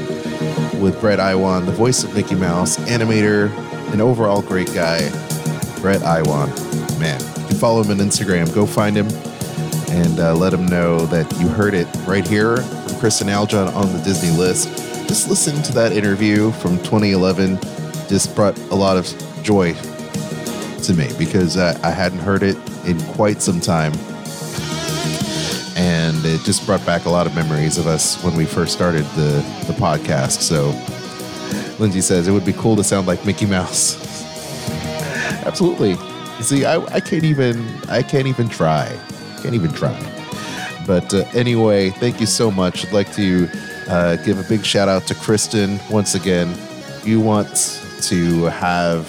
with 0.81 0.99
Bret 1.01 1.21
Iwan, 1.21 1.67
the 1.67 1.73
voice 1.73 2.03
of 2.03 2.13
Mickey 2.17 2.35
Mouse, 2.35 2.79
animator, 2.79 3.49
and 3.93 4.03
overall 4.03 4.43
great 4.43 4.75
guy, 4.75 5.09
Bret 5.81 6.03
Iwan. 6.03 6.51
Man, 6.99 7.21
follow 7.65 7.83
him 7.83 7.93
on 7.93 7.97
Instagram. 8.07 8.55
Go 8.55 8.67
find 8.67 8.95
him 8.95 9.09
and 9.89 10.21
uh, 10.21 10.35
let 10.35 10.53
him 10.53 10.67
know 10.67 11.07
that 11.07 11.25
you 11.41 11.49
heard 11.49 11.73
it 11.73 11.87
right 12.07 12.29
here 12.29 12.59
from 12.59 12.99
Kristen 12.99 13.29
Aljon 13.29 13.75
on 13.75 13.91
the 13.91 14.03
Disney 14.03 14.37
list. 14.37 14.69
Just 15.09 15.31
listen 15.31 15.63
to 15.63 15.73
that 15.73 15.93
interview 15.93 16.51
from 16.51 16.77
2011. 16.81 17.59
Just 18.07 18.35
brought 18.35 18.59
a 18.71 18.75
lot 18.75 18.99
of 18.99 19.07
joy 19.43 19.73
to 19.73 20.93
me 20.93 21.09
because 21.17 21.57
uh, 21.57 21.81
I 21.83 21.89
hadn't 21.89 22.19
heard 22.19 22.43
it 22.43 22.59
in 22.85 23.01
quite 23.15 23.41
some 23.41 23.61
time. 23.61 23.95
And 25.75 26.23
it 26.23 26.43
just 26.45 26.67
brought 26.67 26.85
back 26.85 27.07
a 27.07 27.11
lot 27.11 27.27
of 27.27 27.35
memories 27.35 27.79
of 27.79 27.87
us 27.87 28.23
when 28.23 28.37
we 28.37 28.45
first 28.45 28.75
started 28.75 29.07
the, 29.17 29.43
the 29.67 29.73
podcast. 29.79 30.43
So 30.43 30.67
Lindsay 31.79 32.03
says 32.03 32.29
it 32.29 32.33
would 32.33 32.45
be 32.45 32.53
cool 32.53 32.77
to 32.77 32.85
sound 32.85 33.07
like 33.07 33.25
Mickey 33.25 33.47
Mouse. 33.47 33.97
Absolutely. 35.47 35.97
See, 36.41 36.65
I, 36.65 36.77
I 36.87 37.01
can't 37.01 37.25
even 37.25 37.67
I 37.89 38.03
can't 38.03 38.27
even 38.27 38.49
try. 38.49 38.89
Can't 39.43 39.55
even 39.55 39.73
try. 39.73 39.99
But 40.87 41.13
uh, 41.15 41.25
anyway, 41.35 41.91
thank 41.91 42.21
you 42.21 42.27
so 42.27 42.51
much. 42.51 42.87
I'd 42.87 42.93
like 42.93 43.13
to 43.15 43.49
uh, 43.89 44.17
give 44.17 44.39
a 44.39 44.49
big 44.49 44.65
shout 44.65 44.89
out 44.89 45.07
to 45.07 45.15
Kristen 45.15 45.79
once 45.91 46.15
again. 46.15 46.51
If 46.51 47.07
you 47.07 47.21
want 47.21 47.81
to 48.03 48.45
have 48.47 49.09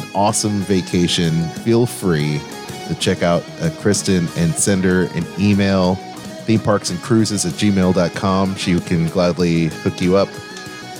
an 0.00 0.08
awesome 0.14 0.60
vacation, 0.60 1.48
feel 1.64 1.86
free 1.86 2.40
to 2.88 2.94
check 3.00 3.22
out 3.22 3.42
uh, 3.60 3.70
Kristen 3.80 4.28
and 4.36 4.52
send 4.54 4.84
her 4.84 5.04
an 5.14 5.26
email, 5.38 5.96
theme 6.44 6.60
parks 6.60 6.90
and 6.90 7.00
cruises 7.00 7.44
at 7.44 7.52
gmail.com. 7.52 8.54
She 8.56 8.78
can 8.80 9.06
gladly 9.08 9.66
hook 9.66 10.00
you 10.00 10.16
up. 10.16 10.28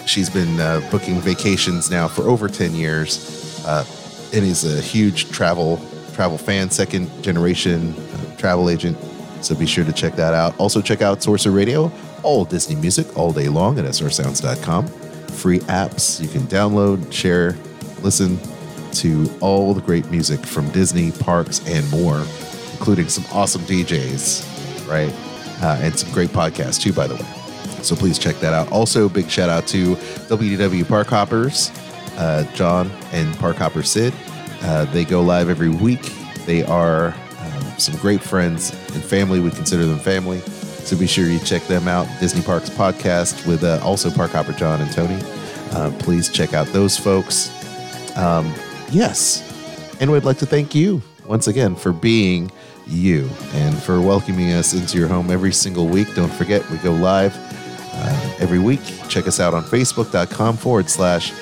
She's 0.06 0.30
been 0.30 0.58
uh, 0.60 0.86
booking 0.90 1.20
vacations 1.20 1.90
now 1.90 2.08
for 2.08 2.22
over 2.22 2.48
10 2.48 2.74
years 2.74 3.64
uh, 3.66 3.84
and 4.32 4.44
he's 4.44 4.64
a 4.64 4.80
huge 4.80 5.30
travel 5.30 5.80
travel 6.12 6.38
fan, 6.38 6.70
second 6.70 7.10
generation 7.22 7.94
uh, 7.94 8.36
travel 8.36 8.70
agent. 8.70 8.96
So 9.42 9.54
be 9.54 9.66
sure 9.66 9.84
to 9.84 9.92
check 9.92 10.14
that 10.14 10.32
out. 10.34 10.58
Also, 10.58 10.80
check 10.80 11.02
out 11.02 11.22
Sorcerer 11.22 11.52
Radio, 11.52 11.92
all 12.22 12.44
Disney 12.44 12.74
music 12.74 13.16
all 13.18 13.32
day 13.32 13.48
long 13.48 13.78
at 13.78 13.84
srsounds.com. 13.84 14.86
Free 15.28 15.58
apps 15.60 16.20
you 16.20 16.28
can 16.28 16.42
download, 16.42 17.12
share, 17.12 17.54
listen 18.02 18.38
to 18.92 19.30
all 19.40 19.74
the 19.74 19.82
great 19.82 20.10
music 20.10 20.40
from 20.40 20.68
Disney 20.70 21.12
parks 21.12 21.60
and 21.68 21.88
more, 21.90 22.20
including 22.72 23.08
some 23.08 23.24
awesome 23.30 23.60
DJs, 23.62 24.88
right? 24.88 25.12
Uh, 25.62 25.78
and 25.82 25.98
some 25.98 26.10
great 26.12 26.30
podcasts 26.30 26.80
too, 26.80 26.92
by 26.92 27.06
the 27.06 27.14
way. 27.14 27.82
So 27.82 27.94
please 27.94 28.18
check 28.18 28.36
that 28.36 28.52
out. 28.52 28.72
Also, 28.72 29.08
big 29.08 29.30
shout 29.30 29.50
out 29.50 29.66
to 29.68 29.96
WDW 29.96 30.88
Park 30.88 31.08
Hoppers, 31.08 31.70
uh, 32.16 32.44
John 32.54 32.90
and 33.12 33.34
Park 33.36 33.56
Hopper 33.56 33.82
Sid. 33.82 34.12
Uh, 34.62 34.84
they 34.86 35.04
go 35.04 35.22
live 35.22 35.48
every 35.48 35.68
week. 35.68 36.02
They 36.46 36.64
are 36.64 37.14
um, 37.40 37.62
some 37.78 37.96
great 37.96 38.22
friends 38.22 38.70
and 38.94 39.02
family. 39.02 39.40
We 39.40 39.50
consider 39.50 39.84
them 39.84 39.98
family. 39.98 40.40
So 40.40 40.96
be 40.96 41.06
sure 41.06 41.26
you 41.26 41.38
check 41.40 41.62
them 41.64 41.88
out. 41.88 42.06
Disney 42.20 42.42
Parks 42.42 42.70
podcast 42.70 43.46
with 43.46 43.64
uh, 43.64 43.80
also 43.82 44.10
Park 44.10 44.30
Hopper 44.30 44.52
John 44.52 44.80
and 44.80 44.92
Tony. 44.92 45.20
Uh, 45.72 45.90
please 45.98 46.28
check 46.28 46.54
out 46.54 46.66
those 46.68 46.96
folks. 46.96 47.50
Um, 48.16 48.54
yes. 48.90 49.42
And 50.00 50.10
we'd 50.10 50.24
like 50.24 50.38
to 50.38 50.46
thank 50.46 50.74
you 50.74 51.02
once 51.26 51.48
again 51.48 51.74
for 51.74 51.92
being 51.92 52.52
you 52.86 53.28
and 53.52 53.76
for 53.76 54.00
welcoming 54.00 54.52
us 54.52 54.74
into 54.74 54.96
your 54.96 55.08
home 55.08 55.30
every 55.30 55.52
single 55.52 55.88
week. 55.88 56.14
Don't 56.14 56.32
forget, 56.32 56.68
we 56.70 56.76
go 56.78 56.92
live 56.92 57.36
uh, 57.92 58.36
every 58.38 58.58
week. 58.58 58.80
Check 59.08 59.26
us 59.26 59.40
out 59.40 59.54
on 59.54 59.64
facebook.com 59.64 60.56
forward 60.56 60.88
slash 60.88 61.32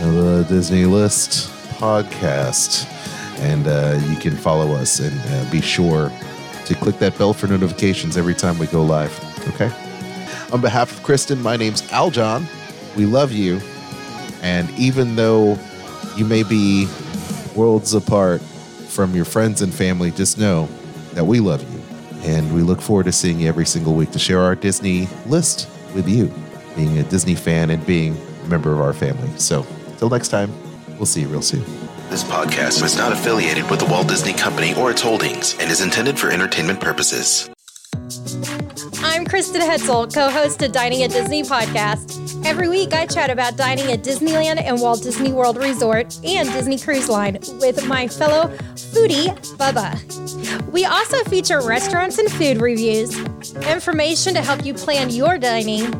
the 0.00 0.46
Disney 0.48 0.84
List 0.84 1.50
podcast. 1.78 2.90
And 3.40 3.66
uh, 3.66 4.00
you 4.08 4.16
can 4.16 4.36
follow 4.36 4.72
us 4.74 5.00
and 5.00 5.20
uh, 5.28 5.50
be 5.50 5.60
sure 5.60 6.10
to 6.64 6.74
click 6.74 6.98
that 6.98 7.16
bell 7.18 7.32
for 7.32 7.46
notifications 7.46 8.16
every 8.16 8.34
time 8.34 8.58
we 8.58 8.66
go 8.66 8.82
live. 8.82 9.12
Okay? 9.54 9.70
On 10.52 10.60
behalf 10.60 10.96
of 10.96 11.02
Kristen, 11.02 11.40
my 11.42 11.56
name's 11.56 11.82
Aljon. 11.82 12.46
We 12.96 13.06
love 13.06 13.32
you. 13.32 13.60
And 14.42 14.70
even 14.78 15.16
though 15.16 15.58
you 16.16 16.24
may 16.24 16.42
be 16.42 16.88
worlds 17.54 17.94
apart 17.94 18.40
from 18.40 19.14
your 19.14 19.24
friends 19.24 19.62
and 19.62 19.72
family, 19.74 20.10
just 20.10 20.38
know 20.38 20.68
that 21.12 21.24
we 21.24 21.40
love 21.40 21.62
you. 21.72 21.80
And 22.30 22.54
we 22.54 22.62
look 22.62 22.80
forward 22.80 23.04
to 23.06 23.12
seeing 23.12 23.40
you 23.40 23.48
every 23.48 23.66
single 23.66 23.94
week 23.94 24.10
to 24.12 24.18
share 24.18 24.40
our 24.40 24.54
Disney 24.54 25.08
list 25.26 25.68
with 25.94 26.08
you, 26.08 26.32
being 26.76 26.98
a 26.98 27.02
Disney 27.04 27.34
fan 27.34 27.70
and 27.70 27.84
being 27.84 28.16
a 28.44 28.48
member 28.48 28.72
of 28.72 28.80
our 28.80 28.92
family. 28.92 29.30
So, 29.38 29.66
till 29.98 30.10
next 30.10 30.28
time, 30.28 30.52
we'll 30.96 31.06
see 31.06 31.22
you 31.22 31.28
real 31.28 31.42
soon. 31.42 31.64
This 32.10 32.24
podcast 32.24 32.82
is 32.84 32.96
not 32.96 33.12
affiliated 33.12 33.68
with 33.70 33.80
the 33.80 33.86
Walt 33.86 34.08
Disney 34.08 34.32
Company 34.32 34.74
or 34.74 34.90
its 34.90 35.00
holdings 35.00 35.56
and 35.58 35.70
is 35.70 35.80
intended 35.80 36.18
for 36.18 36.30
entertainment 36.30 36.80
purposes. 36.80 37.50
I'm 39.02 39.24
Kristen 39.24 39.60
Hetzel, 39.60 40.12
co 40.12 40.30
host 40.30 40.62
of 40.62 40.72
Dining 40.72 41.02
at 41.02 41.10
Disney 41.10 41.42
podcast. 41.42 42.20
Every 42.44 42.68
week, 42.68 42.92
I 42.92 43.06
chat 43.06 43.30
about 43.30 43.56
dining 43.56 43.90
at 43.90 44.02
Disneyland 44.02 44.62
and 44.62 44.80
Walt 44.80 45.02
Disney 45.02 45.32
World 45.32 45.56
Resort 45.56 46.18
and 46.24 46.50
Disney 46.52 46.78
Cruise 46.78 47.08
Line 47.08 47.38
with 47.60 47.86
my 47.86 48.06
fellow 48.06 48.48
foodie, 48.74 49.28
Bubba. 49.56 49.98
We 50.70 50.84
also 50.84 51.22
feature 51.24 51.60
restaurants 51.60 52.18
and 52.18 52.30
food 52.32 52.60
reviews, 52.60 53.16
information 53.66 54.34
to 54.34 54.42
help 54.42 54.64
you 54.64 54.74
plan 54.74 55.10
your 55.10 55.38
dining, 55.38 55.90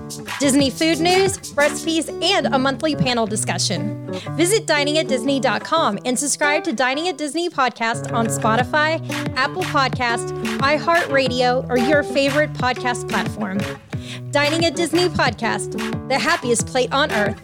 Disney 0.40 0.70
food 0.70 1.01
news, 1.01 1.53
recipes, 1.55 2.09
and 2.09 2.47
a 2.47 2.59
monthly 2.59 2.97
panel 2.97 3.26
discussion. 3.26 4.11
Visit 4.36 4.66
diningatdisney.com 4.66 5.99
and 6.05 6.18
subscribe 6.18 6.64
to 6.64 6.72
Dining 6.72 7.09
at 7.09 7.16
Disney 7.16 7.49
podcast 7.49 8.12
on 8.12 8.26
Spotify, 8.26 9.01
Apple 9.36 9.62
Podcast, 9.62 10.30
iHeartRadio, 10.59 11.68
or 11.68 11.78
your 11.78 12.03
favorite 12.03 12.53
podcast 12.55 13.09
platform. 13.09 13.59
Dining 14.30 14.64
at 14.64 14.76
Disney 14.76 15.09
podcast, 15.09 16.09
the 16.09 16.18
happiest 16.18 16.66
plate 16.66 16.92
on 16.92 17.11
earth. 17.12 17.40